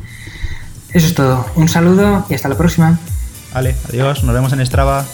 Eso 0.94 1.08
es 1.08 1.14
todo. 1.14 1.46
Un 1.56 1.70
saludo 1.70 2.26
y 2.30 2.34
hasta 2.34 2.50
la 2.50 2.58
próxima. 2.58 3.00
Vale, 3.54 3.76
adiós, 3.88 4.24
nos 4.24 4.34
vemos 4.34 4.54
en 4.54 4.66
Strava. 4.66 5.06